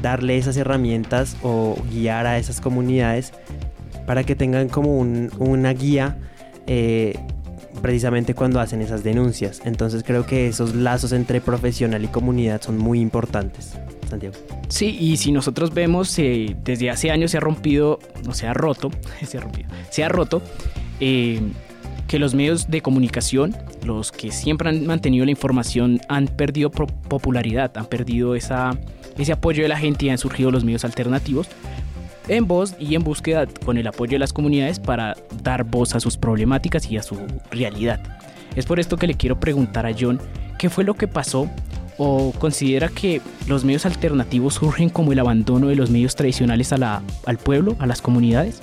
darle 0.00 0.38
esas 0.38 0.56
herramientas 0.56 1.36
o 1.42 1.76
guiar 1.90 2.26
a 2.26 2.38
esas 2.38 2.60
comunidades 2.60 3.32
para 4.08 4.24
que 4.24 4.34
tengan 4.34 4.70
como 4.70 4.98
una 4.98 5.74
guía 5.74 6.16
eh, 6.66 7.14
precisamente 7.82 8.32
cuando 8.32 8.58
hacen 8.58 8.80
esas 8.80 9.04
denuncias. 9.04 9.60
Entonces 9.66 10.02
creo 10.02 10.24
que 10.24 10.48
esos 10.48 10.74
lazos 10.74 11.12
entre 11.12 11.42
profesional 11.42 12.02
y 12.02 12.08
comunidad 12.08 12.62
son 12.62 12.78
muy 12.78 13.00
importantes. 13.00 13.74
Santiago. 14.08 14.34
Sí, 14.68 14.96
y 14.98 15.18
si 15.18 15.30
nosotros 15.30 15.74
vemos, 15.74 16.18
eh, 16.18 16.56
desde 16.64 16.88
hace 16.88 17.10
años 17.10 17.32
se 17.32 17.36
ha 17.36 17.40
rompido, 17.40 17.98
no 18.24 18.32
se 18.32 18.46
ha 18.46 18.54
roto, 18.54 18.90
se 19.26 19.36
ha 19.36 19.42
rompido, 19.42 19.68
se 19.90 20.02
ha 20.02 20.08
roto 20.08 20.40
eh, 21.00 21.42
que 22.06 22.18
los 22.18 22.34
medios 22.34 22.70
de 22.70 22.80
comunicación, 22.80 23.54
los 23.84 24.10
que 24.10 24.32
siempre 24.32 24.70
han 24.70 24.86
mantenido 24.86 25.26
la 25.26 25.32
información, 25.32 26.00
han 26.08 26.28
perdido 26.28 26.70
popularidad, 26.70 27.76
han 27.76 27.84
perdido 27.84 28.34
esa, 28.34 28.70
ese 29.18 29.32
apoyo 29.32 29.64
de 29.64 29.68
la 29.68 29.76
gente 29.76 30.06
y 30.06 30.08
han 30.08 30.16
surgido 30.16 30.50
los 30.50 30.64
medios 30.64 30.86
alternativos 30.86 31.46
en 32.28 32.46
voz 32.46 32.74
y 32.78 32.94
en 32.94 33.02
búsqueda 33.02 33.46
con 33.64 33.78
el 33.78 33.86
apoyo 33.86 34.12
de 34.12 34.18
las 34.18 34.32
comunidades 34.32 34.78
para 34.78 35.16
dar 35.42 35.64
voz 35.64 35.94
a 35.94 36.00
sus 36.00 36.16
problemáticas 36.16 36.90
y 36.90 36.96
a 36.96 37.02
su 37.02 37.16
realidad. 37.50 38.00
Es 38.54 38.66
por 38.66 38.80
esto 38.80 38.96
que 38.96 39.06
le 39.06 39.14
quiero 39.14 39.40
preguntar 39.40 39.86
a 39.86 39.94
John 39.98 40.20
qué 40.58 40.70
fue 40.70 40.84
lo 40.84 40.94
que 40.94 41.08
pasó 41.08 41.48
o 41.96 42.32
considera 42.38 42.88
que 42.88 43.20
los 43.46 43.64
medios 43.64 43.84
alternativos 43.86 44.54
surgen 44.54 44.88
como 44.88 45.12
el 45.12 45.18
abandono 45.18 45.68
de 45.68 45.74
los 45.74 45.90
medios 45.90 46.14
tradicionales 46.14 46.72
al 46.72 47.38
pueblo, 47.38 47.76
a 47.78 47.86
las 47.86 48.00
comunidades. 48.00 48.62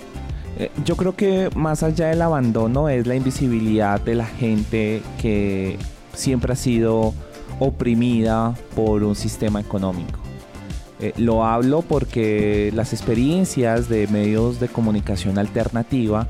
Eh, 0.57 0.71
yo 0.85 0.95
creo 0.95 1.15
que 1.15 1.49
más 1.53 1.83
allá 1.83 2.07
del 2.07 2.21
abandono 2.21 2.87
es 2.87 3.05
la 3.05 3.15
invisibilidad 3.15 3.99
de 3.99 4.15
la 4.15 4.25
gente 4.25 5.01
que 5.21 5.77
siempre 6.13 6.53
ha 6.53 6.55
sido 6.55 7.13
oprimida 7.59 8.55
por 8.73 9.03
un 9.03 9.15
sistema 9.15 9.59
económico. 9.59 10.24
Eh, 11.05 11.13
lo 11.17 11.45
hablo 11.45 11.83
porque 11.83 12.71
las 12.73 12.91
experiencias 12.91 13.89
de 13.89 14.07
medios 14.07 14.59
de 14.59 14.69
comunicación 14.69 15.37
alternativa 15.37 16.27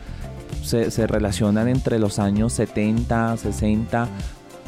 se, 0.63 1.07
relacionan 1.07 1.69
entre 1.69 1.97
los 1.97 2.19
años 2.19 2.51
70, 2.53 3.37
60 3.37 4.09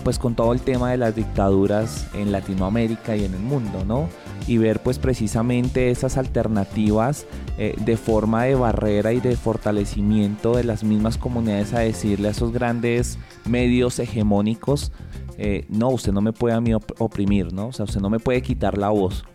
pues 0.05 0.17
con 0.17 0.33
todo 0.35 0.53
el 0.53 0.61
tema 0.61 0.91
de 0.91 0.97
las 0.97 1.13
dictaduras 1.13 2.07
en 2.13 2.31
Latinoamérica 2.31 3.17
y 3.17 3.25
en 3.25 3.33
el 3.33 3.41
mundo, 3.41 3.83
¿no? 3.85 4.07
Y 4.47 4.57
ver 4.59 4.79
pues 4.81 4.97
precisamente 4.97 5.91
esas 5.91 6.15
alternativas 6.15 7.25
eh, 7.57 7.75
de 7.77 7.97
forma 7.97 8.43
de 8.45 8.55
barrera 8.55 9.11
y 9.11 9.19
de 9.19 9.35
fortalecimiento 9.35 10.55
de 10.55 10.63
las 10.63 10.85
mismas 10.85 11.17
comunidades 11.17 11.73
a 11.73 11.79
decirle 11.79 12.29
a 12.29 12.31
esos 12.31 12.53
grandes 12.53 13.17
medios 13.43 13.99
hegemónicos, 13.99 14.93
eh, 15.37 15.65
no, 15.67 15.89
usted 15.89 16.13
no 16.13 16.21
me 16.21 16.31
puede 16.31 16.55
a 16.55 16.61
mí 16.61 16.71
oprimir, 16.73 17.51
¿no? 17.51 17.67
O 17.67 17.73
sea, 17.73 17.83
usted 17.83 17.99
no 17.99 18.09
me 18.09 18.19
puede 18.19 18.41
quitar 18.41 18.77
la 18.77 18.89
voz. 18.89 19.25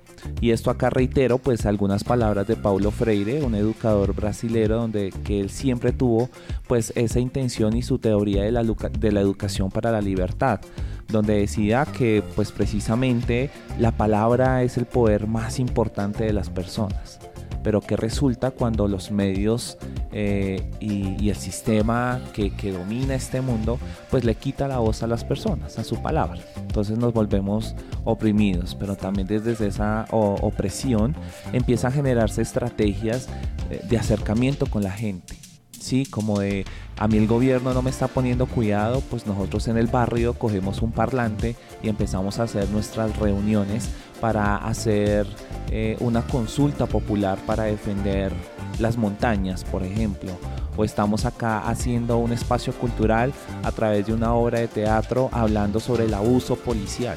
Y 0.40 0.50
esto 0.50 0.70
acá 0.70 0.90
reitero 0.90 1.38
pues 1.38 1.66
algunas 1.66 2.04
palabras 2.04 2.46
de 2.46 2.56
Paulo 2.56 2.90
Freire, 2.90 3.42
un 3.42 3.54
educador 3.54 4.14
brasilero 4.14 4.76
donde 4.76 5.12
que 5.24 5.40
él 5.40 5.50
siempre 5.50 5.92
tuvo 5.92 6.30
pues 6.66 6.92
esa 6.96 7.20
intención 7.20 7.76
y 7.76 7.82
su 7.82 7.98
teoría 7.98 8.42
de 8.42 8.52
la, 8.52 8.62
de 8.62 9.12
la 9.12 9.20
educación 9.20 9.70
para 9.70 9.92
la 9.92 10.00
libertad, 10.00 10.60
donde 11.08 11.38
decía 11.38 11.86
que 11.86 12.22
pues 12.34 12.52
precisamente 12.52 13.50
la 13.78 13.92
palabra 13.92 14.62
es 14.62 14.76
el 14.76 14.86
poder 14.86 15.26
más 15.26 15.58
importante 15.58 16.24
de 16.24 16.32
las 16.32 16.50
personas 16.50 17.20
pero 17.62 17.80
que 17.80 17.96
resulta 17.96 18.50
cuando 18.50 18.88
los 18.88 19.10
medios 19.10 19.78
eh, 20.12 20.70
y, 20.80 21.28
el 21.28 21.36
sistema 21.36 22.20
que, 22.32 22.50
domina 22.72 23.14
este 23.14 23.40
mundo, 23.40 23.78
pues 24.10 24.24
le 24.24 24.34
quita 24.34 24.68
la 24.68 24.78
voz 24.78 25.02
a 25.02 25.06
las 25.06 25.24
personas, 25.24 25.78
a 25.78 25.84
su 25.84 26.02
palabra. 26.02 26.40
Entonces 26.56 26.98
nos 26.98 27.12
volvemos 27.12 27.74
oprimidos, 28.04 28.74
pero 28.74 28.96
también 28.96 29.26
desde 29.26 29.66
esa 29.66 30.06
opresión 30.10 31.14
empiezan 31.52 31.92
a 31.92 31.94
generarse 31.94 32.42
estrategias 32.42 33.28
eh, 33.70 33.80
de 33.88 33.98
acercamiento 33.98 34.66
con 34.66 34.82
la 34.82 34.92
gente. 34.92 35.34
Sí, 35.82 36.06
como 36.06 36.38
de 36.38 36.64
a 36.96 37.08
mí 37.08 37.18
el 37.18 37.26
gobierno 37.26 37.74
no 37.74 37.82
me 37.82 37.90
está 37.90 38.06
poniendo 38.06 38.46
cuidado, 38.46 39.02
pues 39.10 39.26
nosotros 39.26 39.66
en 39.66 39.76
el 39.76 39.88
barrio 39.88 40.34
cogemos 40.34 40.80
un 40.80 40.92
parlante 40.92 41.56
y 41.82 41.88
empezamos 41.88 42.38
a 42.38 42.44
hacer 42.44 42.68
nuestras 42.70 43.16
reuniones 43.18 43.88
para 44.20 44.58
hacer 44.58 45.26
eh, 45.72 45.96
una 45.98 46.24
consulta 46.24 46.86
popular 46.86 47.36
para 47.46 47.64
defender 47.64 48.32
las 48.78 48.96
montañas, 48.96 49.64
por 49.64 49.82
ejemplo. 49.82 50.30
O 50.76 50.84
estamos 50.84 51.24
acá 51.24 51.68
haciendo 51.68 52.18
un 52.18 52.32
espacio 52.32 52.72
cultural 52.74 53.32
a 53.64 53.72
través 53.72 54.06
de 54.06 54.14
una 54.14 54.34
obra 54.34 54.60
de 54.60 54.68
teatro 54.68 55.30
hablando 55.32 55.80
sobre 55.80 56.04
el 56.04 56.14
abuso 56.14 56.54
policial 56.54 57.16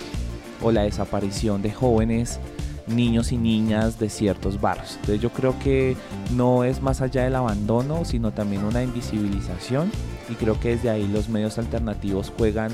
o 0.64 0.72
la 0.72 0.82
desaparición 0.82 1.62
de 1.62 1.72
jóvenes, 1.72 2.40
niños 2.88 3.32
y 3.32 3.38
niñas 3.38 4.00
de 4.00 4.10
ciertos 4.10 4.62
barrios. 4.62 4.96
Entonces 4.96 5.22
yo 5.22 5.32
creo 5.32 5.58
que 5.60 5.96
no 6.36 6.64
es 6.64 6.82
más 6.82 7.02
allá 7.02 7.24
del 7.24 7.36
abandono, 7.36 8.06
sino 8.06 8.32
también 8.32 8.64
una 8.64 8.84
invisibilización 8.84 9.92
y 10.30 10.36
creo 10.36 10.60
que 10.60 10.70
desde 10.70 10.90
ahí 10.90 11.08
los 11.08 11.30
medios 11.30 11.58
alternativos 11.58 12.32
juegan 12.38 12.72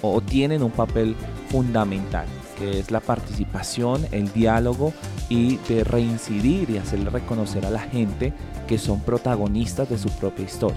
o 0.00 0.20
tienen 0.20 0.62
un 0.62 0.70
papel 0.70 1.14
fundamental 1.48 2.26
que 2.58 2.80
es 2.80 2.90
la 2.90 3.00
participación, 3.00 4.06
el 4.12 4.32
diálogo 4.32 4.92
y 5.28 5.56
de 5.68 5.84
reincidir 5.84 6.70
y 6.70 6.78
hacerle 6.78 7.10
reconocer 7.10 7.64
a 7.66 7.70
la 7.70 7.80
gente 7.80 8.32
que 8.66 8.78
son 8.78 9.00
protagonistas 9.00 9.88
de 9.88 9.98
su 9.98 10.10
propia 10.10 10.44
historia. 10.44 10.76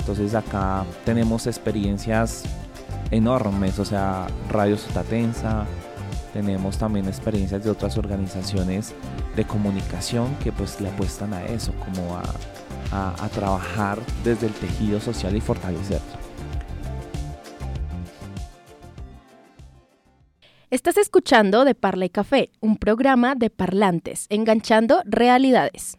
Entonces 0.00 0.34
acá 0.34 0.84
tenemos 1.04 1.46
experiencias 1.46 2.42
enormes, 3.10 3.78
o 3.78 3.84
sea, 3.84 4.26
Radio 4.50 4.76
Sotatensa, 4.76 5.64
tenemos 6.32 6.78
también 6.78 7.06
experiencias 7.06 7.64
de 7.64 7.70
otras 7.70 7.98
organizaciones 7.98 8.94
de 9.36 9.44
comunicación 9.44 10.34
que 10.42 10.52
pues 10.52 10.80
le 10.80 10.88
apuestan 10.88 11.34
a 11.34 11.44
eso, 11.44 11.72
como 11.84 12.16
a, 12.16 12.22
a 12.92 13.28
trabajar 13.28 13.98
desde 14.24 14.46
el 14.46 14.52
tejido 14.52 15.00
social 15.00 15.36
y 15.36 15.40
fortalecerlo. 15.40 16.22
Estás 20.70 20.96
escuchando 20.96 21.66
De 21.66 21.74
Parla 21.74 22.06
y 22.06 22.08
Café, 22.08 22.48
un 22.60 22.78
programa 22.78 23.34
de 23.34 23.50
parlantes, 23.50 24.26
enganchando 24.30 25.02
realidades. 25.04 25.98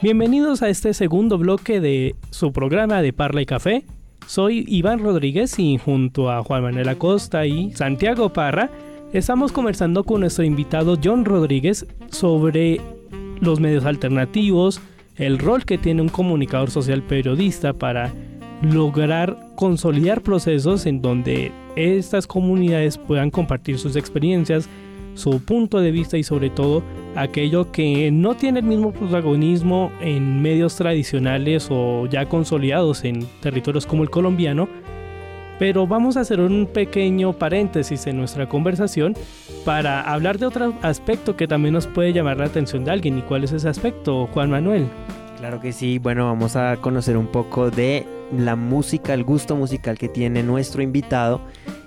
Bienvenidos 0.00 0.62
a 0.62 0.70
este 0.70 0.94
segundo 0.94 1.36
bloque 1.36 1.80
de 1.80 2.14
su 2.30 2.52
programa 2.52 3.02
de 3.02 3.12
Parla 3.12 3.42
y 3.42 3.46
Café. 3.46 3.84
Soy 4.26 4.64
Iván 4.66 4.98
Rodríguez 4.98 5.56
y 5.60 5.78
junto 5.78 6.30
a 6.30 6.42
Juan 6.42 6.64
Manuel 6.64 6.88
Acosta 6.88 7.46
y 7.46 7.70
Santiago 7.72 8.32
Parra 8.32 8.70
estamos 9.12 9.52
conversando 9.52 10.02
con 10.02 10.20
nuestro 10.22 10.44
invitado 10.44 10.98
John 11.02 11.24
Rodríguez 11.24 11.86
sobre 12.10 12.80
los 13.40 13.60
medios 13.60 13.84
alternativos, 13.84 14.80
el 15.14 15.38
rol 15.38 15.64
que 15.64 15.78
tiene 15.78 16.02
un 16.02 16.08
comunicador 16.08 16.72
social 16.72 17.04
periodista 17.04 17.72
para 17.72 18.12
lograr 18.62 19.38
consolidar 19.54 20.22
procesos 20.22 20.86
en 20.86 21.00
donde 21.00 21.52
estas 21.76 22.26
comunidades 22.26 22.98
puedan 22.98 23.30
compartir 23.30 23.78
sus 23.78 23.94
experiencias, 23.94 24.68
su 25.16 25.40
punto 25.40 25.80
de 25.80 25.90
vista 25.90 26.16
y 26.16 26.22
sobre 26.22 26.50
todo 26.50 26.82
aquello 27.14 27.72
que 27.72 28.10
no 28.10 28.36
tiene 28.36 28.60
el 28.60 28.66
mismo 28.66 28.92
protagonismo 28.92 29.90
en 30.00 30.42
medios 30.42 30.76
tradicionales 30.76 31.68
o 31.70 32.06
ya 32.06 32.28
consolidados 32.28 33.04
en 33.04 33.26
territorios 33.40 33.86
como 33.86 34.02
el 34.02 34.10
colombiano. 34.10 34.68
Pero 35.58 35.86
vamos 35.86 36.18
a 36.18 36.20
hacer 36.20 36.40
un 36.40 36.66
pequeño 36.66 37.32
paréntesis 37.32 38.06
en 38.06 38.18
nuestra 38.18 38.46
conversación 38.46 39.14
para 39.64 40.02
hablar 40.02 40.38
de 40.38 40.46
otro 40.46 40.74
aspecto 40.82 41.34
que 41.34 41.48
también 41.48 41.72
nos 41.72 41.86
puede 41.86 42.12
llamar 42.12 42.36
la 42.36 42.44
atención 42.44 42.84
de 42.84 42.90
alguien. 42.90 43.18
¿Y 43.18 43.22
cuál 43.22 43.44
es 43.44 43.52
ese 43.52 43.68
aspecto, 43.68 44.28
Juan 44.34 44.50
Manuel? 44.50 44.86
Claro 45.36 45.60
que 45.60 45.72
sí, 45.72 45.98
bueno, 45.98 46.24
vamos 46.26 46.56
a 46.56 46.76
conocer 46.76 47.16
un 47.16 47.26
poco 47.26 47.70
de 47.70 48.06
la 48.32 48.56
música, 48.56 49.12
el 49.12 49.22
gusto 49.22 49.54
musical 49.54 49.98
que 49.98 50.08
tiene 50.08 50.42
nuestro 50.42 50.82
invitado 50.82 51.40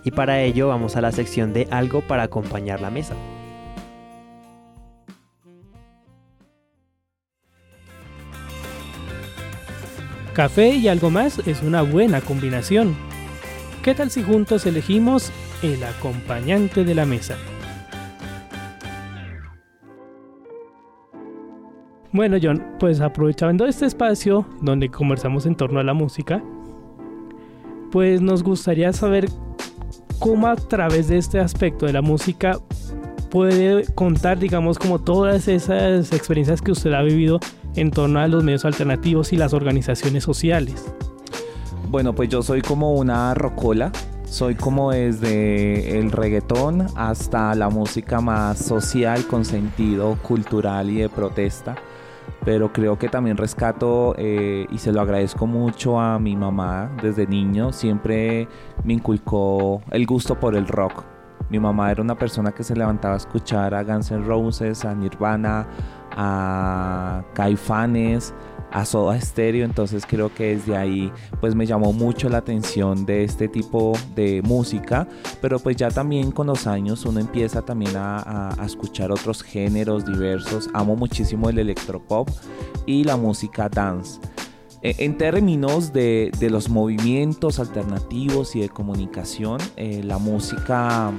y 0.03 0.11
para 0.11 0.41
ello 0.41 0.67
vamos 0.67 0.95
a 0.95 1.01
la 1.01 1.11
sección 1.11 1.51
de 1.51 1.67
algo 1.71 2.01
para 2.01 2.23
acompañar 2.23 2.79
la 2.79 2.91
mesa. 2.91 3.15
Café 10.33 10.69
y 10.69 10.87
algo 10.87 11.09
más 11.09 11.39
es 11.39 11.63
una 11.63 11.81
buena 11.81 12.21
combinación. 12.21 12.95
¿Qué 13.83 13.95
tal 13.95 14.11
si 14.11 14.21
juntos 14.21 14.65
elegimos 14.67 15.31
el 15.63 15.83
acompañante 15.83 16.85
de 16.85 16.95
la 16.95 17.05
mesa? 17.05 17.35
Bueno, 22.11 22.37
John, 22.41 22.63
pues 22.79 23.01
aprovechando 23.01 23.67
este 23.67 23.85
espacio 23.85 24.43
donde 24.61 24.89
conversamos 24.89 25.45
en 25.45 25.53
torno 25.53 25.79
a 25.79 25.83
la 25.83 25.93
música, 25.93 26.41
pues 27.91 28.19
nos 28.19 28.41
gustaría 28.41 28.91
saber 28.93 29.29
cómo 30.17 30.47
a 30.47 30.55
través 30.55 31.07
de 31.07 31.19
este 31.19 31.39
aspecto 31.39 31.85
de 31.85 31.93
la 31.93 32.01
música 32.01 32.57
puede 33.29 33.85
contar, 33.93 34.39
digamos, 34.39 34.79
como 34.79 34.97
todas 34.97 35.47
esas 35.47 36.11
experiencias 36.11 36.63
que 36.63 36.71
usted 36.71 36.93
ha 36.93 37.03
vivido 37.03 37.39
en 37.75 37.91
torno 37.91 38.19
a 38.19 38.27
los 38.27 38.43
medios 38.43 38.65
alternativos 38.65 39.31
y 39.31 39.37
las 39.37 39.53
organizaciones 39.53 40.23
sociales. 40.23 40.91
Bueno, 41.89 42.15
pues 42.15 42.29
yo 42.29 42.41
soy 42.41 42.63
como 42.63 42.93
una 42.93 43.35
rocola, 43.35 43.91
soy 44.25 44.55
como 44.55 44.91
desde 44.91 45.99
el 45.99 46.11
reggaetón 46.11 46.87
hasta 46.95 47.53
la 47.53 47.69
música 47.69 48.19
más 48.19 48.57
social 48.57 49.27
con 49.27 49.45
sentido 49.45 50.17
cultural 50.23 50.89
y 50.89 50.95
de 51.01 51.09
protesta 51.09 51.75
pero 52.45 52.71
creo 52.71 52.97
que 52.97 53.09
también 53.09 53.37
rescato 53.37 54.15
eh, 54.17 54.65
y 54.69 54.77
se 54.77 54.91
lo 54.91 55.01
agradezco 55.01 55.47
mucho 55.47 55.99
a 55.99 56.19
mi 56.19 56.35
mamá 56.35 56.91
desde 57.01 57.27
niño, 57.27 57.71
siempre 57.71 58.47
me 58.83 58.93
inculcó 58.93 59.81
el 59.91 60.05
gusto 60.05 60.39
por 60.39 60.55
el 60.55 60.67
rock. 60.67 61.03
Mi 61.49 61.59
mamá 61.59 61.91
era 61.91 62.01
una 62.01 62.15
persona 62.15 62.51
que 62.51 62.63
se 62.63 62.75
levantaba 62.75 63.15
a 63.15 63.17
escuchar 63.17 63.73
a 63.73 63.83
Guns 63.83 64.11
N' 64.11 64.23
Roses, 64.23 64.85
a 64.85 64.93
Nirvana, 64.93 65.67
a 66.11 67.23
Caifanes, 67.33 68.33
a 68.71 68.85
Soda 68.85 69.19
Stereo, 69.19 69.65
entonces 69.65 70.05
creo 70.07 70.33
que 70.33 70.55
desde 70.55 70.75
ahí 70.75 71.11
pues 71.39 71.55
me 71.55 71.65
llamó 71.65 71.93
mucho 71.93 72.29
la 72.29 72.39
atención 72.39 73.05
de 73.05 73.23
este 73.23 73.47
tipo 73.47 73.93
de 74.15 74.41
música, 74.41 75.07
pero 75.41 75.59
pues 75.59 75.75
ya 75.75 75.89
también 75.89 76.31
con 76.31 76.47
los 76.47 76.67
años 76.67 77.05
uno 77.05 77.19
empieza 77.19 77.61
también 77.61 77.93
a, 77.95 78.55
escuchar 78.65 79.11
otros 79.11 79.41
géneros 79.41 80.05
diversos, 80.05 80.69
amo 80.73 80.95
muchísimo 80.95 81.49
el 81.49 81.59
electropop 81.59 82.29
y 82.85 83.03
la 83.03 83.17
música 83.17 83.69
dance. 83.69 84.19
E, 84.81 84.95
en 84.99 85.17
términos 85.17 85.91
de, 85.91 86.31
los 86.49 86.69
movimientos 86.69 87.59
alternativos 87.59 88.55
y 88.55 88.61
de 88.61 88.69
comunicación, 88.69 89.59
eh, 89.75 90.01
la 90.03 90.17
música 90.17 91.11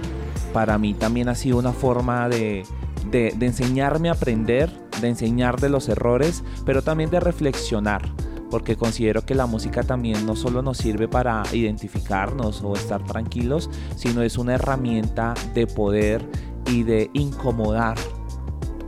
para 0.52 0.78
mí 0.78 0.94
también 0.94 1.28
ha 1.28 1.34
sido 1.34 1.58
una 1.58 1.72
forma 1.72 2.28
de, 2.28 2.64
de, 3.10 3.28
enseñarme 3.40 4.08
a 4.08 4.12
aprender, 4.12 4.70
de 5.00 5.08
enseñar 5.08 5.60
de 5.60 5.68
los 5.68 5.88
errores, 5.88 6.42
pero 6.64 6.82
también 6.82 7.10
de 7.10 7.20
reflexionar 7.20 8.02
porque 8.50 8.74
considero 8.74 9.24
que 9.24 9.36
la 9.36 9.46
música 9.46 9.84
también 9.84 10.26
no 10.26 10.34
solo 10.34 10.60
nos 10.60 10.78
sirve 10.78 11.06
para 11.06 11.44
identificarnos 11.52 12.62
o 12.64 12.74
estar 12.74 13.04
tranquilos, 13.04 13.70
sino 13.94 14.22
es 14.22 14.38
una 14.38 14.54
herramienta 14.54 15.34
de 15.54 15.68
poder 15.68 16.28
y 16.66 16.82
de 16.82 17.10
incomodar 17.12 17.96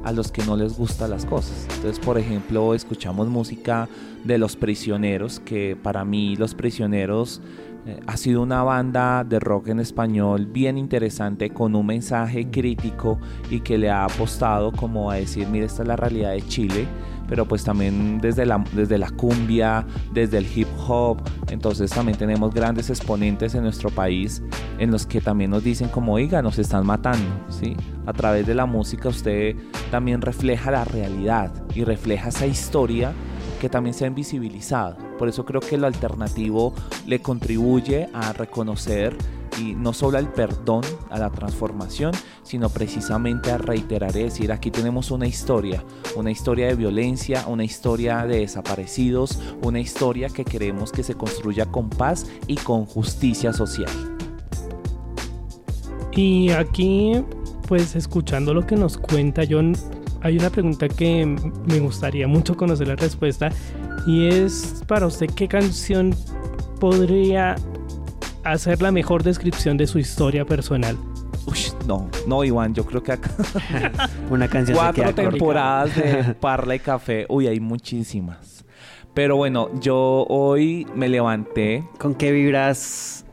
a 0.04 0.10
los 0.10 0.32
que 0.32 0.44
no 0.44 0.56
les 0.56 0.76
gustan 0.76 1.10
las 1.10 1.24
cosas. 1.24 1.66
Entonces, 1.76 2.04
por 2.04 2.18
ejemplo, 2.18 2.74
escuchamos 2.74 3.28
música 3.28 3.88
de 4.24 4.38
los 4.38 4.56
prisioneros, 4.56 5.40
que 5.40 5.76
para 5.80 6.04
mí 6.04 6.36
los 6.36 6.54
prisioneros 6.54 7.40
Eh, 7.84 7.98
ha 8.06 8.16
sido 8.16 8.42
una 8.42 8.62
banda 8.62 9.24
de 9.24 9.40
rock 9.40 9.68
en 9.68 9.80
español 9.80 10.46
bien 10.46 10.78
interesante 10.78 11.50
con 11.50 11.74
un 11.74 11.86
mensaje 11.86 12.48
crítico 12.48 13.18
y 13.50 13.58
que 13.58 13.76
le 13.76 13.90
ha 13.90 14.04
apostado 14.04 14.70
como 14.70 15.10
a 15.10 15.16
decir, 15.16 15.48
mira, 15.48 15.66
esta 15.66 15.82
es 15.82 15.88
la 15.88 15.96
realidad 15.96 16.30
de 16.30 16.46
Chile, 16.46 16.86
pero 17.28 17.44
pues 17.44 17.64
también 17.64 18.20
desde 18.20 18.46
la, 18.46 18.62
desde 18.72 18.98
la 18.98 19.10
cumbia, 19.10 19.84
desde 20.12 20.38
el 20.38 20.46
hip 20.54 20.68
hop, 20.86 21.22
entonces 21.50 21.90
también 21.90 22.16
tenemos 22.16 22.54
grandes 22.54 22.88
exponentes 22.88 23.56
en 23.56 23.64
nuestro 23.64 23.90
país 23.90 24.42
en 24.78 24.92
los 24.92 25.04
que 25.04 25.20
también 25.20 25.50
nos 25.50 25.64
dicen 25.64 25.88
como, 25.88 26.14
oiga, 26.14 26.40
nos 26.40 26.60
están 26.60 26.86
matando, 26.86 27.30
¿sí? 27.48 27.76
A 28.06 28.12
través 28.12 28.46
de 28.46 28.54
la 28.54 28.66
música 28.66 29.08
usted 29.08 29.56
también 29.90 30.20
refleja 30.20 30.70
la 30.70 30.84
realidad 30.84 31.50
y 31.74 31.82
refleja 31.82 32.28
esa 32.28 32.46
historia 32.46 33.12
que 33.62 33.68
también 33.68 33.94
se 33.94 34.04
ha 34.04 34.08
invisibilizado. 34.08 34.96
Por 35.16 35.28
eso 35.28 35.44
creo 35.44 35.60
que 35.60 35.78
lo 35.78 35.86
alternativo 35.86 36.74
le 37.06 37.22
contribuye 37.22 38.08
a 38.12 38.32
reconocer 38.32 39.16
y 39.56 39.76
no 39.76 39.92
solo 39.92 40.18
al 40.18 40.32
perdón, 40.32 40.82
a 41.10 41.18
la 41.20 41.30
transformación, 41.30 42.10
sino 42.42 42.70
precisamente 42.70 43.52
a 43.52 43.58
reiterar, 43.58 44.16
es 44.16 44.34
decir, 44.34 44.50
aquí 44.50 44.72
tenemos 44.72 45.12
una 45.12 45.28
historia, 45.28 45.84
una 46.16 46.32
historia 46.32 46.66
de 46.66 46.74
violencia, 46.74 47.44
una 47.46 47.62
historia 47.62 48.26
de 48.26 48.40
desaparecidos, 48.40 49.38
una 49.62 49.78
historia 49.78 50.28
que 50.28 50.44
queremos 50.44 50.90
que 50.90 51.04
se 51.04 51.14
construya 51.14 51.66
con 51.66 51.88
paz 51.88 52.26
y 52.48 52.56
con 52.56 52.84
justicia 52.84 53.52
social. 53.52 53.92
Y 56.10 56.50
aquí, 56.50 57.22
pues 57.68 57.94
escuchando 57.94 58.54
lo 58.54 58.66
que 58.66 58.74
nos 58.74 58.98
cuenta 58.98 59.42
John, 59.48 59.76
hay 60.22 60.38
una 60.38 60.50
pregunta 60.50 60.88
que 60.88 61.26
me 61.26 61.80
gustaría 61.80 62.28
mucho 62.28 62.56
conocer 62.56 62.88
la 62.88 62.96
respuesta 62.96 63.50
y 64.06 64.28
es 64.28 64.82
para 64.86 65.06
usted 65.06 65.26
qué 65.34 65.48
canción 65.48 66.14
podría 66.78 67.56
hacer 68.44 68.82
la 68.82 68.92
mejor 68.92 69.22
descripción 69.22 69.76
de 69.76 69.86
su 69.86 69.98
historia 69.98 70.44
personal. 70.44 70.96
Uy, 71.46 71.58
no, 71.86 72.08
no, 72.26 72.44
Iván, 72.44 72.72
yo 72.72 72.84
creo 72.84 73.02
que 73.02 73.12
acá. 73.12 73.30
Una 74.30 74.48
canción 74.48 74.76
Cuatro 74.76 75.12
temporadas 75.12 75.96
de 75.96 76.34
Parla 76.40 76.76
y 76.76 76.78
Café. 76.78 77.26
Uy, 77.28 77.48
hay 77.48 77.58
muchísimas. 77.58 78.64
Pero 79.14 79.36
bueno, 79.36 79.70
yo 79.80 80.24
hoy 80.28 80.86
me 80.94 81.08
levanté. 81.08 81.84
¿Con 81.98 82.14
qué 82.14 82.30
vibras 82.30 83.26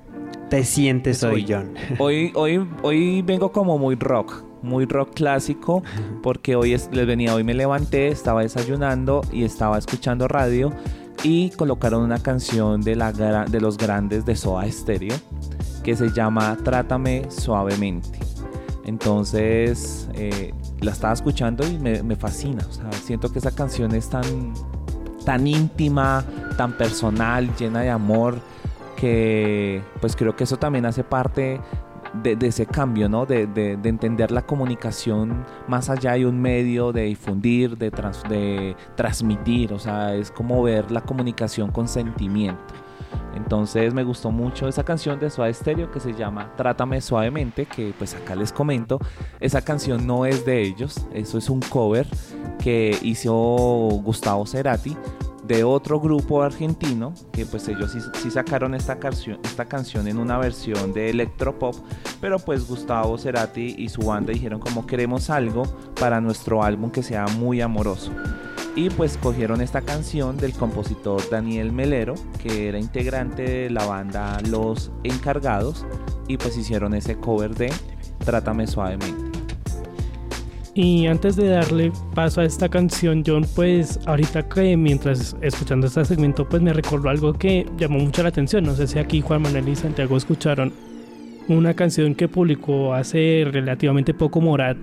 te 0.49 0.63
sientes 0.63 1.23
hoy, 1.23 1.45
John? 1.47 1.73
Hoy, 1.99 2.31
hoy, 2.33 2.67
hoy 2.81 3.21
vengo 3.21 3.51
como 3.51 3.77
muy 3.77 3.95
rock 3.95 4.48
muy 4.61 4.85
rock 4.85 5.13
clásico 5.13 5.83
porque 6.21 6.55
hoy 6.55 6.71
les 6.71 7.07
venía, 7.07 7.35
hoy 7.35 7.43
me 7.43 7.53
levanté, 7.53 8.07
estaba 8.09 8.41
desayunando 8.41 9.21
y 9.31 9.43
estaba 9.43 9.77
escuchando 9.77 10.27
radio 10.27 10.73
y 11.23 11.49
colocaron 11.51 12.03
una 12.03 12.19
canción 12.19 12.81
de, 12.81 12.95
la, 12.95 13.11
de 13.11 13.61
los 13.61 13.77
grandes 13.77 14.25
de 14.25 14.35
Soa 14.35 14.69
Stereo 14.71 15.15
que 15.83 15.95
se 15.95 16.11
llama 16.11 16.57
Trátame 16.63 17.29
suavemente. 17.29 18.19
Entonces 18.85 20.09
eh, 20.13 20.53
la 20.81 20.91
estaba 20.91 21.13
escuchando 21.13 21.67
y 21.67 21.77
me, 21.77 22.01
me, 22.03 22.15
fascina. 22.15 22.65
O 22.67 22.73
sea, 22.73 22.91
siento 22.93 23.31
que 23.31 23.39
esa 23.39 23.51
canción 23.51 23.93
es 23.93 24.09
tan, 24.09 24.53
tan 25.25 25.45
íntima, 25.45 26.23
tan 26.57 26.73
personal, 26.73 27.55
llena 27.55 27.81
de 27.81 27.89
amor, 27.89 28.39
que 28.95 29.81
pues 30.01 30.15
creo 30.15 30.35
que 30.35 30.43
eso 30.45 30.57
también 30.57 30.85
hace 30.85 31.03
parte 31.03 31.61
de, 32.13 32.37
ese 32.41 32.65
cambio, 32.65 33.09
¿no? 33.09 33.25
De, 33.25 33.43
entender 33.83 34.31
la 34.31 34.41
comunicación 34.41 35.45
más 35.67 35.89
allá 35.89 36.13
de 36.13 36.25
un 36.25 36.39
medio, 36.41 36.91
de 36.91 37.03
difundir, 37.03 37.77
de, 37.77 37.91
de 38.29 38.75
transmitir, 38.95 39.73
o 39.73 39.79
sea, 39.79 40.15
es 40.15 40.31
como 40.31 40.63
ver 40.63 40.91
la 40.91 41.01
comunicación 41.01 41.71
con 41.71 41.87
sentimiento. 41.87 42.73
Entonces 43.35 43.93
me 43.93 44.03
gustó 44.03 44.31
mucho 44.31 44.67
esa 44.67 44.83
canción 44.83 45.19
de 45.19 45.29
Suave 45.29 45.53
Stereo 45.53 45.91
que 45.91 45.99
se 45.99 46.13
llama 46.13 46.51
Trátame 46.55 46.99
Suavemente, 47.01 47.65
que 47.65 47.93
pues 47.97 48.15
acá 48.15 48.35
les 48.35 48.51
comento, 48.51 48.99
esa 49.39 49.61
canción 49.61 50.05
no 50.05 50.25
es 50.25 50.45
de 50.45 50.61
ellos, 50.61 51.07
eso 51.13 51.37
es 51.37 51.49
un 51.49 51.61
cover 51.61 52.07
que 52.61 52.97
hizo 53.01 53.31
Gustavo 54.03 54.45
Cerati, 54.45 54.97
de 55.49 55.63
otro 55.63 55.99
grupo 55.99 56.43
argentino, 56.43 57.11
que 57.33 57.43
pues 57.43 57.67
ellos 57.67 57.97
sí, 58.21 58.29
sacaron 58.29 58.75
esta 58.75 58.99
canción, 58.99 59.39
esta 59.43 59.65
canción 59.65 60.07
en 60.07 60.19
una 60.19 60.37
versión 60.37 60.93
de 60.93 61.09
electropop, 61.09 61.75
pero 62.21 62.37
pues 62.37 62.67
Gustavo 62.67 63.17
Cerati 63.17 63.73
y 63.75 63.89
su 63.89 64.03
banda 64.03 64.31
dijeron 64.31 64.59
como 64.59 64.85
queremos 64.85 65.31
algo 65.31 65.63
para 65.99 66.21
nuestro 66.21 66.63
álbum 66.63 66.91
que 66.91 67.01
sea 67.01 67.25
muy 67.25 67.61
amoroso. 67.61 68.11
Y 68.75 68.91
pues 68.91 69.17
cogieron 69.17 69.59
esta 69.61 69.81
canción 69.81 70.37
del 70.37 70.53
compositor 70.53 71.27
Daniel 71.31 71.71
Melero, 71.71 72.13
que 72.43 72.69
era 72.69 72.77
integrante 72.77 73.41
de 73.41 73.69
la 73.71 73.87
banda 73.87 74.39
Los 74.47 74.91
Encargados, 75.03 75.83
y 76.27 76.37
pues 76.37 76.55
hicieron 76.57 76.93
ese 76.93 77.17
cover 77.17 77.55
de 77.55 77.73
Trátame 78.23 78.67
suavemente. 78.67 79.28
Y 80.81 81.07
antes 81.07 81.35
de 81.35 81.49
darle 81.49 81.91
paso 82.15 82.39
a 82.39 82.45
esta 82.45 82.69
canción, 82.69 83.21
John, 83.27 83.45
pues 83.53 83.99
ahorita 84.05 84.47
que 84.47 84.77
mientras 84.77 85.35
escuchando 85.41 85.87
este 85.87 86.05
segmento, 86.05 86.47
pues 86.47 86.61
me 86.61 86.71
recordó 86.71 87.09
algo 87.09 87.33
que 87.33 87.65
llamó 87.77 87.99
mucho 87.99 88.23
la 88.23 88.29
atención. 88.29 88.63
No 88.63 88.73
sé 88.73 88.87
si 88.87 88.97
aquí 88.97 89.19
Juan 89.19 89.41
Manuel 89.41 89.67
y 89.67 89.75
Santiago 89.75 90.15
escucharon 90.15 90.71
una 91.49 91.73
canción 91.73 92.15
que 92.15 92.29
publicó 92.29 92.93
hace 92.93 93.45
relativamente 93.51 94.13
poco 94.13 94.39
Morat 94.39 94.77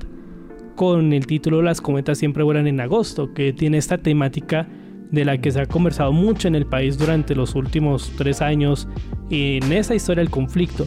con 0.75 1.15
el 1.15 1.27
título 1.27 1.63
Las 1.63 1.81
cometas 1.81 2.19
siempre 2.19 2.43
vuelan 2.43 2.67
en 2.67 2.79
agosto, 2.79 3.33
que 3.33 3.55
tiene 3.55 3.79
esta 3.79 3.97
temática 3.97 4.69
de 5.11 5.25
la 5.25 5.39
que 5.39 5.51
se 5.51 5.63
ha 5.63 5.67
conversado 5.67 6.13
mucho 6.13 6.47
en 6.47 6.57
el 6.57 6.67
país 6.67 6.99
durante 6.99 7.35
los 7.35 7.55
últimos 7.55 8.13
tres 8.19 8.43
años 8.43 8.87
en 9.31 9.73
esa 9.73 9.95
historia 9.95 10.23
del 10.23 10.31
conflicto. 10.31 10.87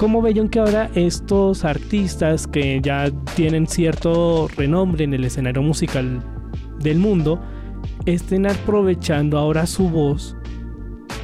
¿Cómo 0.00 0.22
veían 0.22 0.48
que 0.48 0.58
ahora 0.60 0.90
estos 0.94 1.62
artistas 1.62 2.46
que 2.46 2.80
ya 2.80 3.10
tienen 3.36 3.66
cierto 3.66 4.48
renombre 4.56 5.04
en 5.04 5.12
el 5.12 5.26
escenario 5.26 5.60
musical 5.60 6.22
del 6.78 6.98
mundo 6.98 7.38
estén 8.06 8.46
aprovechando 8.46 9.36
ahora 9.36 9.66
su 9.66 9.90
voz 9.90 10.34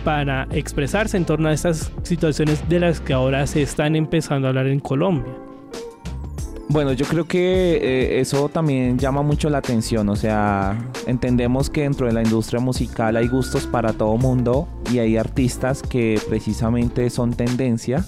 para 0.05 0.47
expresarse 0.51 1.17
en 1.17 1.25
torno 1.25 1.49
a 1.49 1.55
estas 1.55 1.91
situaciones 2.03 2.69
de 2.69 2.81
las 2.81 3.01
que 3.01 3.15
ahora 3.15 3.47
se 3.47 3.63
están 3.63 3.97
empezando 3.97 4.47
a 4.47 4.51
hablar 4.51 4.67
en 4.67 4.81
Colombia? 4.81 5.33
Bueno, 6.69 6.93
yo 6.93 7.07
creo 7.07 7.25
que 7.25 7.79
eh, 7.81 8.21
eso 8.21 8.51
también 8.51 8.99
llama 8.99 9.23
mucho 9.23 9.49
la 9.49 9.57
atención, 9.57 10.11
o 10.11 10.17
sea, 10.17 10.77
entendemos 11.07 11.71
que 11.71 11.81
dentro 11.81 12.09
de 12.09 12.13
la 12.13 12.23
industria 12.23 12.61
musical 12.61 13.17
hay 13.17 13.29
gustos 13.29 13.67
para 13.67 13.95
todo 13.95 14.19
mundo 14.19 14.69
y 14.93 14.99
hay 14.99 15.17
artistas 15.17 15.81
que 15.81 16.21
precisamente 16.29 17.09
son 17.09 17.33
tendencia 17.33 18.05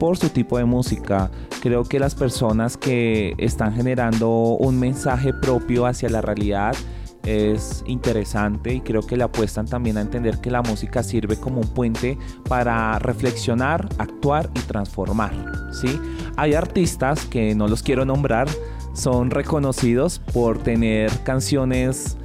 por 0.00 0.16
su 0.16 0.30
tipo 0.30 0.58
de 0.58 0.64
música. 0.64 1.30
Creo 1.60 1.84
que 1.84 2.00
las 2.00 2.16
personas 2.16 2.76
que 2.76 3.34
están 3.38 3.74
generando 3.74 4.28
un 4.30 4.80
mensaje 4.80 5.32
propio 5.34 5.86
hacia 5.86 6.08
la 6.08 6.22
realidad 6.22 6.74
es 7.22 7.84
interesante 7.86 8.72
y 8.72 8.80
creo 8.80 9.02
que 9.02 9.18
le 9.18 9.24
apuestan 9.24 9.66
también 9.66 9.98
a 9.98 10.00
entender 10.00 10.40
que 10.40 10.50
la 10.50 10.62
música 10.62 11.02
sirve 11.02 11.36
como 11.36 11.60
un 11.60 11.68
puente 11.68 12.16
para 12.48 12.98
reflexionar, 12.98 13.90
actuar 13.98 14.48
y 14.54 14.60
transformar. 14.60 15.34
¿sí? 15.70 16.00
Hay 16.36 16.54
artistas 16.54 17.26
que 17.26 17.54
no 17.54 17.68
los 17.68 17.82
quiero 17.82 18.06
nombrar, 18.06 18.48
son 18.94 19.30
reconocidos 19.30 20.18
por 20.32 20.62
tener 20.62 21.10
canciones 21.24 22.16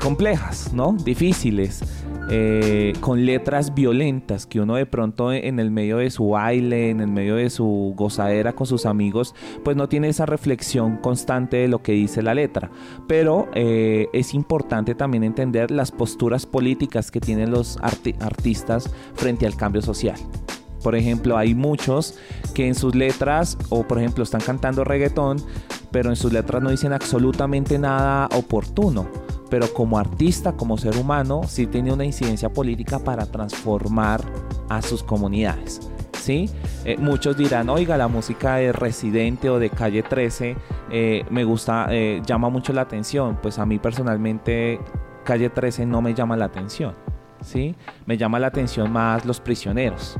complejas, 0.00 0.72
¿no? 0.72 0.94
Difíciles 0.94 2.01
eh, 2.30 2.92
con 3.00 3.26
letras 3.26 3.74
violentas 3.74 4.46
que 4.46 4.60
uno 4.60 4.76
de 4.76 4.86
pronto 4.86 5.32
en 5.32 5.58
el 5.58 5.70
medio 5.70 5.98
de 5.98 6.10
su 6.10 6.30
baile, 6.30 6.90
en 6.90 7.00
el 7.00 7.08
medio 7.08 7.36
de 7.36 7.50
su 7.50 7.94
gozadera 7.96 8.54
con 8.54 8.66
sus 8.66 8.86
amigos, 8.86 9.34
pues 9.64 9.76
no 9.76 9.88
tiene 9.88 10.08
esa 10.08 10.24
reflexión 10.24 10.96
constante 10.98 11.58
de 11.58 11.68
lo 11.68 11.82
que 11.82 11.92
dice 11.92 12.22
la 12.22 12.34
letra. 12.34 12.70
Pero 13.08 13.48
eh, 13.54 14.08
es 14.12 14.34
importante 14.34 14.94
también 14.94 15.24
entender 15.24 15.70
las 15.70 15.90
posturas 15.90 16.46
políticas 16.46 17.10
que 17.10 17.20
tienen 17.20 17.50
los 17.50 17.78
artistas 17.82 18.90
frente 19.14 19.46
al 19.46 19.56
cambio 19.56 19.82
social. 19.82 20.16
Por 20.82 20.96
ejemplo, 20.96 21.36
hay 21.36 21.54
muchos 21.54 22.18
que 22.54 22.66
en 22.66 22.74
sus 22.74 22.94
letras, 22.94 23.56
o 23.68 23.86
por 23.86 23.98
ejemplo, 23.98 24.24
están 24.24 24.40
cantando 24.40 24.84
reggaetón, 24.84 25.38
pero 25.90 26.10
en 26.10 26.16
sus 26.16 26.32
letras 26.32 26.62
no 26.62 26.70
dicen 26.70 26.92
absolutamente 26.92 27.78
nada 27.78 28.28
oportuno 28.34 29.21
pero 29.52 29.70
como 29.74 29.98
artista, 29.98 30.54
como 30.54 30.78
ser 30.78 30.96
humano, 30.96 31.42
sí 31.46 31.66
tiene 31.66 31.92
una 31.92 32.06
incidencia 32.06 32.50
política 32.50 32.98
para 32.98 33.26
transformar 33.26 34.22
a 34.70 34.80
sus 34.80 35.02
comunidades. 35.02 35.90
¿sí? 36.14 36.48
Eh, 36.86 36.96
muchos 36.96 37.36
dirán, 37.36 37.68
oiga, 37.68 37.98
la 37.98 38.08
música 38.08 38.56
de 38.56 38.72
Residente 38.72 39.50
o 39.50 39.58
de 39.58 39.68
Calle 39.68 40.02
13 40.02 40.56
eh, 40.90 41.26
me 41.28 41.44
gusta, 41.44 41.88
eh, 41.90 42.22
llama 42.24 42.48
mucho 42.48 42.72
la 42.72 42.80
atención. 42.80 43.40
Pues 43.42 43.58
a 43.58 43.66
mí 43.66 43.78
personalmente 43.78 44.80
Calle 45.22 45.50
13 45.50 45.84
no 45.84 46.00
me 46.00 46.14
llama 46.14 46.34
la 46.38 46.46
atención. 46.46 46.94
¿sí? 47.42 47.74
Me 48.06 48.16
llama 48.16 48.38
la 48.38 48.46
atención 48.46 48.90
más 48.90 49.26
Los 49.26 49.38
Prisioneros. 49.38 50.16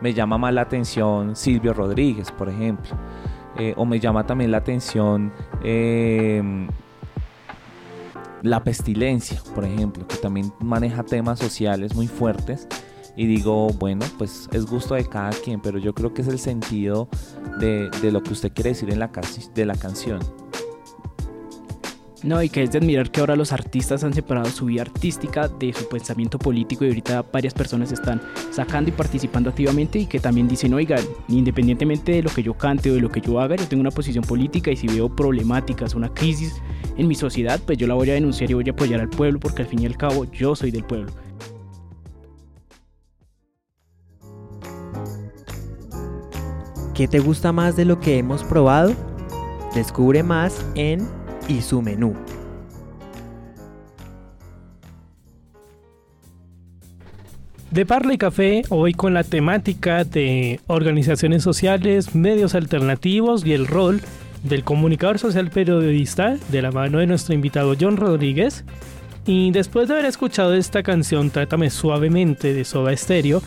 Me 0.00 0.14
llama 0.14 0.38
más 0.38 0.54
la 0.54 0.60
atención 0.60 1.34
Silvio 1.34 1.74
Rodríguez, 1.74 2.30
por 2.30 2.48
ejemplo. 2.48 2.96
o 3.74 3.84
me 3.84 3.98
llama 3.98 4.24
también 4.24 4.52
la 4.52 4.58
atención 4.58 5.32
la 8.42 8.64
pestilencia, 8.64 9.40
por 9.54 9.64
ejemplo, 9.64 10.06
que 10.06 10.16
también 10.16 10.52
maneja 10.60 11.02
temas 11.02 11.38
sociales 11.38 11.94
muy 11.94 12.06
fuertes 12.06 12.66
y 13.16 13.26
digo, 13.26 13.68
bueno, 13.78 14.04
pues 14.18 14.48
es 14.52 14.66
gusto 14.66 14.94
de 14.94 15.04
cada 15.04 15.30
quien, 15.30 15.60
pero 15.60 15.78
yo 15.78 15.94
creo 15.94 16.14
que 16.14 16.22
es 16.22 16.28
el 16.28 16.38
sentido 16.38 17.08
de, 17.58 17.90
de 18.02 18.12
lo 18.12 18.22
que 18.22 18.32
usted 18.32 18.52
quiere 18.52 18.70
decir 18.70 18.90
en 18.90 18.98
la, 18.98 19.10
de 19.54 19.66
la 19.66 19.74
canción. 19.74 20.20
No, 22.22 22.42
y 22.42 22.50
que 22.50 22.62
es 22.62 22.70
de 22.70 22.78
admirar 22.78 23.10
que 23.10 23.20
ahora 23.20 23.34
los 23.34 23.50
artistas 23.50 24.04
han 24.04 24.12
separado 24.12 24.50
su 24.50 24.66
vida 24.66 24.82
artística 24.82 25.48
de 25.48 25.72
su 25.72 25.88
pensamiento 25.88 26.38
político 26.38 26.84
y 26.84 26.88
ahorita 26.88 27.24
varias 27.32 27.54
personas 27.54 27.92
están 27.92 28.20
sacando 28.50 28.90
y 28.90 28.92
participando 28.92 29.48
activamente 29.48 30.00
y 30.00 30.06
que 30.06 30.20
también 30.20 30.46
dicen, 30.46 30.74
oigan, 30.74 31.02
independientemente 31.28 32.12
de 32.12 32.22
lo 32.22 32.28
que 32.28 32.42
yo 32.42 32.52
cante 32.52 32.90
o 32.90 32.94
de 32.94 33.00
lo 33.00 33.08
que 33.08 33.22
yo 33.22 33.40
haga, 33.40 33.56
yo 33.56 33.66
tengo 33.66 33.80
una 33.80 33.90
posición 33.90 34.22
política 34.22 34.70
y 34.70 34.76
si 34.76 34.86
veo 34.86 35.08
problemáticas, 35.08 35.94
una 35.94 36.12
crisis 36.12 36.60
en 36.98 37.08
mi 37.08 37.14
sociedad, 37.14 37.58
pues 37.64 37.78
yo 37.78 37.86
la 37.86 37.94
voy 37.94 38.10
a 38.10 38.14
denunciar 38.14 38.50
y 38.50 38.54
voy 38.54 38.68
a 38.68 38.72
apoyar 38.72 39.00
al 39.00 39.08
pueblo 39.08 39.40
porque 39.40 39.62
al 39.62 39.68
fin 39.68 39.80
y 39.80 39.86
al 39.86 39.96
cabo 39.96 40.30
yo 40.30 40.54
soy 40.54 40.70
del 40.70 40.84
pueblo. 40.84 41.10
¿Qué 46.92 47.08
te 47.08 47.18
gusta 47.18 47.50
más 47.50 47.76
de 47.76 47.86
lo 47.86 47.98
que 47.98 48.18
hemos 48.18 48.44
probado? 48.44 48.92
Descubre 49.74 50.22
más 50.22 50.66
en 50.74 51.08
y 51.50 51.62
su 51.62 51.82
menú. 51.82 52.14
De 57.70 57.86
Parla 57.86 58.14
y 58.14 58.18
Café, 58.18 58.62
hoy 58.68 58.94
con 58.94 59.14
la 59.14 59.22
temática 59.22 60.04
de 60.04 60.60
organizaciones 60.66 61.42
sociales, 61.42 62.14
medios 62.14 62.54
alternativos 62.54 63.46
y 63.46 63.52
el 63.52 63.66
rol 63.66 64.00
del 64.42 64.64
comunicador 64.64 65.18
social 65.18 65.50
periodista 65.50 66.36
de 66.48 66.62
la 66.62 66.72
mano 66.72 66.98
de 66.98 67.06
nuestro 67.06 67.34
invitado 67.34 67.74
John 67.78 67.96
Rodríguez. 67.96 68.64
Y 69.26 69.52
después 69.52 69.86
de 69.86 69.94
haber 69.94 70.06
escuchado 70.06 70.54
esta 70.54 70.82
canción 70.82 71.30
Trátame 71.30 71.70
Suavemente 71.70 72.54
de 72.54 72.64
Soda 72.64 72.96
Stereo, 72.96 73.42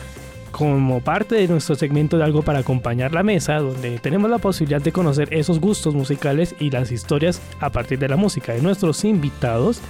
como 0.53 1.01
parte 1.01 1.33
de 1.33 1.47
nuestro 1.47 1.73
segmento 1.73 2.15
de 2.15 2.23
algo 2.23 2.43
para 2.43 2.59
acompañar 2.59 3.11
la 3.11 3.23
mesa, 3.23 3.55
donde 3.55 3.97
tenemos 3.97 4.29
la 4.29 4.37
posibilidad 4.37 4.81
de 4.81 4.91
conocer 4.91 5.33
esos 5.33 5.59
gustos 5.59 5.95
musicales 5.95 6.55
y 6.59 6.69
las 6.69 6.91
historias 6.91 7.41
a 7.59 7.71
partir 7.71 7.97
de 7.97 8.07
la 8.07 8.17
música 8.17 8.53
de 8.53 8.61
nuestros 8.61 9.03
invitados, 9.03 9.81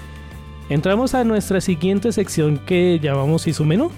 entramos 0.69 1.15
a 1.15 1.25
nuestra 1.25 1.59
siguiente 1.59 2.13
sección 2.13 2.59
que 2.59 2.97
llamamos 3.01 3.45
Y 3.45 3.63
menú, 3.65 3.91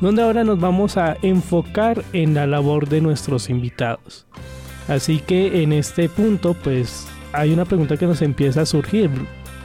donde 0.00 0.22
ahora 0.22 0.44
nos 0.44 0.60
vamos 0.60 0.96
a 0.96 1.16
enfocar 1.20 2.04
en 2.12 2.34
la 2.34 2.46
labor 2.46 2.88
de 2.88 3.00
nuestros 3.00 3.50
invitados. 3.50 4.24
Así 4.86 5.18
que 5.18 5.64
en 5.64 5.72
este 5.72 6.08
punto, 6.08 6.54
pues 6.54 7.08
hay 7.32 7.52
una 7.52 7.64
pregunta 7.64 7.96
que 7.96 8.06
nos 8.06 8.22
empieza 8.22 8.60
a 8.60 8.66
surgir 8.66 9.10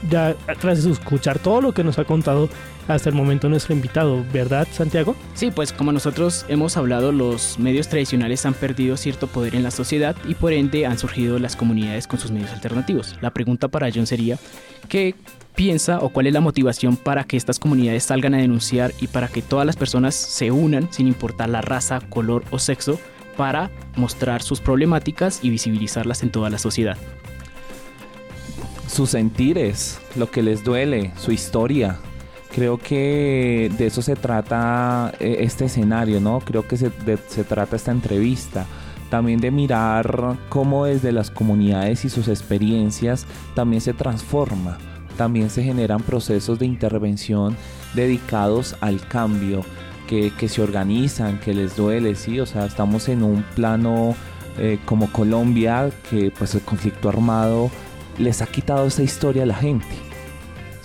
ya 0.09 0.35
tras 0.59 0.83
escuchar 0.83 1.37
todo 1.37 1.61
lo 1.61 1.73
que 1.73 1.83
nos 1.83 1.99
ha 1.99 2.05
contado 2.05 2.49
hasta 2.93 3.09
el 3.09 3.15
momento 3.15 3.49
nuestro 3.49 3.73
invitado, 3.73 4.25
¿verdad 4.33 4.67
Santiago? 4.71 5.15
Sí, 5.33 5.51
pues 5.51 5.71
como 5.71 5.91
nosotros 5.91 6.45
hemos 6.49 6.75
hablado, 6.75 7.11
los 7.11 7.59
medios 7.59 7.87
tradicionales 7.87 8.45
han 8.45 8.53
perdido 8.53 8.97
cierto 8.97 9.27
poder 9.27 9.55
en 9.55 9.63
la 9.63 9.71
sociedad 9.71 10.15
y 10.27 10.33
por 10.33 10.53
ende 10.53 10.85
han 10.85 10.97
surgido 10.97 11.39
las 11.39 11.55
comunidades 11.55 12.07
con 12.07 12.19
sus 12.19 12.31
medios 12.31 12.51
alternativos. 12.51 13.15
La 13.21 13.31
pregunta 13.31 13.67
para 13.67 13.89
John 13.93 14.07
sería, 14.07 14.37
¿qué 14.87 15.15
piensa 15.55 15.99
o 15.99 16.09
cuál 16.09 16.27
es 16.27 16.33
la 16.33 16.41
motivación 16.41 16.97
para 16.97 17.23
que 17.23 17.37
estas 17.37 17.59
comunidades 17.59 18.03
salgan 18.03 18.33
a 18.33 18.37
denunciar 18.37 18.93
y 18.99 19.07
para 19.07 19.27
que 19.27 19.41
todas 19.41 19.65
las 19.65 19.75
personas 19.75 20.15
se 20.15 20.51
unan 20.51 20.91
sin 20.91 21.07
importar 21.07 21.49
la 21.49 21.61
raza, 21.61 21.99
color 22.09 22.43
o 22.49 22.59
sexo 22.59 22.99
para 23.37 23.69
mostrar 23.95 24.41
sus 24.41 24.61
problemáticas 24.61 25.39
y 25.43 25.49
visibilizarlas 25.49 26.23
en 26.23 26.31
toda 26.31 26.49
la 26.49 26.57
sociedad? 26.57 26.97
sus 28.89 29.11
sentires, 29.11 29.99
lo 30.15 30.29
que 30.31 30.43
les 30.43 30.63
duele, 30.63 31.13
su 31.17 31.31
historia. 31.31 31.99
Creo 32.53 32.77
que 32.77 33.71
de 33.77 33.87
eso 33.87 34.01
se 34.01 34.15
trata 34.15 35.13
eh, 35.19 35.37
este 35.41 35.65
escenario, 35.65 36.19
¿no? 36.19 36.39
Creo 36.39 36.67
que 36.67 36.77
se, 36.77 36.91
se 37.27 37.43
trata 37.43 37.75
esta 37.75 37.91
entrevista 37.91 38.65
también 39.09 39.39
de 39.39 39.51
mirar 39.51 40.37
cómo 40.49 40.85
desde 40.85 41.11
las 41.11 41.31
comunidades 41.31 42.05
y 42.05 42.09
sus 42.09 42.27
experiencias 42.27 43.25
también 43.55 43.81
se 43.81 43.93
transforma, 43.93 44.77
también 45.17 45.49
se 45.49 45.63
generan 45.63 46.01
procesos 46.01 46.59
de 46.59 46.65
intervención 46.65 47.55
dedicados 47.93 48.75
al 48.81 49.05
cambio, 49.07 49.63
que, 50.07 50.31
que 50.31 50.47
se 50.47 50.61
organizan, 50.61 51.39
que 51.39 51.53
les 51.53 51.75
duele, 51.75 52.15
sí, 52.15 52.39
o 52.39 52.45
sea, 52.45 52.65
estamos 52.65 53.09
en 53.09 53.23
un 53.23 53.43
plano 53.55 54.15
eh, 54.57 54.79
como 54.85 55.11
Colombia, 55.11 55.89
que 56.09 56.31
pues 56.31 56.55
el 56.55 56.61
conflicto 56.61 57.09
armado 57.09 57.69
les 58.17 58.41
ha 58.41 58.47
quitado 58.47 58.87
esa 58.87 59.03
historia 59.03 59.43
a 59.43 59.45
la 59.45 59.55
gente. 59.55 60.08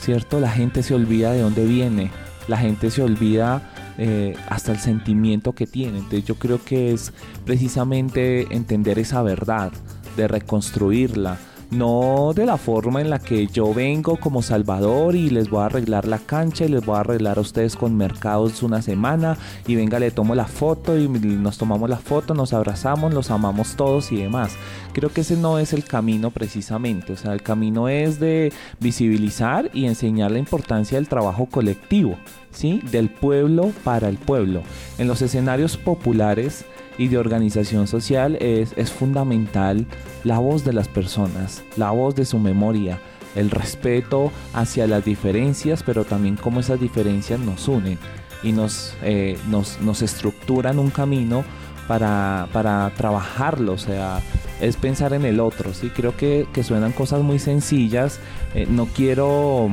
¿Cierto? 0.05 0.39
La 0.39 0.51
gente 0.51 0.83
se 0.83 0.93
olvida 0.93 1.33
de 1.33 1.41
dónde 1.41 1.65
viene, 1.65 2.11
la 2.47 2.59
gente 2.59 2.91
se 2.91 3.01
olvida 3.01 3.63
eh, 3.97 4.37
hasta 4.51 4.73
el 4.73 4.79
sentimiento 4.79 5.55
que 5.55 5.67
tiene. 5.67 5.97
Entonces 5.97 6.27
yo 6.27 6.35
creo 6.35 6.63
que 6.63 6.93
es 6.93 7.15
precisamente 7.47 8.55
entender 8.55 8.99
esa 8.99 9.23
verdad, 9.23 9.73
de 10.15 10.29
reconstruirla, 10.29 11.39
no 11.75 12.33
de 12.35 12.47
la 12.47 12.57
forma 12.57 13.01
en 13.01 13.11
la 13.11 13.19
que 13.19 13.47
yo 13.49 13.75
vengo 13.75 14.17
como 14.17 14.43
Salvador 14.43 15.15
y 15.17 15.31
les 15.31 15.51
voy 15.51 15.63
a 15.63 15.67
arreglar 15.67 16.07
la 16.07 16.19
cancha 16.19 16.65
y 16.65 16.69
les 16.69 16.85
voy 16.85 16.97
a 16.97 17.01
arreglar 17.01 17.39
a 17.39 17.41
ustedes 17.41 17.77
con 17.77 17.97
mercados 17.97 18.63
una 18.63 18.81
semana 18.81 19.37
y 19.67 19.75
venga 19.75 19.99
le 19.99 20.11
tomo 20.11 20.35
la 20.35 20.47
foto 20.47 20.99
y 20.99 21.09
nos 21.09 21.59
tomamos 21.59 21.91
la 21.91 21.97
foto, 21.97 22.35
nos 22.35 22.53
abrazamos, 22.53 23.13
los 23.13 23.31
amamos 23.31 23.77
todos 23.77 24.13
y 24.13 24.17
demás. 24.17 24.57
Creo 24.93 25.13
que 25.13 25.23
ese 25.23 25.37
no 25.37 25.59
es 25.59 25.73
el 25.73 25.85
camino 25.85 26.31
precisamente, 26.31 27.13
o 27.13 27.17
sea, 27.17 27.33
el 27.33 27.43
camino 27.43 27.89
es 27.89 28.21
de 28.21 28.53
visibilizar 28.81 29.71
y 29.75 29.87
enseñar 29.87 30.31
la 30.31 30.39
importancia 30.39 30.97
del 30.97 31.09
trabajo 31.09 31.47
colectivo, 31.47 32.17
¿sí? 32.53 32.81
Del 32.91 33.11
pueblo 33.11 33.73
para 33.83 34.09
el 34.09 34.17
pueblo. 34.17 34.63
En 34.99 35.09
los 35.09 35.21
escenarios 35.23 35.77
populares 35.77 36.65
y 36.99 37.09
de 37.09 37.19
organización 37.19 37.87
social 37.87 38.37
es, 38.37 38.73
es 38.77 38.93
fundamental 38.93 39.87
la 40.23 40.39
voz 40.39 40.65
de 40.65 40.73
las 40.73 40.89
personas, 40.89 41.63
la 41.77 41.91
voz 41.91 42.15
de 42.15 42.25
su 42.25 42.39
memoria, 42.39 43.01
el 43.35 43.51
respeto 43.51 44.31
hacia 44.53 44.87
las 44.87 45.05
diferencias, 45.05 45.83
pero 45.83 46.05
también 46.05 46.37
cómo 46.37 46.61
esas 46.61 46.81
diferencias 46.81 47.41
nos 47.41 47.69
unen 47.69 47.99
y 48.43 48.53
nos, 48.53 48.95
eh, 49.03 49.39
nos, 49.49 49.81
nos, 49.81 50.03
estructuran 50.03 50.79
un 50.79 50.91
camino 50.91 51.45
para, 51.89 52.49
para, 52.53 52.91
trabajarlo, 52.97 53.73
o 53.73 53.79
sea, 53.79 54.21
es 54.61 54.77
pensar 54.77 55.13
en 55.15 55.25
el 55.25 55.41
otro, 55.41 55.75
¿sí? 55.75 55.91
Creo 55.91 56.17
que, 56.17 56.47
que 56.53 56.63
suenan 56.63 56.93
cosas 56.93 57.23
muy 57.23 57.39
sencillas, 57.39 58.21
eh, 58.55 58.67
no 58.69 58.87
quiero, 58.87 59.69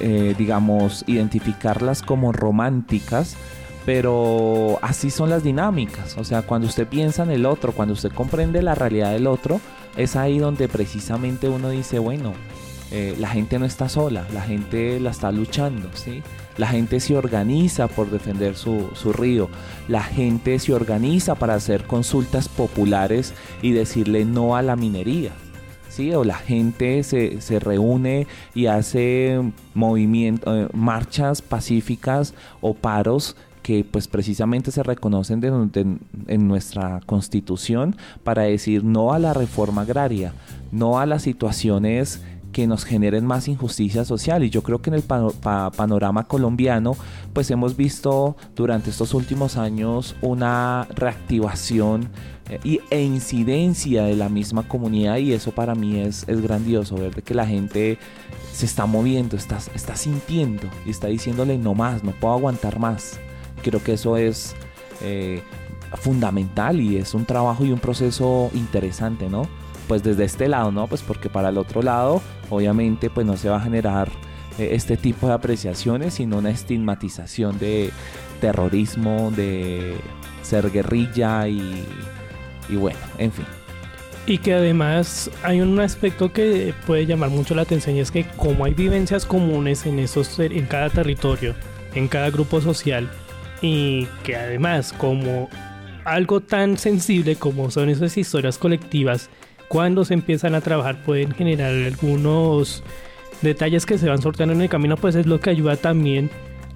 eh, 0.00 0.34
digamos, 0.38 1.04
identificarlas 1.06 2.02
como 2.02 2.32
románticas, 2.32 3.36
pero 3.88 4.78
así 4.82 5.08
son 5.08 5.30
las 5.30 5.42
dinámicas. 5.42 6.18
O 6.18 6.24
sea, 6.24 6.42
cuando 6.42 6.66
usted 6.66 6.86
piensa 6.86 7.22
en 7.22 7.30
el 7.30 7.46
otro, 7.46 7.72
cuando 7.72 7.94
usted 7.94 8.12
comprende 8.12 8.60
la 8.60 8.74
realidad 8.74 9.12
del 9.12 9.26
otro, 9.26 9.62
es 9.96 10.14
ahí 10.14 10.38
donde 10.38 10.68
precisamente 10.68 11.48
uno 11.48 11.70
dice, 11.70 11.98
bueno, 11.98 12.34
eh, 12.90 13.16
la 13.18 13.28
gente 13.28 13.58
no 13.58 13.64
está 13.64 13.88
sola, 13.88 14.26
la 14.34 14.42
gente 14.42 15.00
la 15.00 15.08
está 15.08 15.32
luchando, 15.32 15.88
¿sí? 15.94 16.22
La 16.58 16.66
gente 16.66 17.00
se 17.00 17.16
organiza 17.16 17.88
por 17.88 18.10
defender 18.10 18.56
su, 18.56 18.90
su, 18.92 19.14
río, 19.14 19.48
la 19.88 20.02
gente 20.02 20.58
se 20.58 20.74
organiza 20.74 21.36
para 21.36 21.54
hacer 21.54 21.84
consultas 21.84 22.46
populares 22.46 23.32
y 23.62 23.72
decirle 23.72 24.26
no 24.26 24.54
a 24.54 24.60
la 24.60 24.76
minería. 24.76 25.32
¿Sí? 25.88 26.14
O 26.14 26.22
la 26.22 26.36
gente 26.36 27.02
se, 27.02 27.40
se 27.40 27.58
reúne 27.58 28.28
y 28.54 28.66
hace 28.66 29.40
movimiento, 29.74 30.54
eh, 30.54 30.68
marchas 30.72 31.42
pacíficas 31.42 32.34
o 32.60 32.74
paros 32.74 33.34
que 33.68 33.84
pues 33.84 34.08
precisamente 34.08 34.70
se 34.70 34.82
reconocen 34.82 35.70
en 36.26 36.48
nuestra 36.48 37.02
constitución 37.04 37.96
para 38.24 38.44
decir 38.44 38.82
no 38.82 39.12
a 39.12 39.18
la 39.18 39.34
reforma 39.34 39.82
agraria, 39.82 40.32
no 40.72 40.98
a 40.98 41.04
las 41.04 41.20
situaciones 41.20 42.22
que 42.50 42.66
nos 42.66 42.86
generen 42.86 43.26
más 43.26 43.46
injusticia 43.46 44.06
social 44.06 44.42
y 44.42 44.48
yo 44.48 44.62
creo 44.62 44.80
que 44.80 44.88
en 44.88 44.94
el 44.94 45.02
panorama 45.02 46.26
colombiano 46.26 46.96
pues 47.34 47.50
hemos 47.50 47.76
visto 47.76 48.38
durante 48.56 48.88
estos 48.88 49.12
últimos 49.12 49.58
años 49.58 50.16
una 50.22 50.88
reactivación 50.94 52.08
eh, 52.48 52.78
e 52.88 53.02
incidencia 53.02 54.04
de 54.04 54.16
la 54.16 54.30
misma 54.30 54.66
comunidad 54.66 55.18
y 55.18 55.34
eso 55.34 55.52
para 55.52 55.74
mí 55.74 56.00
es, 56.00 56.24
es 56.26 56.40
grandioso 56.40 56.94
ver 56.94 57.22
que 57.22 57.34
la 57.34 57.46
gente 57.46 57.98
se 58.50 58.64
está 58.64 58.86
moviendo, 58.86 59.36
está, 59.36 59.58
está 59.74 59.94
sintiendo 59.94 60.68
y 60.86 60.90
está 60.90 61.08
diciéndole 61.08 61.58
no 61.58 61.74
más, 61.74 62.02
no 62.02 62.12
puedo 62.12 62.32
aguantar 62.32 62.78
más. 62.78 63.20
Creo 63.68 63.82
que 63.82 63.92
eso 63.92 64.16
es 64.16 64.56
eh, 65.02 65.42
fundamental 65.94 66.80
y 66.80 66.96
es 66.96 67.12
un 67.12 67.26
trabajo 67.26 67.66
y 67.66 67.72
un 67.72 67.78
proceso 67.78 68.50
interesante, 68.54 69.28
¿no? 69.28 69.46
Pues 69.86 70.02
desde 70.02 70.24
este 70.24 70.48
lado, 70.48 70.72
¿no? 70.72 70.86
Pues 70.86 71.02
porque 71.02 71.28
para 71.28 71.50
el 71.50 71.58
otro 71.58 71.82
lado, 71.82 72.22
obviamente, 72.48 73.10
pues 73.10 73.26
no 73.26 73.36
se 73.36 73.50
va 73.50 73.56
a 73.56 73.60
generar 73.60 74.08
eh, 74.58 74.70
este 74.72 74.96
tipo 74.96 75.26
de 75.28 75.34
apreciaciones, 75.34 76.14
sino 76.14 76.38
una 76.38 76.48
estigmatización 76.48 77.58
de 77.58 77.90
terrorismo, 78.40 79.30
de 79.36 79.96
ser 80.42 80.70
guerrilla 80.70 81.46
y, 81.46 81.84
bueno, 82.70 82.98
en 83.18 83.32
fin. 83.32 83.44
Y 84.26 84.38
que 84.38 84.54
además 84.54 85.30
hay 85.42 85.60
un 85.60 85.78
aspecto 85.78 86.32
que 86.32 86.74
puede 86.86 87.04
llamar 87.04 87.28
mucho 87.28 87.54
la 87.54 87.62
atención 87.62 87.96
y 87.96 88.00
es 88.00 88.10
que 88.10 88.24
como 88.36 88.64
hay 88.64 88.72
vivencias 88.72 89.26
comunes 89.26 89.84
en, 89.84 89.98
esos, 89.98 90.38
en 90.38 90.66
cada 90.66 90.88
territorio, 90.90 91.54
en 91.94 92.08
cada 92.08 92.30
grupo 92.30 92.60
social, 92.60 93.10
y 93.60 94.06
que 94.22 94.36
además 94.36 94.92
como 94.92 95.48
algo 96.04 96.40
tan 96.40 96.78
sensible 96.78 97.36
como 97.36 97.70
son 97.70 97.88
esas 97.88 98.16
historias 98.16 98.58
colectivas, 98.58 99.30
cuando 99.68 100.04
se 100.04 100.14
empiezan 100.14 100.54
a 100.54 100.60
trabajar 100.60 101.02
pueden 101.04 101.32
generar 101.32 101.72
algunos 101.72 102.82
detalles 103.42 103.86
que 103.86 103.98
se 103.98 104.08
van 104.08 104.22
sorteando 104.22 104.54
en 104.54 104.62
el 104.62 104.68
camino, 104.68 104.96
pues 104.96 105.14
es 105.14 105.26
lo 105.26 105.40
que 105.40 105.50
ayuda 105.50 105.76
también 105.76 106.30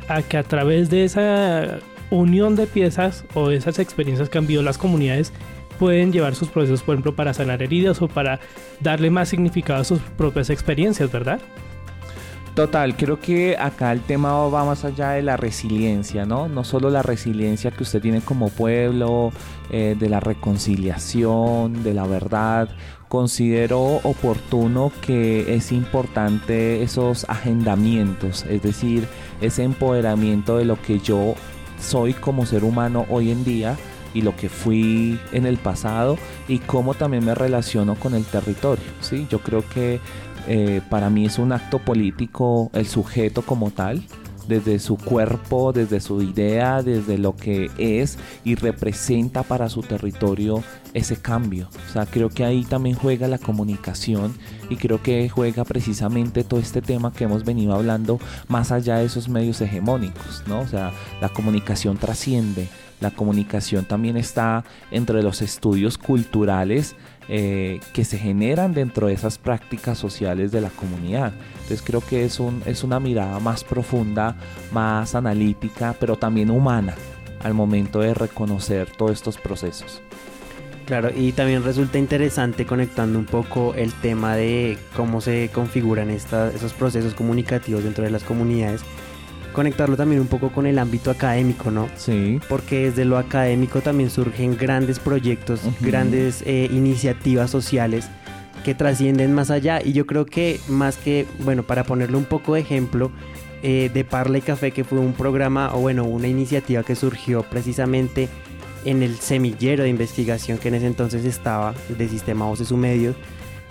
a 0.08 0.22
que 0.22 0.36
a 0.36 0.42
través 0.42 0.90
de 0.90 1.04
esa 1.04 1.78
unión 2.10 2.56
de 2.56 2.66
piezas 2.66 3.24
o 3.34 3.48
de 3.48 3.56
esas 3.56 3.78
experiencias 3.78 4.28
que 4.28 4.38
han 4.38 4.46
vivido 4.46 4.62
las 4.62 4.78
comunidades 4.78 5.32
pueden 5.78 6.12
llevar 6.12 6.34
sus 6.34 6.48
procesos, 6.48 6.82
por 6.82 6.94
ejemplo, 6.94 7.16
para 7.16 7.34
sanar 7.34 7.62
heridas 7.62 8.02
o 8.02 8.08
para 8.08 8.38
darle 8.80 9.10
más 9.10 9.30
significado 9.30 9.80
a 9.80 9.84
sus 9.84 10.00
propias 10.00 10.50
experiencias, 10.50 11.10
¿verdad? 11.10 11.40
Total, 12.54 12.94
creo 12.98 13.18
que 13.18 13.56
acá 13.56 13.92
el 13.92 14.02
tema 14.02 14.34
va 14.48 14.66
más 14.66 14.84
allá 14.84 15.12
de 15.12 15.22
la 15.22 15.38
resiliencia, 15.38 16.26
¿no? 16.26 16.48
No 16.48 16.64
solo 16.64 16.90
la 16.90 17.00
resiliencia 17.00 17.70
que 17.70 17.82
usted 17.82 18.02
tiene 18.02 18.20
como 18.20 18.50
pueblo, 18.50 19.32
eh, 19.70 19.96
de 19.98 20.08
la 20.10 20.20
reconciliación, 20.20 21.82
de 21.82 21.94
la 21.94 22.06
verdad. 22.06 22.68
Considero 23.08 23.80
oportuno 24.02 24.92
que 25.00 25.54
es 25.54 25.72
importante 25.72 26.82
esos 26.82 27.24
agendamientos, 27.30 28.44
es 28.46 28.62
decir, 28.62 29.08
ese 29.40 29.62
empoderamiento 29.62 30.58
de 30.58 30.66
lo 30.66 30.80
que 30.82 30.98
yo 30.98 31.34
soy 31.80 32.12
como 32.12 32.44
ser 32.44 32.64
humano 32.64 33.06
hoy 33.08 33.30
en 33.30 33.44
día 33.44 33.76
y 34.14 34.20
lo 34.20 34.36
que 34.36 34.50
fui 34.50 35.18
en 35.32 35.46
el 35.46 35.56
pasado 35.56 36.18
y 36.48 36.58
cómo 36.58 36.92
también 36.92 37.24
me 37.24 37.34
relaciono 37.34 37.94
con 37.94 38.14
el 38.14 38.24
territorio. 38.24 38.84
¿sí? 39.00 39.26
Yo 39.30 39.38
creo 39.38 39.64
que 39.68 40.00
eh, 40.48 40.80
para 40.90 41.10
mí 41.10 41.26
es 41.26 41.38
un 41.38 41.52
acto 41.52 41.78
político 41.78 42.70
el 42.74 42.86
sujeto 42.86 43.42
como 43.42 43.70
tal, 43.70 44.02
desde 44.48 44.78
su 44.78 44.96
cuerpo, 44.96 45.72
desde 45.72 46.00
su 46.00 46.22
idea, 46.22 46.82
desde 46.82 47.18
lo 47.18 47.36
que 47.36 47.70
es 47.78 48.18
y 48.44 48.54
representa 48.54 49.42
para 49.42 49.68
su 49.68 49.82
territorio 49.82 50.62
ese 50.94 51.16
cambio. 51.16 51.68
O 51.88 51.92
sea, 51.92 52.06
creo 52.06 52.28
que 52.28 52.44
ahí 52.44 52.64
también 52.64 52.96
juega 52.96 53.28
la 53.28 53.38
comunicación 53.38 54.34
y 54.68 54.76
creo 54.76 55.02
que 55.02 55.28
juega 55.28 55.64
precisamente 55.64 56.44
todo 56.44 56.60
este 56.60 56.82
tema 56.82 57.12
que 57.12 57.24
hemos 57.24 57.44
venido 57.44 57.74
hablando 57.74 58.18
más 58.48 58.72
allá 58.72 58.98
de 58.98 59.06
esos 59.06 59.28
medios 59.28 59.60
hegemónicos, 59.60 60.42
¿no? 60.46 60.60
O 60.60 60.66
sea, 60.66 60.92
la 61.20 61.28
comunicación 61.28 61.96
trasciende, 61.96 62.68
la 63.00 63.10
comunicación 63.10 63.84
también 63.84 64.16
está 64.16 64.64
entre 64.90 65.22
los 65.22 65.42
estudios 65.42 65.98
culturales 65.98 66.94
eh, 67.34 67.80
que 67.94 68.04
se 68.04 68.18
generan 68.18 68.74
dentro 68.74 69.06
de 69.06 69.14
esas 69.14 69.38
prácticas 69.38 69.96
sociales 69.96 70.52
de 70.52 70.60
la 70.60 70.68
comunidad. 70.68 71.32
Entonces 71.62 71.80
creo 71.80 72.02
que 72.02 72.26
es, 72.26 72.38
un, 72.38 72.62
es 72.66 72.84
una 72.84 73.00
mirada 73.00 73.40
más 73.40 73.64
profunda, 73.64 74.36
más 74.70 75.14
analítica, 75.14 75.96
pero 75.98 76.16
también 76.16 76.50
humana 76.50 76.94
al 77.42 77.54
momento 77.54 78.00
de 78.00 78.12
reconocer 78.12 78.90
todos 78.98 79.12
estos 79.12 79.38
procesos. 79.38 80.02
Claro, 80.84 81.08
y 81.16 81.32
también 81.32 81.64
resulta 81.64 81.96
interesante 81.96 82.66
conectando 82.66 83.18
un 83.18 83.24
poco 83.24 83.72
el 83.78 83.94
tema 83.94 84.36
de 84.36 84.76
cómo 84.94 85.22
se 85.22 85.48
configuran 85.54 86.10
esos 86.10 86.74
procesos 86.74 87.14
comunicativos 87.14 87.82
dentro 87.82 88.04
de 88.04 88.10
las 88.10 88.24
comunidades 88.24 88.82
conectarlo 89.52 89.96
también 89.96 90.20
un 90.20 90.26
poco 90.26 90.50
con 90.50 90.66
el 90.66 90.78
ámbito 90.78 91.10
académico, 91.10 91.70
¿no? 91.70 91.88
Sí. 91.96 92.40
Porque 92.48 92.90
desde 92.90 93.04
lo 93.04 93.18
académico 93.18 93.80
también 93.80 94.10
surgen 94.10 94.56
grandes 94.56 94.98
proyectos, 94.98 95.60
grandes 95.80 96.42
eh, 96.46 96.68
iniciativas 96.70 97.50
sociales 97.50 98.08
que 98.64 98.74
trascienden 98.74 99.32
más 99.32 99.50
allá. 99.50 99.80
Y 99.84 99.92
yo 99.92 100.06
creo 100.06 100.26
que 100.26 100.60
más 100.68 100.96
que, 100.96 101.26
bueno, 101.40 101.62
para 101.62 101.84
ponerle 101.84 102.16
un 102.16 102.24
poco 102.24 102.54
de 102.54 102.60
ejemplo, 102.60 103.10
eh, 103.62 103.90
de 103.92 104.04
Parla 104.04 104.38
y 104.38 104.40
Café, 104.40 104.72
que 104.72 104.84
fue 104.84 104.98
un 104.98 105.12
programa 105.12 105.74
o 105.74 105.80
bueno, 105.80 106.04
una 106.04 106.26
iniciativa 106.26 106.82
que 106.82 106.96
surgió 106.96 107.44
precisamente 107.44 108.28
en 108.84 109.02
el 109.02 109.16
semillero 109.18 109.84
de 109.84 109.88
investigación 109.88 110.58
que 110.58 110.68
en 110.68 110.74
ese 110.74 110.86
entonces 110.86 111.24
estaba, 111.24 111.74
de 111.88 112.08
Sistema 112.08 112.46
Voces 112.46 112.70
y 112.70 112.74
Medios, 112.74 113.16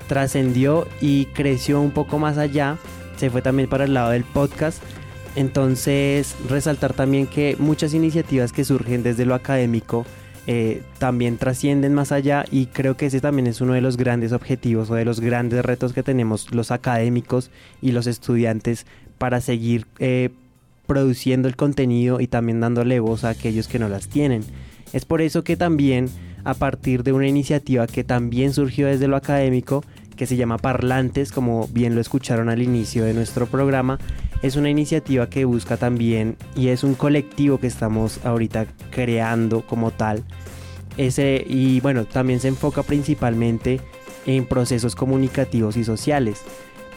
trascendió 0.07 0.87
y 1.01 1.25
creció 1.27 1.81
un 1.81 1.91
poco 1.91 2.19
más 2.19 2.37
allá. 2.37 2.77
Se 3.17 3.29
fue 3.29 3.41
también 3.41 3.69
para 3.69 3.83
el 3.83 3.93
lado 3.93 4.11
del 4.11 4.23
podcast 4.23 4.81
entonces, 5.35 6.35
resaltar 6.49 6.93
también 6.93 7.27
que 7.27 7.55
muchas 7.59 7.93
iniciativas 7.93 8.51
que 8.51 8.65
surgen 8.65 9.03
desde 9.03 9.25
lo 9.25 9.35
académico 9.35 10.05
eh, 10.47 10.81
también 10.97 11.37
trascienden 11.37 11.93
más 11.93 12.11
allá 12.11 12.45
y 12.49 12.65
creo 12.65 12.97
que 12.97 13.05
ese 13.05 13.21
también 13.21 13.45
es 13.45 13.61
uno 13.61 13.73
de 13.73 13.81
los 13.81 13.95
grandes 13.95 14.31
objetivos 14.31 14.89
o 14.89 14.95
de 14.95 15.05
los 15.05 15.19
grandes 15.19 15.63
retos 15.63 15.93
que 15.93 16.01
tenemos 16.01 16.51
los 16.51 16.71
académicos 16.71 17.51
y 17.79 17.91
los 17.91 18.07
estudiantes 18.07 18.87
para 19.19 19.39
seguir 19.39 19.85
eh, 19.99 20.31
produciendo 20.87 21.47
el 21.47 21.55
contenido 21.55 22.19
y 22.19 22.27
también 22.27 22.59
dándole 22.59 22.99
voz 22.99 23.23
a 23.23 23.29
aquellos 23.29 23.67
que 23.67 23.77
no 23.77 23.87
las 23.87 24.07
tienen. 24.07 24.43
Es 24.93 25.05
por 25.05 25.21
eso 25.21 25.43
que 25.43 25.55
también 25.55 26.09
a 26.43 26.55
partir 26.55 27.03
de 27.03 27.13
una 27.13 27.27
iniciativa 27.27 27.85
que 27.85 28.03
también 28.03 28.51
surgió 28.51 28.87
desde 28.87 29.07
lo 29.07 29.15
académico, 29.15 29.83
que 30.15 30.25
se 30.25 30.37
llama 30.37 30.57
Parlantes, 30.57 31.31
como 31.31 31.67
bien 31.67 31.93
lo 31.95 32.01
escucharon 32.01 32.49
al 32.49 32.61
inicio 32.61 33.05
de 33.05 33.13
nuestro 33.13 33.45
programa, 33.45 33.99
es 34.41 34.55
una 34.55 34.69
iniciativa 34.69 35.29
que 35.29 35.45
busca 35.45 35.77
también 35.77 36.35
y 36.55 36.69
es 36.69 36.83
un 36.83 36.95
colectivo 36.95 37.59
que 37.59 37.67
estamos 37.67 38.19
ahorita 38.25 38.65
creando 38.89 39.61
como 39.61 39.91
tal. 39.91 40.23
Ese, 40.97 41.43
y 41.47 41.79
bueno, 41.79 42.05
también 42.05 42.39
se 42.39 42.47
enfoca 42.47 42.83
principalmente 42.83 43.79
en 44.25 44.45
procesos 44.45 44.95
comunicativos 44.95 45.77
y 45.77 45.83
sociales. 45.83 46.41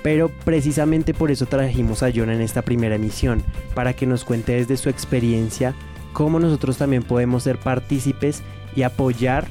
Pero 0.03 0.31
precisamente 0.45 1.15
por 1.15 1.31
eso 1.31 1.47
trajimos 1.47 2.03
a 2.03 2.11
John 2.15 2.31
en 2.31 2.43
esta 2.43 2.63
primera 2.63 2.97
emisión, 2.97 3.43
para 3.75 3.95
que 3.95 4.07
nos 4.07 4.25
cuente 4.25 4.53
desde 4.53 4.77
su 4.77 4.91
experiencia 4.91 5.75
cómo 6.13 6.39
nosotros 6.41 6.77
también 6.77 7.03
podemos 7.03 7.43
ser 7.45 7.59
partícipes 7.59 8.43
y 8.77 8.83
apoyar 8.83 9.47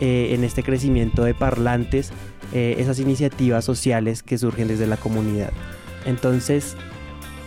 eh, 0.00 0.28
en 0.32 0.44
este 0.44 0.62
crecimiento 0.62 1.24
de 1.24 1.34
parlantes 1.34 2.12
eh, 2.52 2.76
esas 2.78 3.00
iniciativas 3.00 3.64
sociales 3.64 4.22
que 4.22 4.38
surgen 4.38 4.68
desde 4.68 4.86
la 4.86 4.96
comunidad. 4.96 5.52
Entonces, 6.04 6.76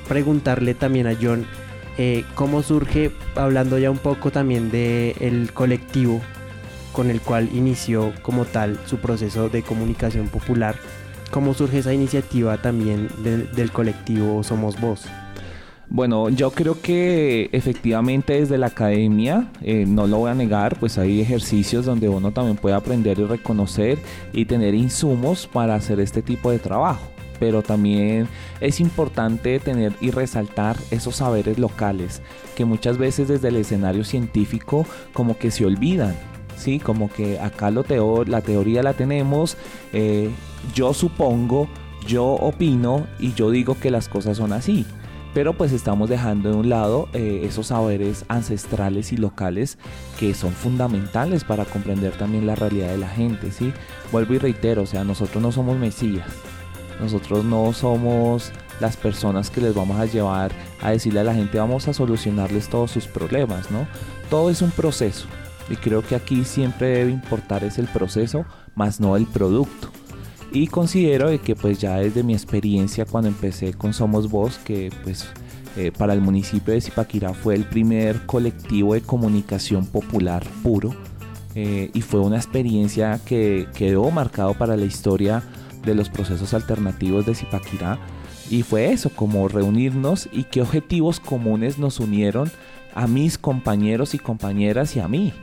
preguntarle 0.10 0.74
también 0.74 1.08
a 1.08 1.16
John 1.20 1.46
eh, 1.98 2.26
cómo 2.36 2.64
surge, 2.64 3.12
hablando 3.36 3.78
ya 3.78 3.92
un 3.92 3.98
poco 3.98 4.32
también 4.32 4.72
del 4.72 5.16
el 5.20 5.54
colectivo 5.54 6.20
con 6.92 7.12
el 7.12 7.22
cual 7.22 7.50
inició 7.54 8.12
como 8.22 8.46
tal 8.46 8.80
su 8.86 8.98
proceso 8.98 9.48
de 9.50 9.62
comunicación 9.62 10.28
popular, 10.28 10.76
cómo 11.30 11.54
surge 11.54 11.78
esa 11.80 11.94
iniciativa 11.94 12.58
también 12.58 13.08
del 13.24 13.72
colectivo 13.72 14.44
Somos 14.44 14.80
Voz. 14.82 15.06
Bueno, 15.92 16.30
yo 16.30 16.52
creo 16.52 16.82
que 16.82 17.50
efectivamente 17.52 18.34
desde 18.34 18.58
la 18.58 18.68
academia, 18.68 19.50
eh, 19.62 19.86
no 19.88 20.08
lo 20.08 20.20
voy 20.20 20.32
a 20.32 20.36
negar, 20.36 20.78
pues 20.80 20.98
hay 20.98 21.20
ejercicios 21.20 21.86
donde 21.86 22.10
uno 22.10 22.32
también 22.32 22.58
puede 22.58 22.76
aprender 22.76 23.20
y 23.20 23.26
reconocer 23.26 24.00
y 24.32 24.46
tener 24.46 24.74
insumos 24.74 25.48
para 25.48 25.76
hacer 25.76 26.00
este 26.00 26.22
tipo 26.22 26.52
de 26.52 26.60
trabajo 26.60 27.10
pero 27.40 27.62
también 27.62 28.28
es 28.62 28.80
importante 28.80 29.60
tener 29.60 29.94
y 30.02 30.12
resaltar 30.12 30.78
esos 30.92 31.18
saberes 31.18 31.58
locales 31.58 32.22
que 32.56 32.66
muchas 32.66 32.98
veces 32.98 33.28
desde 33.28 33.48
el 33.48 33.56
escenario 33.56 34.04
científico 34.04 34.86
como 35.14 35.38
que 35.38 35.52
se 35.52 35.66
olvidan. 35.66 36.16
Sí, 36.58 36.80
como 36.80 37.10
que 37.10 37.40
acá 37.40 37.72
la 37.72 38.42
teoría 38.42 38.84
la 38.84 38.94
tenemos, 38.94 39.56
eh, 39.94 40.30
yo 40.76 40.94
supongo, 40.94 41.70
yo 42.06 42.26
opino 42.26 43.08
y 43.18 43.34
yo 43.34 43.50
digo 43.50 43.78
que 43.80 43.90
las 43.90 44.10
cosas 44.10 44.36
son 44.36 44.52
así 44.52 44.86
pero 45.34 45.54
pues 45.54 45.72
estamos 45.72 46.10
dejando 46.10 46.52
de 46.52 46.56
un 46.56 46.70
lado 46.70 47.08
eh, 47.14 47.42
esos 47.44 47.68
saberes 47.68 48.26
ancestrales 48.28 49.12
y 49.12 49.18
locales 49.18 49.78
que 50.20 50.34
son 50.34 50.54
fundamentales 50.54 51.44
para 51.44 51.66
comprender 51.66 52.14
también 52.14 52.48
la 52.48 52.56
realidad 52.56 52.90
de 52.90 52.98
la 52.98 53.10
gente, 53.10 53.52
¿sí? 53.52 53.72
Vuelvo 54.12 54.34
y 54.34 54.40
reitero, 54.40 54.84
o 54.84 54.86
sea, 54.86 55.04
nosotros 55.04 55.42
no 55.42 55.52
somos 55.52 55.78
mesías, 55.78 56.28
nosotros 57.00 57.46
no 57.46 57.74
somos 57.74 58.52
las 58.80 58.98
personas 58.98 59.50
que 59.50 59.62
les 59.62 59.74
vamos 59.74 60.00
a 60.00 60.06
llevar 60.06 60.52
a 60.82 60.92
decirle 60.92 61.20
a 61.20 61.24
la 61.24 61.34
gente 61.34 61.60
vamos 61.60 61.88
a 61.88 61.94
solucionarles 61.94 62.70
todos 62.70 62.92
sus 62.92 63.08
problemas, 63.08 63.72
¿no? 63.72 63.88
Todo 64.30 64.50
es 64.50 64.62
un 64.62 64.72
proceso 64.72 65.28
y 65.70 65.76
creo 65.76 66.02
que 66.02 66.16
aquí 66.16 66.44
siempre 66.44 66.88
debe 66.90 67.12
importar 67.12 67.64
es 67.64 67.78
el 67.78 67.88
proceso 67.88 68.46
más 68.76 69.00
no 69.00 69.16
el 69.16 69.26
producto. 69.26 69.90
Y 70.52 70.68
considero 70.68 71.30
que 71.42 71.56
pues 71.56 71.80
ya 71.80 71.98
desde 71.98 72.24
mi 72.24 72.34
experiencia 72.34 73.06
cuando 73.06 73.28
empecé 73.28 73.74
con 73.74 73.94
Somos 73.94 74.30
Voz, 74.32 74.58
que 74.58 74.92
pues 75.04 75.28
eh, 75.78 75.92
para 75.96 76.14
el 76.14 76.22
municipio 76.22 76.74
de 76.74 76.82
Zipaquirá 76.82 77.34
fue 77.34 77.54
el 77.54 77.66
primer 77.66 78.26
colectivo 78.26 78.96
de 78.96 79.02
comunicación 79.02 79.86
popular 79.86 80.44
puro 80.64 80.96
eh, 81.54 81.92
y 81.94 82.02
fue 82.02 82.20
una 82.20 82.38
experiencia 82.38 83.20
que 83.24 83.68
quedó 83.76 84.10
marcado 84.10 84.56
para 84.56 84.76
la 84.76 84.86
historia 84.86 85.44
de 85.90 85.96
los 85.96 86.10
procesos 86.10 86.54
alternativos 86.54 87.26
de 87.26 87.36
Zipaquirá. 87.36 88.00
Y 88.50 88.64
fue 88.64 88.92
eso, 88.92 89.10
como 89.10 89.48
reunirnos 89.48 90.30
y 90.32 90.44
qué 90.46 90.62
objetivos 90.62 91.20
comunes 91.20 91.78
nos 91.78 92.00
unieron 92.00 92.52
a 92.96 93.08
mis 93.08 93.38
compañeros 93.38 94.14
y 94.14 94.20
compañeras 94.20 94.96
y 94.96 95.00
a 95.00 95.08
mí. 95.08 95.34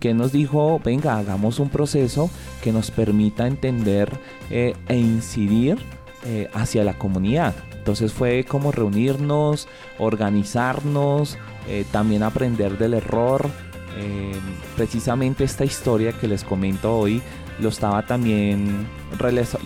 Que 0.00 0.14
nos 0.14 0.32
dijo, 0.32 0.80
venga, 0.84 1.16
hagamos 1.16 1.58
un 1.58 1.68
proceso 1.68 2.30
que 2.62 2.72
nos 2.72 2.90
permita 2.90 3.46
entender 3.46 4.10
eh, 4.50 4.74
e 4.88 4.96
incidir 4.96 5.78
eh, 6.24 6.48
hacia 6.54 6.82
la 6.82 6.98
comunidad. 6.98 7.54
Entonces 7.78 8.12
fue 8.12 8.44
como 8.44 8.72
reunirnos, 8.72 9.68
organizarnos, 9.98 11.38
eh, 11.68 11.84
también 11.92 12.24
aprender 12.24 12.78
del 12.78 12.94
error. 12.94 13.48
Eh, 13.96 14.32
precisamente 14.74 15.44
esta 15.44 15.64
historia 15.64 16.12
que 16.12 16.26
les 16.26 16.42
comento 16.42 16.98
hoy 16.98 17.22
lo 17.58 17.68
estaba 17.68 18.04
también 18.04 18.86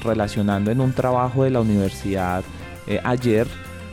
relacionando 0.04 0.70
en 0.70 0.80
un 0.80 0.92
trabajo 0.92 1.44
de 1.44 1.50
la 1.50 1.60
universidad 1.60 2.44
ayer, 3.04 3.46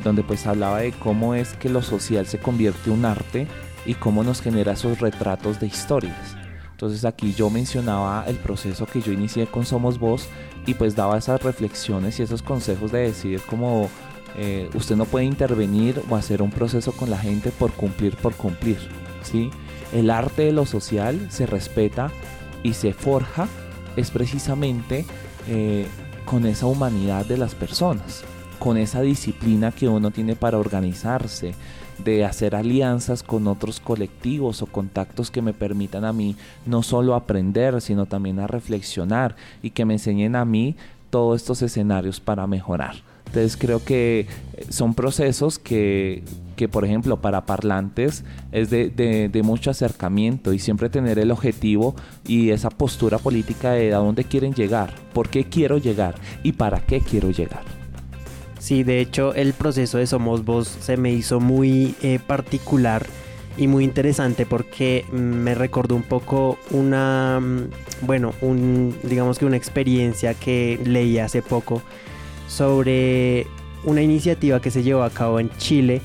donde 0.04 0.24
pues 0.24 0.48
hablaba 0.48 0.80
de 0.80 0.92
cómo 0.92 1.36
es 1.36 1.54
que 1.54 1.70
lo 1.70 1.82
social 1.82 2.26
se 2.26 2.40
convierte 2.40 2.90
en 2.90 3.00
un 3.00 3.06
arte 3.06 3.48
y 3.86 3.96
cómo 3.96 4.24
nos 4.24 4.42
genera 4.42 4.74
esos 4.74 5.00
retratos 5.00 5.60
de 5.60 5.68
historias. 5.68 6.38
Entonces 6.78 7.06
aquí 7.06 7.34
yo 7.34 7.50
mencionaba 7.50 8.24
el 8.28 8.36
proceso 8.36 8.86
que 8.86 9.02
yo 9.02 9.12
inicié 9.12 9.48
con 9.48 9.66
Somos 9.66 9.98
Voz 9.98 10.30
y 10.68 10.76
pues 10.76 10.96
daba 10.96 11.18
esas 11.18 11.42
reflexiones 11.42 12.20
y 12.20 12.24
esos 12.24 12.44
consejos 12.44 12.92
de 12.92 13.00
decir 13.00 13.42
como 13.42 13.90
eh, 14.38 14.70
usted 14.76 14.96
no 14.96 15.06
puede 15.06 15.26
intervenir 15.26 16.00
o 16.08 16.16
hacer 16.16 16.44
un 16.44 16.52
proceso 16.52 16.92
con 16.92 17.10
la 17.10 17.18
gente 17.18 17.50
por 17.50 17.72
cumplir 17.72 18.16
por 18.18 18.36
cumplir. 18.36 18.78
¿sí? 19.24 19.50
El 19.92 20.12
arte 20.12 20.44
de 20.44 20.52
lo 20.52 20.68
social 20.68 21.28
se 21.32 21.48
respeta 21.48 22.12
y 22.62 22.74
se 22.76 22.94
forja 22.94 23.48
es 23.98 24.12
precisamente 24.12 25.06
eh, 25.50 25.88
con 26.24 26.46
esa 26.46 26.68
humanidad 26.68 27.26
de 27.26 27.38
las 27.38 27.56
personas, 27.56 28.24
con 28.60 28.78
esa 28.78 29.02
disciplina 29.02 29.74
que 29.74 29.90
uno 29.90 30.12
tiene 30.12 30.36
para 30.36 30.58
organizarse, 30.58 31.56
de 31.98 32.24
hacer 32.24 32.56
alianzas 32.56 33.24
con 33.24 33.48
otros 33.48 33.80
colectivos 33.80 34.62
o 34.62 34.68
contactos 34.68 35.32
que 35.32 35.42
me 35.42 35.54
permitan 35.54 36.06
a 36.06 36.14
mí 36.14 36.36
no 36.66 36.84
solo 36.84 37.16
aprender, 37.16 37.82
sino 37.82 38.06
también 38.06 38.40
a 38.40 38.46
reflexionar 38.46 39.36
y 39.64 39.72
que 39.72 39.84
me 39.84 39.96
enseñen 39.96 40.36
a 40.36 40.46
mí 40.46 40.76
todos 41.10 41.42
estos 41.42 41.64
escenarios 41.64 42.20
para 42.20 42.46
mejorar. 42.46 42.98
Entonces 43.38 43.58
creo 43.58 43.84
que 43.84 44.22
eh, 44.22 44.66
son 44.70 44.96
procesos 44.96 45.60
que, 45.60 46.24
que 46.56 46.68
por 46.68 46.84
ejemplo, 46.84 47.22
para 47.22 47.46
parlantes 47.46 48.24
es 48.52 48.72
de, 48.72 48.90
de, 48.90 49.44
mucho 49.44 49.70
acercamiento 49.70 50.54
y 50.54 50.60
siempre 50.60 50.90
tener 50.90 51.20
el 51.20 51.30
objetivo 51.30 51.96
y 52.26 52.50
esa 52.50 52.72
postura 52.72 53.20
política 53.20 53.74
de 53.74 53.94
a 53.94 53.98
dónde 53.98 54.24
quieren 54.24 54.54
llegar, 54.54 54.92
por 55.14 55.30
qué 55.30 55.44
quiero 55.44 55.78
llegar 55.78 56.16
y 56.42 56.54
para 56.54 56.80
qué 56.80 57.00
quiero 57.00 57.30
llegar. 57.30 57.62
Sí, 58.58 58.84
de 58.84 59.02
hecho 59.02 59.36
el 59.36 59.54
proceso 59.54 60.00
de 60.00 60.08
Somos 60.08 60.44
Voz 60.44 60.68
se 60.68 60.98
me 60.98 61.14
hizo 61.14 61.40
muy 61.40 61.94
eh, 62.02 62.20
particular 62.26 63.06
y 63.56 63.68
muy 63.68 63.84
interesante 63.84 64.48
porque 64.48 65.06
me 65.12 65.54
recordó 65.54 65.96
un 65.96 66.04
poco 66.04 66.58
una, 66.72 67.40
mm, 67.40 67.70
bueno, 68.02 68.34
un, 68.42 68.96
digamos 69.04 69.38
que 69.38 69.46
una 69.46 69.58
experiencia 69.58 70.34
que 70.34 70.80
leí 70.84 71.20
hace 71.20 71.44
poco 71.44 71.84
sobre 72.48 73.48
una 73.84 74.02
iniciativa 74.02 74.62
que 74.62 74.72
se 74.72 74.84
llevó 74.84 75.04
a 75.04 75.10
cabo 75.10 75.40
en 75.40 75.50
Chile 75.58 76.02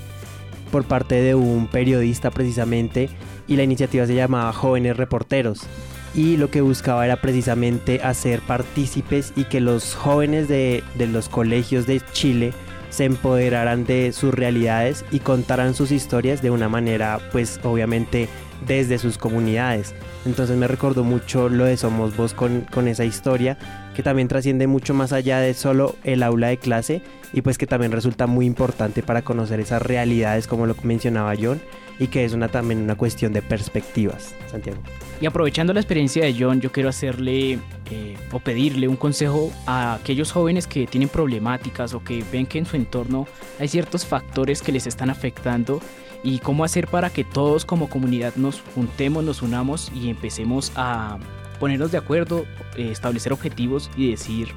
por 0.70 0.84
parte 0.84 1.16
de 1.16 1.34
un 1.34 1.66
periodista 1.66 2.30
precisamente 2.30 3.11
y 3.47 3.57
la 3.57 3.62
iniciativa 3.62 4.07
se 4.07 4.14
llamaba 4.14 4.53
Jóvenes 4.53 4.97
Reporteros 4.97 5.66
y 6.14 6.36
lo 6.36 6.51
que 6.51 6.61
buscaba 6.61 7.05
era 7.05 7.16
precisamente 7.16 8.01
hacer 8.03 8.40
partícipes 8.40 9.32
y 9.36 9.45
que 9.45 9.61
los 9.61 9.95
jóvenes 9.95 10.49
de, 10.49 10.82
los 10.99 11.28
colegios 11.28 11.86
de 11.86 12.01
Chile 12.12 12.53
se 12.90 13.05
empoderaran 13.07 13.86
de 13.86 14.12
sus 14.12 14.34
realidades 14.34 15.05
y 15.11 15.20
contaran 15.20 15.74
sus 15.74 15.90
historias 15.90 16.43
de 16.43 16.51
una 16.51 16.68
manera 16.68 17.18
pues 17.32 17.59
obviamente 17.62 18.28
desde 18.66 18.99
sus 18.99 19.16
comunidades. 19.16 19.95
Entonces 20.26 20.57
me 20.57 20.68
recordó 20.68 21.03
mucho 21.03 21.49
lo 21.49 21.64
de 21.64 21.76
Somos 21.76 22.16
Vos 22.16 22.34
con, 22.34 22.62
con 22.70 22.88
esa 22.88 23.05
historia 23.05 23.57
que 23.95 24.03
también 24.03 24.28
trasciende 24.28 24.66
mucho 24.66 24.95
más 24.95 25.12
allá 25.12 25.38
de 25.38 25.55
solo 25.55 25.97
el 26.05 26.22
aula 26.22 26.49
de 26.49 26.59
clase 26.59 27.03
y 27.32 27.43
pues 27.43 27.59
que 27.59 27.66
también 27.66 27.93
resulta 27.93 28.26
muy 28.26 28.47
importante 28.47 29.03
para 29.03 29.22
conocer 29.22 29.61
esas 29.61 29.82
realidades 29.82 30.47
como 30.47 30.66
lo 30.66 30.74
mencionaba 30.82 31.34
John 31.40 31.61
y 31.99 32.09
que 32.09 32.24
es 32.24 32.32
una, 32.32 32.49
también 32.49 32.82
una 32.82 32.97
cuestión 32.97 33.32
de 33.32 33.43
perspectivas, 33.43 34.34
Santiago. 34.51 34.78
Y 35.20 35.26
aprovechando 35.26 35.72
la 35.72 35.80
experiencia 35.80 36.24
de 36.24 36.34
John, 36.36 36.61
yo 36.61 36.72
quiero 36.72 36.88
hacerle 36.88 37.59
eh, 37.90 38.16
o 38.32 38.40
pedirle 38.40 38.88
un 38.88 38.97
consejo 38.97 39.53
a 39.66 39.95
aquellos 39.95 40.32
jóvenes 40.32 40.66
que 40.66 40.86
tienen 40.86 41.09
problemáticas 41.09 41.95
o 41.95 42.03
que 42.03 42.24
ven 42.32 42.47
que 42.47 42.59
en 42.59 42.66
su 42.66 42.76
entorno 42.76 43.26
hay 43.61 43.68
ciertos 43.68 44.05
factores 44.05 44.62
que 44.62 44.72
les 44.72 44.86
están 44.86 45.11
afectando 45.11 45.80
y 46.24 46.38
cómo 46.38 46.64
hacer 46.64 46.88
para 46.88 47.11
que 47.11 47.24
todos 47.24 47.64
como 47.64 47.88
comunidad 47.88 48.34
nos 48.36 48.62
juntemos, 48.74 49.22
nos 49.22 49.43
unamos 49.43 49.93
y 49.95 50.09
empecemos 50.09 50.72
a 50.74 51.18
ponernos 51.62 51.92
de 51.92 51.98
acuerdo, 51.98 52.44
eh, 52.76 52.90
establecer 52.90 53.32
objetivos 53.32 53.88
y 53.96 54.10
decir 54.10 54.48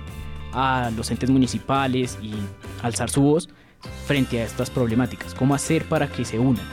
a 0.53 0.89
los 0.97 1.12
entes 1.12 1.30
municipales 1.30 2.18
y 2.20 2.34
alzar 2.82 3.12
su 3.12 3.22
voz 3.22 3.47
frente 4.08 4.41
a 4.41 4.43
estas 4.43 4.72
problemáticas. 4.72 5.36
¿Cómo 5.36 5.53
hacer 5.53 5.86
para 5.86 6.08
que 6.08 6.26
se 6.26 6.39
unan? 6.39 6.66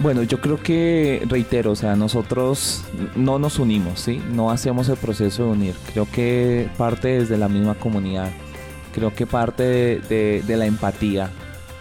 Bueno, 0.00 0.24
yo 0.24 0.40
creo 0.40 0.60
que, 0.60 1.22
reitero, 1.28 1.70
o 1.70 1.76
sea, 1.76 1.94
nosotros 1.94 2.82
no 3.14 3.38
nos 3.38 3.60
unimos, 3.60 4.00
¿sí? 4.00 4.20
No 4.32 4.50
hacemos 4.50 4.88
el 4.88 4.96
proceso 4.96 5.44
de 5.44 5.50
unir. 5.50 5.74
Creo 5.92 6.08
que 6.10 6.68
parte 6.76 7.20
desde 7.20 7.38
la 7.38 7.48
misma 7.48 7.76
comunidad. 7.76 8.32
Creo 8.92 9.14
que 9.14 9.28
parte 9.28 9.62
de, 9.62 10.42
la 10.48 10.66
empatía 10.66 11.30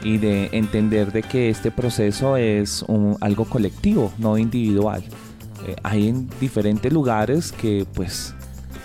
y 0.03 0.19
de 0.19 0.49
entender 0.51 1.11
de 1.11 1.23
que 1.23 1.49
este 1.49 1.71
proceso 1.71 2.38
es 2.38 2.86
algo 3.21 3.45
colectivo, 3.45 4.13
no 4.19 4.38
individual. 4.38 5.03
Eh, 5.66 5.76
hay 5.84 6.09
en 6.09 6.30
diferentes 6.39 6.91
lugares 6.91 7.51
que 7.51 7.86
pues 7.93 8.34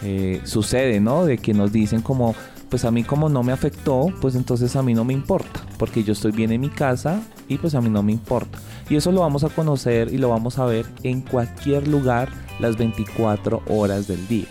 eh, 0.03 0.41
sucede, 0.45 1.01
¿no? 1.01 1.25
De 1.25 1.39
que 1.39 1.55
nos 1.55 1.73
dicen 1.73 2.03
como, 2.03 2.35
pues 2.69 2.85
a 2.85 2.91
mí 2.91 3.03
como 3.03 3.29
no 3.29 3.43
me 3.43 3.53
afectó, 3.53 4.13
pues 4.21 4.35
entonces 4.35 4.77
a 4.77 4.83
mí 4.83 4.95
no 4.95 5.05
me 5.05 5.13
importa, 5.13 5.61
porque 5.79 6.05
yo 6.05 6.13
estoy 6.13 6.33
bien 6.33 6.53
en 6.53 6.61
mi 6.61 6.69
casa 6.69 7.21
y 7.49 7.59
pues 7.59 7.75
a 7.75 7.81
mí 7.81 7.91
no 7.91 8.03
me 8.03 8.13
importa. 8.13 8.59
Y 8.89 8.97
eso 8.97 9.13
lo 9.13 9.21
vamos 9.21 9.45
a 9.45 9.49
conocer 9.49 10.13
y 10.13 10.19
lo 10.19 10.29
vamos 10.29 10.59
a 10.59 10.67
ver 10.67 10.87
en 11.03 11.21
cualquier 11.21 11.89
lugar 11.89 12.29
las 12.61 12.77
24 12.77 13.63
horas 13.69 14.07
del 14.07 14.27
día. 14.29 14.47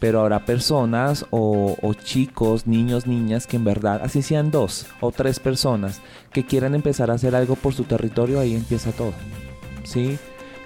Pero 0.00 0.20
habrá 0.20 0.44
personas 0.44 1.26
o, 1.30 1.76
chicos, 2.04 2.66
niños, 2.66 3.06
niñas 3.06 3.46
que 3.46 3.56
en 3.56 3.64
verdad, 3.64 4.00
así 4.04 4.22
sean 4.22 4.52
dos 4.52 4.86
o 5.00 5.10
tres 5.10 5.40
personas 5.40 6.00
que 6.32 6.46
quieran 6.46 6.76
empezar 6.76 7.10
a 7.10 7.14
hacer 7.14 7.34
algo 7.34 7.56
por 7.56 7.74
su 7.74 7.84
territorio, 7.84 8.38
ahí 8.38 8.54
empieza 8.54 8.92
todo. 8.92 9.12
¿Sí? 9.82 10.18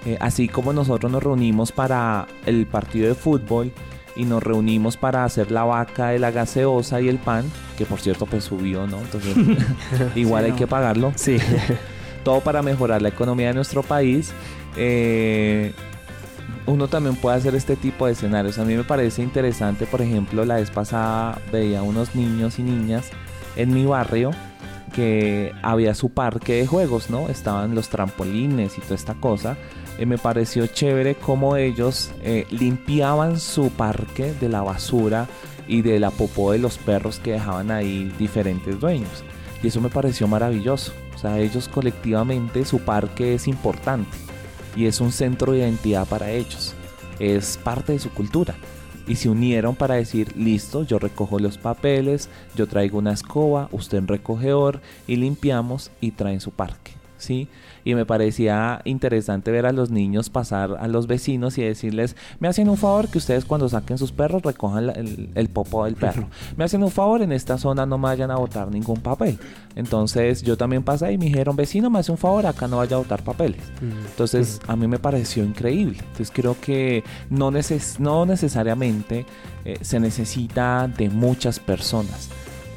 Eh, 0.05 0.17
así 0.19 0.47
como 0.47 0.73
nosotros 0.73 1.11
nos 1.11 1.23
reunimos 1.23 1.71
para 1.71 2.27
el 2.45 2.65
partido 2.65 3.07
de 3.07 3.15
fútbol 3.15 3.71
y 4.15 4.25
nos 4.25 4.43
reunimos 4.43 4.97
para 4.97 5.23
hacer 5.23 5.49
la 5.51 5.63
vaca 5.63 6.09
de 6.09 6.19
la 6.19 6.31
gaseosa 6.31 7.01
y 7.01 7.09
el 7.09 7.17
pan, 7.17 7.49
que 7.77 7.85
por 7.85 7.99
cierto 7.99 8.25
pues 8.25 8.43
subió, 8.43 8.85
¿no? 8.85 8.99
Entonces 8.99 9.35
igual 10.15 10.45
hay 10.45 10.51
que 10.53 10.67
pagarlo. 10.67 11.13
Sí. 11.15 11.37
todo 12.23 12.41
para 12.41 12.61
mejorar 12.61 13.01
la 13.01 13.09
economía 13.09 13.47
de 13.47 13.53
nuestro 13.53 13.83
país. 13.83 14.33
Eh, 14.75 15.73
uno 16.65 16.87
también 16.87 17.15
puede 17.15 17.37
hacer 17.37 17.55
este 17.55 17.75
tipo 17.75 18.05
de 18.05 18.13
escenarios. 18.13 18.57
A 18.57 18.65
mí 18.65 18.75
me 18.75 18.83
parece 18.83 19.21
interesante, 19.21 19.85
por 19.85 20.01
ejemplo, 20.01 20.45
la 20.45 20.55
vez 20.55 20.71
pasada 20.71 21.39
veía 21.51 21.83
unos 21.83 22.15
niños 22.15 22.57
y 22.59 22.63
niñas 22.63 23.09
en 23.55 23.73
mi 23.73 23.85
barrio 23.85 24.31
que 24.95 25.51
había 25.61 25.93
su 25.95 26.09
parque 26.09 26.53
de 26.53 26.67
juegos, 26.67 27.09
¿no? 27.09 27.27
Estaban 27.27 27.75
los 27.75 27.89
trampolines 27.89 28.77
y 28.77 28.81
toda 28.81 28.95
esta 28.95 29.15
cosa. 29.15 29.57
Y 29.99 30.05
me 30.05 30.17
pareció 30.17 30.67
chévere 30.67 31.15
cómo 31.15 31.55
ellos 31.55 32.11
eh, 32.23 32.45
limpiaban 32.49 33.39
su 33.39 33.69
parque 33.69 34.33
de 34.33 34.49
la 34.49 34.61
basura 34.61 35.27
y 35.67 35.81
de 35.81 35.99
la 35.99 36.11
popó 36.11 36.51
de 36.51 36.57
los 36.57 36.77
perros 36.77 37.19
que 37.19 37.33
dejaban 37.33 37.71
ahí 37.71 38.11
diferentes 38.17 38.79
dueños. 38.79 39.23
Y 39.61 39.67
eso 39.67 39.79
me 39.79 39.89
pareció 39.89 40.27
maravilloso 40.27 40.91
sea, 41.23 41.39
ellos 41.39 41.67
colectivamente, 41.67 42.65
su 42.65 42.79
parque 42.79 43.33
es 43.33 43.47
importante 43.47 44.17
y 44.75 44.85
es 44.85 44.99
un 45.01 45.11
centro 45.11 45.53
de 45.53 45.59
identidad 45.59 46.07
para 46.07 46.31
ellos. 46.31 46.73
Es 47.19 47.57
parte 47.57 47.93
de 47.93 47.99
su 47.99 48.09
cultura. 48.11 48.55
Y 49.05 49.15
se 49.15 49.29
unieron 49.29 49.75
para 49.75 49.95
decir, 49.95 50.35
listo, 50.37 50.83
yo 50.83 50.97
recojo 50.97 51.37
los 51.37 51.57
papeles, 51.57 52.29
yo 52.55 52.67
traigo 52.67 52.99
una 52.99 53.11
escoba, 53.11 53.67
usted 53.71 53.99
un 53.99 54.07
recogedor 54.07 54.81
y 55.07 55.17
limpiamos 55.17 55.91
y 55.99 56.11
traen 56.11 56.39
su 56.39 56.51
parque. 56.51 56.92
¿Sí? 57.23 57.47
Y 57.85 57.95
me 57.95 58.05
parecía 58.05 58.81
interesante 58.85 59.51
ver 59.51 59.65
a 59.65 59.71
los 59.71 59.89
niños 59.89 60.29
pasar 60.29 60.77
a 60.79 60.87
los 60.87 61.07
vecinos 61.07 61.57
y 61.57 61.63
decirles, 61.63 62.15
me 62.39 62.47
hacen 62.47 62.69
un 62.69 62.77
favor 62.77 63.09
que 63.09 63.17
ustedes 63.17 63.45
cuando 63.45 63.67
saquen 63.67 63.97
sus 63.97 64.11
perros 64.11 64.41
recojan 64.41 64.89
el, 64.89 65.29
el, 65.33 65.49
popo 65.49 65.85
del 65.85 65.95
perro. 65.95 66.29
Me 66.57 66.63
hacen 66.63 66.83
un 66.83 66.91
favor, 66.91 67.21
en 67.21 67.31
esta 67.31 67.57
zona 67.57 67.85
no 67.85 67.97
me 67.97 68.03
vayan 68.03 68.31
a 68.31 68.35
botar 68.35 68.69
ningún 68.69 69.01
papel. 69.01 69.37
Entonces 69.75 70.43
yo 70.43 70.57
también 70.57 70.83
pasé 70.83 71.11
y 71.11 71.17
me 71.17 71.25
dijeron, 71.25 71.55
vecino, 71.55 71.89
me 71.89 71.99
hace 71.99 72.11
un 72.11 72.17
favor, 72.17 72.45
acá 72.45 72.67
no 72.67 72.77
vaya 72.77 72.95
a 72.95 72.99
botar 72.99 73.23
papeles. 73.23 73.61
Entonces 73.81 74.59
a 74.67 74.75
mí 74.75 74.87
me 74.87 74.99
pareció 74.99 75.43
increíble. 75.43 75.97
Entonces 75.99 76.31
creo 76.33 76.55
que 76.59 77.03
no, 77.29 77.51
neces 77.51 77.99
no 77.99 78.25
necesariamente 78.25 79.25
eh, 79.65 79.77
se 79.81 79.99
necesita 79.99 80.87
de 80.87 81.09
muchas 81.09 81.59
personas. 81.59 82.29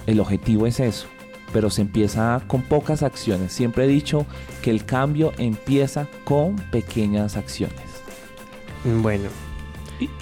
El 0.07 0.21
objetivo 0.21 0.67
es 0.67 0.79
eso, 0.81 1.09
pero 1.53 1.71
se 1.71 1.83
empieza 1.83 2.43
con 2.47 2.63
pocas 2.63 3.03
acciones. 3.03 3.53
Siempre 3.53 3.85
he 3.85 3.89
dicho 3.89 4.27
que 4.63 4.71
el 4.71 4.85
cambio 4.85 5.33
empieza 5.39 6.07
con 6.25 6.57
pequeñas 6.57 7.37
acciones. 7.37 7.77
Bueno. 8.85 9.29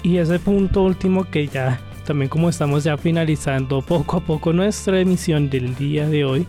Y, 0.03 0.17
ese 0.17 0.39
punto 0.39 0.83
último 0.83 1.29
que 1.29 1.47
ya 1.47 1.81
también 2.05 2.29
como 2.29 2.49
estamos 2.49 2.83
ya 2.83 2.97
finalizando 2.97 3.81
poco 3.81 4.17
a 4.17 4.19
poco 4.21 4.53
nuestra 4.53 4.99
emisión 4.99 5.49
del 5.49 5.75
día 5.75 6.07
de 6.07 6.23
hoy, 6.23 6.47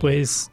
pues 0.00 0.50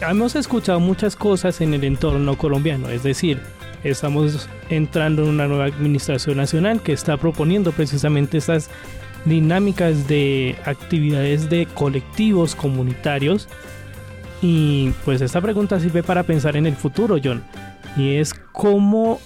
hemos 0.00 0.36
escuchado 0.36 0.80
muchas 0.80 1.16
cosas 1.16 1.60
en 1.60 1.74
el 1.74 1.84
entorno 1.84 2.38
colombiano, 2.38 2.88
es 2.88 3.02
decir, 3.02 3.40
estamos 3.84 4.48
entrando 4.70 5.24
en 5.24 5.30
una 5.30 5.48
nueva 5.48 5.64
administración 5.64 6.36
nacional 6.36 6.80
que 6.80 6.92
está 6.92 7.16
proponiendo 7.16 7.72
precisamente 7.72 8.38
estas 8.38 8.70
dinámicas 9.24 10.08
de 10.08 10.56
actividades 10.64 11.48
de 11.48 11.66
colectivos 11.66 12.54
comunitarios. 12.54 13.48
Y 14.40 14.90
pues 15.04 15.20
esta 15.20 15.40
pregunta 15.40 15.78
sirve 15.78 16.02
para 16.02 16.24
pensar 16.24 16.56
en 16.56 16.66
el 16.66 16.74
futuro, 16.74 17.16
John. 17.22 17.42
Y 17.96 18.16
es 18.16 18.34
cómo 18.52 19.20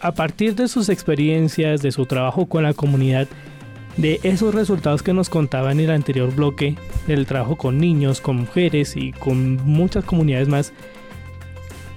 a 0.00 0.12
partir 0.12 0.54
de 0.54 0.68
sus 0.68 0.88
experiencias, 0.88 1.82
de 1.82 1.92
su 1.92 2.06
trabajo 2.06 2.46
con 2.46 2.62
la 2.62 2.72
comunidad, 2.72 3.28
de 3.96 4.20
esos 4.22 4.54
resultados 4.54 5.02
que 5.02 5.12
nos 5.12 5.28
contaba 5.28 5.72
en 5.72 5.80
el 5.80 5.90
anterior 5.90 6.32
bloque, 6.34 6.76
del 7.06 7.26
trabajo 7.26 7.56
con 7.56 7.78
niños, 7.78 8.20
con 8.20 8.36
mujeres 8.36 8.96
y 8.96 9.12
con 9.12 9.56
muchas 9.64 10.04
comunidades 10.04 10.48
más, 10.48 10.72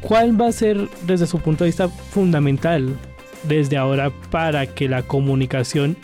¿cuál 0.01 0.39
va 0.39 0.47
a 0.47 0.51
ser 0.51 0.89
desde 1.05 1.27
su 1.27 1.39
punto 1.39 1.63
de 1.63 1.69
vista 1.69 1.89
fundamental 1.89 2.95
desde 3.43 3.77
ahora 3.77 4.11
para 4.31 4.65
que 4.65 4.89
la 4.89 5.03
comunicación 5.03 5.95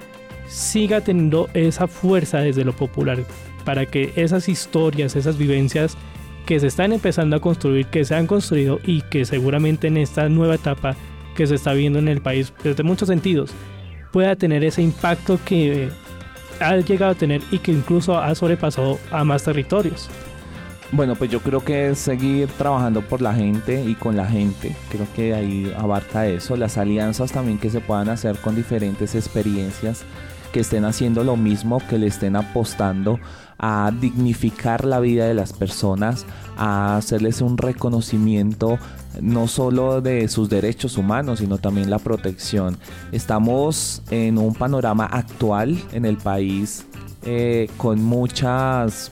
siga 0.47 1.01
teniendo 1.01 1.49
esa 1.53 1.87
fuerza 1.87 2.39
desde 2.39 2.65
lo 2.65 2.73
popular, 2.73 3.19
para 3.65 3.85
que 3.85 4.13
esas 4.15 4.49
historias, 4.49 5.15
esas 5.15 5.37
vivencias 5.37 5.97
que 6.45 6.59
se 6.59 6.67
están 6.67 6.93
empezando 6.93 7.35
a 7.35 7.41
construir, 7.41 7.87
que 7.87 8.05
se 8.05 8.15
han 8.15 8.27
construido 8.27 8.79
y 8.85 9.01
que 9.01 9.25
seguramente 9.25 9.87
en 9.87 9.97
esta 9.97 10.29
nueva 10.29 10.55
etapa 10.55 10.95
que 11.35 11.45
se 11.45 11.55
está 11.55 11.73
viendo 11.73 11.99
en 11.99 12.07
el 12.07 12.21
país 12.21 12.53
desde 12.63 12.83
muchos 12.83 13.09
sentidos, 13.09 13.51
pueda 14.11 14.35
tener 14.35 14.63
ese 14.63 14.81
impacto 14.81 15.39
que 15.43 15.89
ha 16.59 16.75
llegado 16.77 17.11
a 17.11 17.15
tener 17.15 17.41
y 17.51 17.59
que 17.59 17.71
incluso 17.71 18.17
ha 18.17 18.33
sobrepasado 18.33 18.97
a 19.11 19.23
más 19.23 19.43
territorios. 19.43 20.09
Bueno, 20.91 21.15
pues 21.15 21.29
yo 21.29 21.41
creo 21.41 21.63
que 21.63 21.89
es 21.89 21.99
seguir 21.99 22.47
trabajando 22.57 23.01
por 23.01 23.21
la 23.21 23.33
gente 23.33 23.83
y 23.83 23.95
con 23.95 24.15
la 24.15 24.25
gente. 24.25 24.73
Creo 24.89 25.05
que 25.15 25.33
ahí 25.33 25.73
abarca 25.77 26.25
eso. 26.27 26.55
Las 26.55 26.77
alianzas 26.77 27.33
también 27.33 27.57
que 27.57 27.69
se 27.69 27.81
puedan 27.81 28.07
hacer 28.07 28.37
con 28.37 28.55
diferentes 28.55 29.13
experiencias 29.13 30.05
que 30.51 30.61
estén 30.61 30.85
haciendo 30.85 31.23
lo 31.23 31.35
mismo, 31.37 31.81
que 31.89 31.97
le 31.97 32.07
estén 32.07 32.35
apostando 32.35 33.19
a 33.59 33.91
dignificar 33.99 34.85
la 34.85 34.99
vida 34.99 35.25
de 35.25 35.33
las 35.33 35.53
personas, 35.53 36.25
a 36.57 36.97
hacerles 36.97 37.41
un 37.41 37.57
reconocimiento 37.57 38.77
no 39.21 39.47
solo 39.47 40.01
de 40.01 40.27
sus 40.27 40.47
derechos 40.49 40.97
humanos, 40.97 41.39
sino 41.39 41.57
también 41.57 41.89
la 41.89 41.99
protección. 41.99 42.77
Estamos 43.11 44.03
en 44.11 44.37
un 44.37 44.53
panorama 44.53 45.05
actual 45.05 45.81
en 45.91 46.05
el 46.05 46.17
país 46.17 46.85
eh, 47.23 47.69
con 47.77 48.03
muchas, 48.03 49.11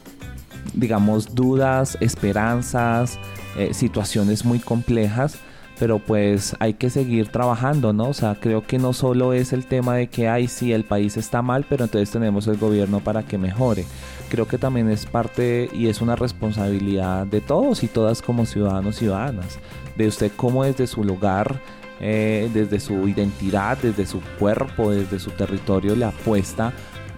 digamos, 0.74 1.34
dudas, 1.34 1.98
esperanzas, 2.02 3.18
eh, 3.58 3.74
situaciones 3.74 4.46
muy 4.46 4.60
complejas 4.60 5.40
pero 5.80 6.00
pues 6.00 6.56
hay 6.60 6.76
que 6.76 6.90
seguir 6.90 7.28
trabajando, 7.28 7.92
¿no? 7.92 8.10
O 8.10 8.14
sea, 8.14 8.36
creo 8.36 8.66
que 8.66 8.78
no 8.78 8.94
solo 8.94 9.34
es 9.34 9.52
el 9.52 9.66
tema 9.66 9.96
de 9.96 10.08
que, 10.08 10.30
ay, 10.30 10.48
sí, 10.48 10.72
el 10.72 10.86
país 10.86 11.18
está 11.18 11.42
mal, 11.42 11.66
pero 11.68 11.84
entonces 11.84 12.12
tenemos 12.12 12.48
el 12.48 12.58
gobierno 12.58 13.02
para 13.02 13.24
que 13.24 13.38
mejore. 13.38 13.86
Creo 14.30 14.48
que 14.48 14.58
también 14.58 14.90
es 14.90 15.06
parte 15.06 15.70
y 15.74 15.88
es 15.88 16.02
una 16.02 16.16
responsabilidad 16.16 17.26
de 17.28 17.42
todos 17.42 17.84
y 17.84 17.88
todas 17.88 18.22
como 18.22 18.46
ciudadanos 18.46 18.96
y 18.96 19.00
ciudadanas, 19.00 19.60
de 19.98 20.08
usted 20.08 20.32
cómo 20.36 20.64
desde 20.64 20.88
su 20.88 21.04
lugar, 21.04 21.60
eh, 22.00 22.50
desde 22.54 22.80
su 22.80 23.08
identidad, 23.08 23.78
desde 23.78 24.06
su 24.06 24.22
cuerpo, 24.40 24.92
desde 24.92 25.20
su 25.20 25.32
territorio 25.32 25.96
le 25.96 26.06
apuesta 26.06 26.74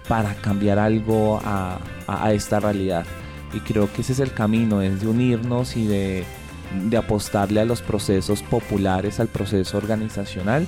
para 0.08 0.34
cambiar 0.34 0.78
algo 0.78 1.40
a, 1.44 1.78
a 2.06 2.32
esta 2.32 2.60
realidad. 2.60 3.06
Y 3.54 3.60
creo 3.60 3.90
que 3.92 4.02
ese 4.02 4.12
es 4.12 4.20
el 4.20 4.32
camino, 4.32 4.82
es 4.82 5.00
de 5.00 5.06
unirnos 5.06 5.76
y 5.76 5.86
de 5.86 6.24
de 6.72 6.96
apostarle 6.96 7.60
a 7.60 7.64
los 7.64 7.82
procesos 7.82 8.42
populares, 8.42 9.20
al 9.20 9.28
proceso 9.28 9.76
organizacional 9.78 10.66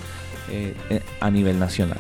eh, 0.51 0.75
eh, 0.91 1.03
a 1.21 1.31
nivel 1.31 1.59
nacional. 1.59 1.99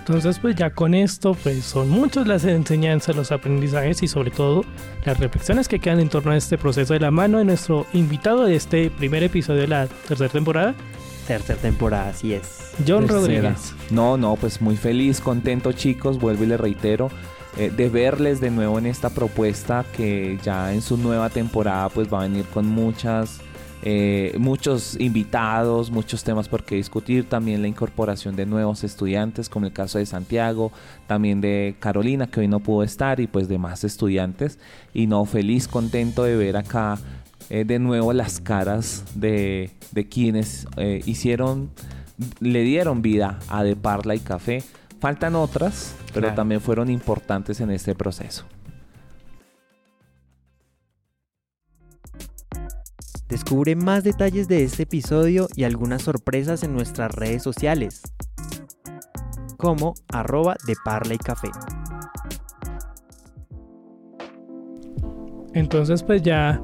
Entonces, 0.00 0.40
pues 0.40 0.56
ya 0.56 0.70
con 0.70 0.94
esto, 0.94 1.34
pues 1.34 1.64
son 1.64 1.88
muchas 1.88 2.26
las 2.26 2.44
enseñanzas, 2.44 3.14
los 3.14 3.30
aprendizajes 3.30 4.02
y 4.02 4.08
sobre 4.08 4.32
todo 4.32 4.64
las 5.04 5.18
reflexiones 5.20 5.68
que 5.68 5.78
quedan 5.78 6.00
en 6.00 6.08
torno 6.08 6.32
a 6.32 6.36
este 6.36 6.58
proceso 6.58 6.92
de 6.92 6.98
la 6.98 7.12
mano 7.12 7.38
de 7.38 7.44
nuestro 7.44 7.86
invitado 7.92 8.44
de 8.44 8.56
este 8.56 8.90
primer 8.90 9.22
episodio 9.22 9.60
de 9.60 9.68
la 9.68 9.86
tercera 9.86 10.28
temporada. 10.28 10.74
Tercera 11.28 11.56
temporada, 11.60 12.08
así 12.08 12.34
es. 12.34 12.72
John 12.84 13.06
Rodríguez. 13.06 13.74
No, 13.90 14.16
no, 14.16 14.34
pues 14.34 14.60
muy 14.60 14.76
feliz, 14.76 15.20
contento 15.20 15.70
chicos, 15.70 16.18
vuelvo 16.18 16.42
y 16.42 16.48
le 16.48 16.56
reitero. 16.56 17.08
Eh, 17.58 17.70
de 17.70 17.90
verles 17.90 18.40
de 18.40 18.50
nuevo 18.50 18.78
en 18.78 18.86
esta 18.86 19.10
propuesta 19.10 19.84
que 19.94 20.38
ya 20.42 20.72
en 20.72 20.80
su 20.80 20.96
nueva 20.96 21.28
temporada 21.28 21.90
pues 21.90 22.10
va 22.10 22.20
a 22.20 22.22
venir 22.22 22.46
con 22.46 22.66
muchas 22.66 23.42
eh, 23.82 24.34
muchos 24.38 24.98
invitados, 24.98 25.90
muchos 25.90 26.24
temas 26.24 26.48
por 26.48 26.64
qué 26.64 26.76
discutir, 26.76 27.28
también 27.28 27.60
la 27.60 27.68
incorporación 27.68 28.36
de 28.36 28.46
nuevos 28.46 28.84
estudiantes, 28.84 29.48
como 29.48 29.66
el 29.66 29.72
caso 29.72 29.98
de 29.98 30.06
Santiago, 30.06 30.70
también 31.08 31.40
de 31.40 31.74
Carolina, 31.80 32.28
que 32.28 32.40
hoy 32.40 32.48
no 32.48 32.60
pudo 32.60 32.84
estar, 32.84 33.18
y 33.18 33.26
pues 33.26 33.48
de 33.48 33.58
más 33.58 33.82
estudiantes. 33.82 34.60
Y 34.94 35.08
no, 35.08 35.24
feliz, 35.24 35.66
contento 35.66 36.22
de 36.22 36.36
ver 36.36 36.56
acá 36.56 36.96
eh, 37.50 37.64
de 37.64 37.80
nuevo 37.80 38.12
las 38.12 38.40
caras 38.40 39.04
de, 39.16 39.70
de 39.90 40.08
quienes 40.08 40.68
hicieron, 41.04 41.70
le 42.38 42.62
dieron 42.62 43.02
vida 43.02 43.40
a 43.48 43.64
De 43.64 43.74
Parla 43.74 44.14
y 44.14 44.20
Café. 44.20 44.62
Faltan 45.02 45.34
otras, 45.34 45.96
pero 46.14 46.32
también 46.32 46.60
fueron 46.60 46.88
importantes 46.88 47.60
en 47.60 47.72
este 47.72 47.92
proceso. 47.92 48.44
Descubre 53.28 53.74
más 53.74 54.04
detalles 54.04 54.46
de 54.46 54.62
este 54.62 54.84
episodio 54.84 55.48
y 55.56 55.64
algunas 55.64 56.02
sorpresas 56.02 56.62
en 56.62 56.72
nuestras 56.72 57.12
redes 57.12 57.42
sociales, 57.42 58.02
como 59.56 59.94
arroba 60.12 60.54
de 60.68 60.76
Parla 60.84 61.14
y 61.14 61.18
Café. 61.18 61.50
Entonces 65.52 66.04
pues 66.04 66.22
ya 66.22 66.62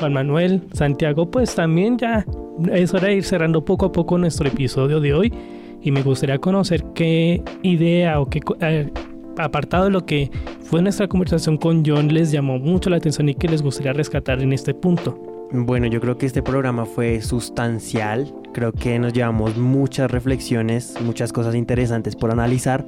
Juan 0.00 0.14
Manuel, 0.14 0.68
Santiago, 0.72 1.30
pues 1.30 1.54
también 1.54 1.96
ya 1.96 2.26
es 2.72 2.92
hora 2.92 3.06
de 3.06 3.14
ir 3.14 3.24
cerrando 3.24 3.64
poco 3.64 3.86
a 3.86 3.92
poco 3.92 4.18
nuestro 4.18 4.48
episodio 4.48 4.98
de 4.98 5.14
hoy 5.14 5.57
y 5.88 5.90
me 5.90 6.02
gustaría 6.02 6.38
conocer 6.38 6.84
qué 6.94 7.42
idea 7.62 8.20
o 8.20 8.26
qué 8.26 8.40
eh, 8.60 8.90
apartado 9.38 9.84
de 9.84 9.90
lo 9.90 10.04
que 10.04 10.30
fue 10.60 10.82
nuestra 10.82 11.08
conversación 11.08 11.56
con 11.56 11.82
John 11.84 12.12
les 12.12 12.30
llamó 12.30 12.58
mucho 12.58 12.90
la 12.90 12.98
atención 12.98 13.30
y 13.30 13.34
que 13.34 13.48
les 13.48 13.62
gustaría 13.62 13.94
rescatar 13.94 14.42
en 14.42 14.52
este 14.52 14.74
punto. 14.74 15.18
Bueno, 15.50 15.86
yo 15.86 15.98
creo 16.02 16.18
que 16.18 16.26
este 16.26 16.42
programa 16.42 16.84
fue 16.84 17.22
sustancial, 17.22 18.34
creo 18.52 18.72
que 18.72 18.98
nos 18.98 19.14
llevamos 19.14 19.56
muchas 19.56 20.10
reflexiones, 20.10 20.94
muchas 21.00 21.32
cosas 21.32 21.54
interesantes 21.54 22.14
por 22.14 22.30
analizar. 22.30 22.86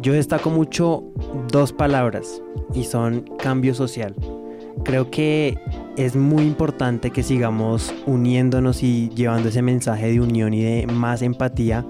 Yo 0.00 0.12
destaco 0.12 0.50
mucho 0.50 1.02
dos 1.50 1.72
palabras 1.72 2.40
y 2.74 2.84
son 2.84 3.24
cambio 3.40 3.74
social. 3.74 4.14
Creo 4.84 5.10
que 5.10 5.58
es 5.96 6.14
muy 6.14 6.44
importante 6.44 7.10
que 7.10 7.24
sigamos 7.24 7.92
uniéndonos 8.06 8.84
y 8.84 9.08
llevando 9.16 9.48
ese 9.48 9.62
mensaje 9.62 10.12
de 10.12 10.20
unión 10.20 10.54
y 10.54 10.62
de 10.62 10.86
más 10.86 11.22
empatía 11.22 11.84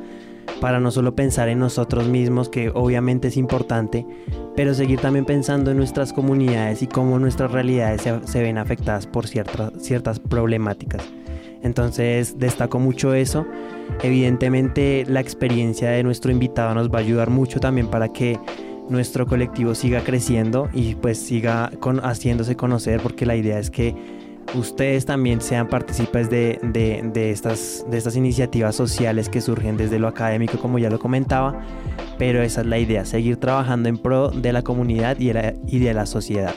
para 0.60 0.80
no 0.80 0.90
solo 0.90 1.14
pensar 1.14 1.48
en 1.48 1.58
nosotros 1.58 2.06
mismos, 2.06 2.48
que 2.48 2.70
obviamente 2.70 3.28
es 3.28 3.36
importante, 3.36 4.06
pero 4.54 4.74
seguir 4.74 5.00
también 5.00 5.24
pensando 5.24 5.70
en 5.70 5.76
nuestras 5.76 6.12
comunidades 6.12 6.82
y 6.82 6.86
cómo 6.86 7.18
nuestras 7.18 7.50
realidades 7.50 8.02
se, 8.24 8.42
ven 8.42 8.58
afectadas 8.58 9.06
por 9.06 9.26
ciertas, 9.26 9.72
ciertas 9.78 10.18
problemáticas. 10.18 11.02
Entonces 11.62 12.38
destaco 12.38 12.78
mucho 12.78 13.14
eso. 13.14 13.46
Evidentemente 14.02 15.04
la 15.06 15.20
experiencia 15.20 15.90
de 15.90 16.02
nuestro 16.02 16.30
invitado 16.30 16.74
nos 16.74 16.90
va 16.90 16.98
a 16.98 17.02
ayudar 17.02 17.30
mucho 17.30 17.60
también 17.60 17.88
para 17.88 18.12
que 18.12 18.38
nuestro 18.88 19.26
colectivo 19.26 19.74
siga 19.74 20.00
creciendo 20.00 20.68
y 20.72 20.94
pues 20.96 21.18
siga 21.18 21.70
con, 21.80 22.00
haciéndose 22.00 22.56
conocer 22.56 23.00
porque 23.00 23.24
la 23.24 23.36
idea 23.36 23.58
es 23.58 23.70
que 23.70 23.94
ustedes 24.54 25.06
también 25.06 25.40
sean 25.40 25.68
partícipes 25.68 26.30
de, 26.30 26.60
estas, 27.14 27.84
de 27.88 27.98
estas 27.98 28.16
iniciativas 28.16 28.74
sociales 28.74 29.28
que 29.28 29.40
surgen 29.40 29.76
desde 29.76 29.98
lo 29.98 30.08
académico, 30.08 30.58
como 30.58 30.78
ya 30.78 30.90
lo 30.90 30.98
comentaba, 30.98 31.60
pero 32.18 32.42
esa 32.42 32.62
es 32.62 32.66
la 32.66 32.78
idea, 32.78 33.04
seguir 33.04 33.36
trabajando 33.36 33.88
en 33.88 33.98
pro 33.98 34.30
de 34.30 34.52
la 34.52 34.62
comunidad 34.62 35.18
y 35.18 35.32
de 35.78 35.94
la, 35.94 36.06
sociedad. 36.06 36.54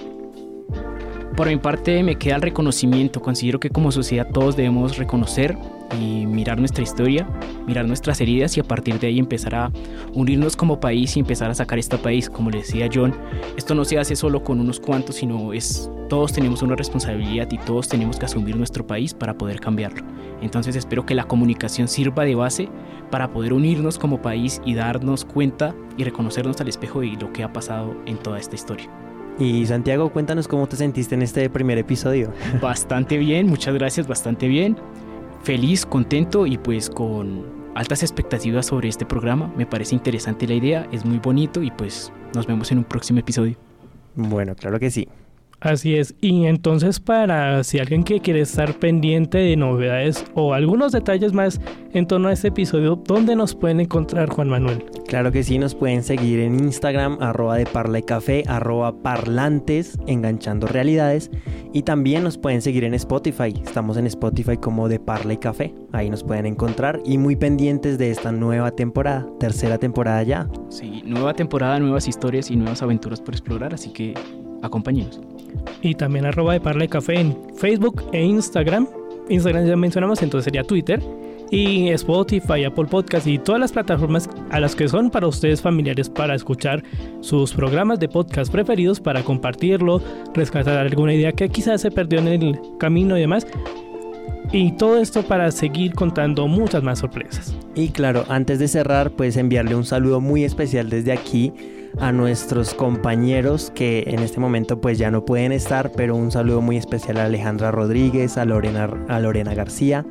Por 1.35 1.47
mi 1.47 1.57
parte 1.57 2.03
me 2.03 2.15
queda 2.15 2.35
el 2.35 2.41
reconocimiento, 2.41 3.21
considero 3.21 3.59
que 3.59 3.69
como 3.69 3.91
sociedad 3.91 4.27
todos 4.31 4.55
debemos 4.55 4.97
reconocer 4.97 5.57
y 5.99 6.25
mirar 6.25 6.59
nuestra 6.59 6.83
historia, 6.83 7.27
mirar 7.67 7.85
nuestras 7.85 8.21
heridas 8.21 8.55
y 8.57 8.59
a 8.59 8.63
partir 8.63 8.99
de 8.99 9.07
ahí 9.07 9.19
empezar 9.19 9.55
a 9.55 9.71
unirnos 10.13 10.55
como 10.55 10.79
país 10.79 11.17
y 11.17 11.19
empezar 11.19 11.49
a 11.49 11.55
sacar 11.55 11.79
este 11.79 11.97
país. 11.97 12.29
Como 12.29 12.51
le 12.51 12.59
decía 12.59 12.87
John, 12.91 13.15
esto 13.57 13.73
no 13.75 13.83
se 13.83 13.97
hace 13.97 14.15
solo 14.15 14.43
con 14.43 14.59
unos 14.59 14.79
cuantos, 14.79 15.15
sino 15.15 15.53
es 15.53 15.89
todos 16.13 16.31
tenemos 16.31 16.61
una 16.61 16.75
responsabilidad 16.75 17.47
y 17.49 17.57
todos 17.57 17.89
tenemos 17.89 18.19
que 18.19 18.25
asumir 18.25 18.55
nuestro 18.55 18.85
país 18.85 19.15
para 19.15 19.35
poder 19.35 19.59
cambiarlo. 19.59 20.05
Entonces 20.43 20.75
espero 20.75 21.07
que 21.07 21.15
la 21.15 21.23
comunicación 21.23 21.87
sirva 21.87 22.23
de 22.23 22.35
base 22.35 22.69
para 23.09 23.33
poder 23.33 23.51
unirnos 23.51 23.97
como 23.97 24.21
país 24.21 24.61
y 24.63 24.75
darnos 24.75 25.25
cuenta 25.25 25.73
y 25.97 26.03
reconocernos 26.03 26.61
al 26.61 26.67
espejo 26.67 27.01
de 27.01 27.17
lo 27.19 27.33
que 27.33 27.41
ha 27.41 27.51
pasado 27.51 27.95
en 28.05 28.17
toda 28.17 28.37
esta 28.37 28.53
historia. 28.53 28.87
Y 29.39 29.65
Santiago, 29.65 30.11
cuéntanos 30.11 30.47
cómo 30.47 30.67
te 30.67 30.75
sentiste 30.75 31.15
en 31.15 31.23
este 31.23 31.49
primer 31.49 31.79
episodio. 31.79 32.31
Bastante 32.61 33.17
bien, 33.17 33.47
muchas 33.47 33.73
gracias, 33.73 34.07
bastante 34.07 34.47
bien. 34.47 34.77
Feliz, 35.41 35.83
contento 35.83 36.45
y 36.45 36.59
pues 36.59 36.91
con 36.91 37.43
altas 37.73 38.03
expectativas 38.03 38.67
sobre 38.67 38.87
este 38.87 39.07
programa. 39.07 39.51
Me 39.57 39.65
parece 39.65 39.95
interesante 39.95 40.45
la 40.45 40.53
idea, 40.53 40.87
es 40.91 41.05
muy 41.05 41.17
bonito 41.17 41.63
y 41.63 41.71
pues 41.71 42.13
nos 42.35 42.45
vemos 42.45 42.71
en 42.71 42.77
un 42.77 42.83
próximo 42.83 43.17
episodio. 43.17 43.57
Bueno, 44.13 44.53
claro 44.53 44.79
que 44.79 44.91
sí. 44.91 45.07
Así 45.63 45.95
es, 45.95 46.13
y 46.19 46.45
entonces 46.45 46.99
para 46.99 47.63
si 47.63 47.79
alguien 47.79 48.03
que 48.03 48.19
quiere 48.19 48.41
estar 48.41 48.73
pendiente 48.79 49.37
de 49.37 49.55
novedades 49.55 50.25
o 50.33 50.53
algunos 50.53 50.91
detalles 50.91 51.31
más 51.31 51.61
en 51.93 52.05
torno 52.05 52.27
a 52.27 52.33
este 52.33 52.49
episodio, 52.49 52.97
¿dónde 52.97 53.33
nos 53.37 53.55
pueden 53.55 53.79
encontrar 53.79 54.29
Juan 54.29 54.49
Manuel? 54.49 54.83
Claro 55.07 55.31
que 55.31 55.41
sí, 55.41 55.57
nos 55.57 55.73
pueden 55.73 56.03
seguir 56.03 56.41
en 56.41 56.59
Instagram, 56.59 57.17
arroba 57.21 57.55
de 57.55 57.65
parla 57.65 57.99
y 57.99 58.03
café, 58.03 58.43
arroba 58.45 59.01
parlantes, 59.01 59.97
enganchando 60.05 60.67
realidades. 60.67 61.31
Y 61.71 61.83
también 61.83 62.25
nos 62.25 62.37
pueden 62.37 62.61
seguir 62.61 62.83
en 62.83 62.93
Spotify, 62.95 63.53
estamos 63.65 63.95
en 63.95 64.05
Spotify 64.07 64.57
como 64.57 64.89
de 64.89 64.99
parla 64.99 65.31
y 65.31 65.37
café, 65.37 65.73
ahí 65.93 66.09
nos 66.09 66.25
pueden 66.25 66.45
encontrar 66.45 66.99
y 67.05 67.17
muy 67.17 67.37
pendientes 67.37 67.97
de 67.97 68.11
esta 68.11 68.33
nueva 68.33 68.71
temporada, 68.71 69.25
tercera 69.39 69.77
temporada 69.77 70.23
ya. 70.23 70.49
Sí, 70.67 71.03
nueva 71.05 71.33
temporada, 71.33 71.79
nuevas 71.79 72.09
historias 72.09 72.51
y 72.51 72.57
nuevas 72.57 72.81
aventuras 72.81 73.21
por 73.21 73.33
explorar, 73.33 73.73
así 73.73 73.93
que 73.93 74.13
acompáñenos 74.61 75.21
y 75.81 75.95
también 75.95 76.25
arroba 76.25 76.53
de 76.53 76.61
Parle 76.61 76.87
Café 76.87 77.19
en 77.19 77.37
Facebook 77.55 78.03
e 78.11 78.23
Instagram. 78.23 78.87
Instagram 79.29 79.65
ya 79.65 79.75
mencionamos, 79.75 80.21
entonces 80.21 80.45
sería 80.45 80.63
Twitter. 80.63 81.01
Y 81.51 81.89
Spotify, 81.89 82.63
Apple 82.63 82.85
Podcast 82.85 83.27
y 83.27 83.37
todas 83.37 83.61
las 83.61 83.71
plataformas 83.71 84.27
a 84.49 84.59
las 84.59 84.75
que 84.75 84.87
son 84.87 85.11
para 85.11 85.27
ustedes 85.27 85.61
familiares 85.61 86.09
para 86.09 86.33
escuchar 86.33 86.83
sus 87.19 87.53
programas 87.53 87.99
de 87.99 88.09
podcast 88.09 88.51
preferidos, 88.51 88.99
para 88.99 89.21
compartirlo, 89.21 90.01
rescatar 90.33 90.79
alguna 90.79 91.13
idea 91.13 91.31
que 91.31 91.49
quizás 91.49 91.81
se 91.81 91.91
perdió 91.91 92.19
en 92.19 92.27
el 92.27 92.59
camino 92.79 93.15
y 93.17 93.21
demás. 93.21 93.45
Y 94.51 94.71
todo 94.73 94.99
esto 94.99 95.21
para 95.21 95.51
seguir 95.51 95.93
contando 95.93 96.47
muchas 96.47 96.81
más 96.81 96.99
sorpresas. 96.99 97.55
Y 97.75 97.89
claro, 97.89 98.25
antes 98.29 98.57
de 98.57 98.67
cerrar, 98.67 99.11
pues 99.11 99.37
enviarle 99.37 99.75
un 99.75 99.85
saludo 99.85 100.21
muy 100.21 100.43
especial 100.43 100.89
desde 100.89 101.11
aquí 101.11 101.53
a 101.99 102.11
nuestros 102.11 102.73
compañeros 102.73 103.71
que 103.73 104.03
en 104.07 104.19
este 104.19 104.39
momento 104.39 104.81
pues 104.81 104.97
ya 104.97 105.11
no 105.11 105.25
pueden 105.25 105.51
estar, 105.51 105.91
pero 105.95 106.15
un 106.15 106.31
saludo 106.31 106.61
muy 106.61 106.77
especial 106.77 107.17
a 107.17 107.25
Alejandra 107.25 107.71
Rodríguez, 107.71 108.37
a 108.37 108.45
Lorena, 108.45 108.89
a 109.07 109.19
Lorena 109.19 109.53
García, 109.53 110.05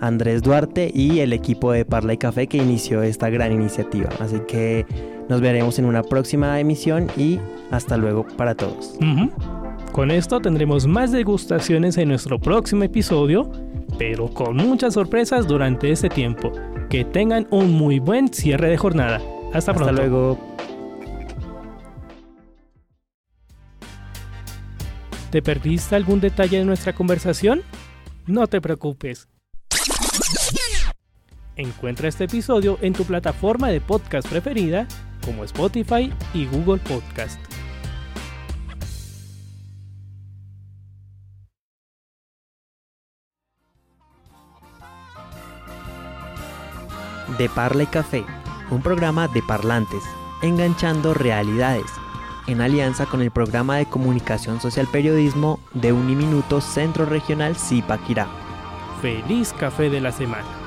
Andrés 0.00 0.42
Duarte 0.42 0.90
y 0.92 1.20
el 1.20 1.32
equipo 1.32 1.72
de 1.72 1.84
Parla 1.84 2.12
y 2.14 2.18
Café 2.18 2.46
que 2.46 2.58
inició 2.58 3.02
esta 3.02 3.30
gran 3.30 3.52
iniciativa. 3.52 4.10
Así 4.20 4.40
que 4.46 4.86
nos 5.28 5.40
veremos 5.40 5.78
en 5.78 5.86
una 5.86 6.02
próxima 6.02 6.58
emisión 6.60 7.08
y 7.16 7.38
hasta 7.70 7.96
luego 7.96 8.26
para 8.36 8.54
todos. 8.54 8.98
Con 9.92 10.10
esto 10.10 10.40
tendremos 10.40 10.86
más 10.86 11.12
degustaciones 11.12 11.96
en 11.96 12.08
nuestro 12.08 12.38
próximo 12.38 12.84
episodio, 12.84 13.50
pero 13.98 14.28
con 14.28 14.56
muchas 14.56 14.94
sorpresas 14.94 15.46
durante 15.46 15.90
este 15.90 16.08
tiempo. 16.08 16.52
Que 16.90 17.04
tengan 17.04 17.46
un 17.50 17.72
muy 17.72 17.98
buen 17.98 18.28
cierre 18.28 18.68
de 18.68 18.76
jornada. 18.76 19.20
Hasta, 19.52 19.72
hasta 19.72 19.92
luego. 19.92 20.38
¿Te 25.36 25.42
perdiste 25.42 25.94
algún 25.94 26.18
detalle 26.18 26.56
de 26.56 26.64
nuestra 26.64 26.94
conversación? 26.94 27.60
No 28.26 28.46
te 28.46 28.58
preocupes. 28.62 29.28
Encuentra 31.56 32.08
este 32.08 32.24
episodio 32.24 32.78
en 32.80 32.94
tu 32.94 33.04
plataforma 33.04 33.68
de 33.68 33.82
podcast 33.82 34.26
preferida 34.30 34.88
como 35.22 35.44
Spotify 35.44 36.10
y 36.32 36.46
Google 36.46 36.80
Podcast. 36.80 37.38
De 47.36 47.50
Parla 47.50 47.82
y 47.82 47.86
Café, 47.88 48.24
un 48.70 48.80
programa 48.80 49.28
de 49.28 49.42
parlantes, 49.42 50.02
enganchando 50.40 51.12
realidades 51.12 51.92
en 52.46 52.60
alianza 52.60 53.06
con 53.06 53.22
el 53.22 53.30
programa 53.30 53.76
de 53.76 53.86
comunicación 53.86 54.60
social 54.60 54.88
periodismo 54.90 55.60
de 55.74 55.92
Uniminuto 55.92 56.60
Centro 56.60 57.06
Regional 57.06 57.56
Zipaquirá. 57.56 58.28
Feliz 59.00 59.52
café 59.52 59.90
de 59.90 60.00
la 60.00 60.12
semana. 60.12 60.65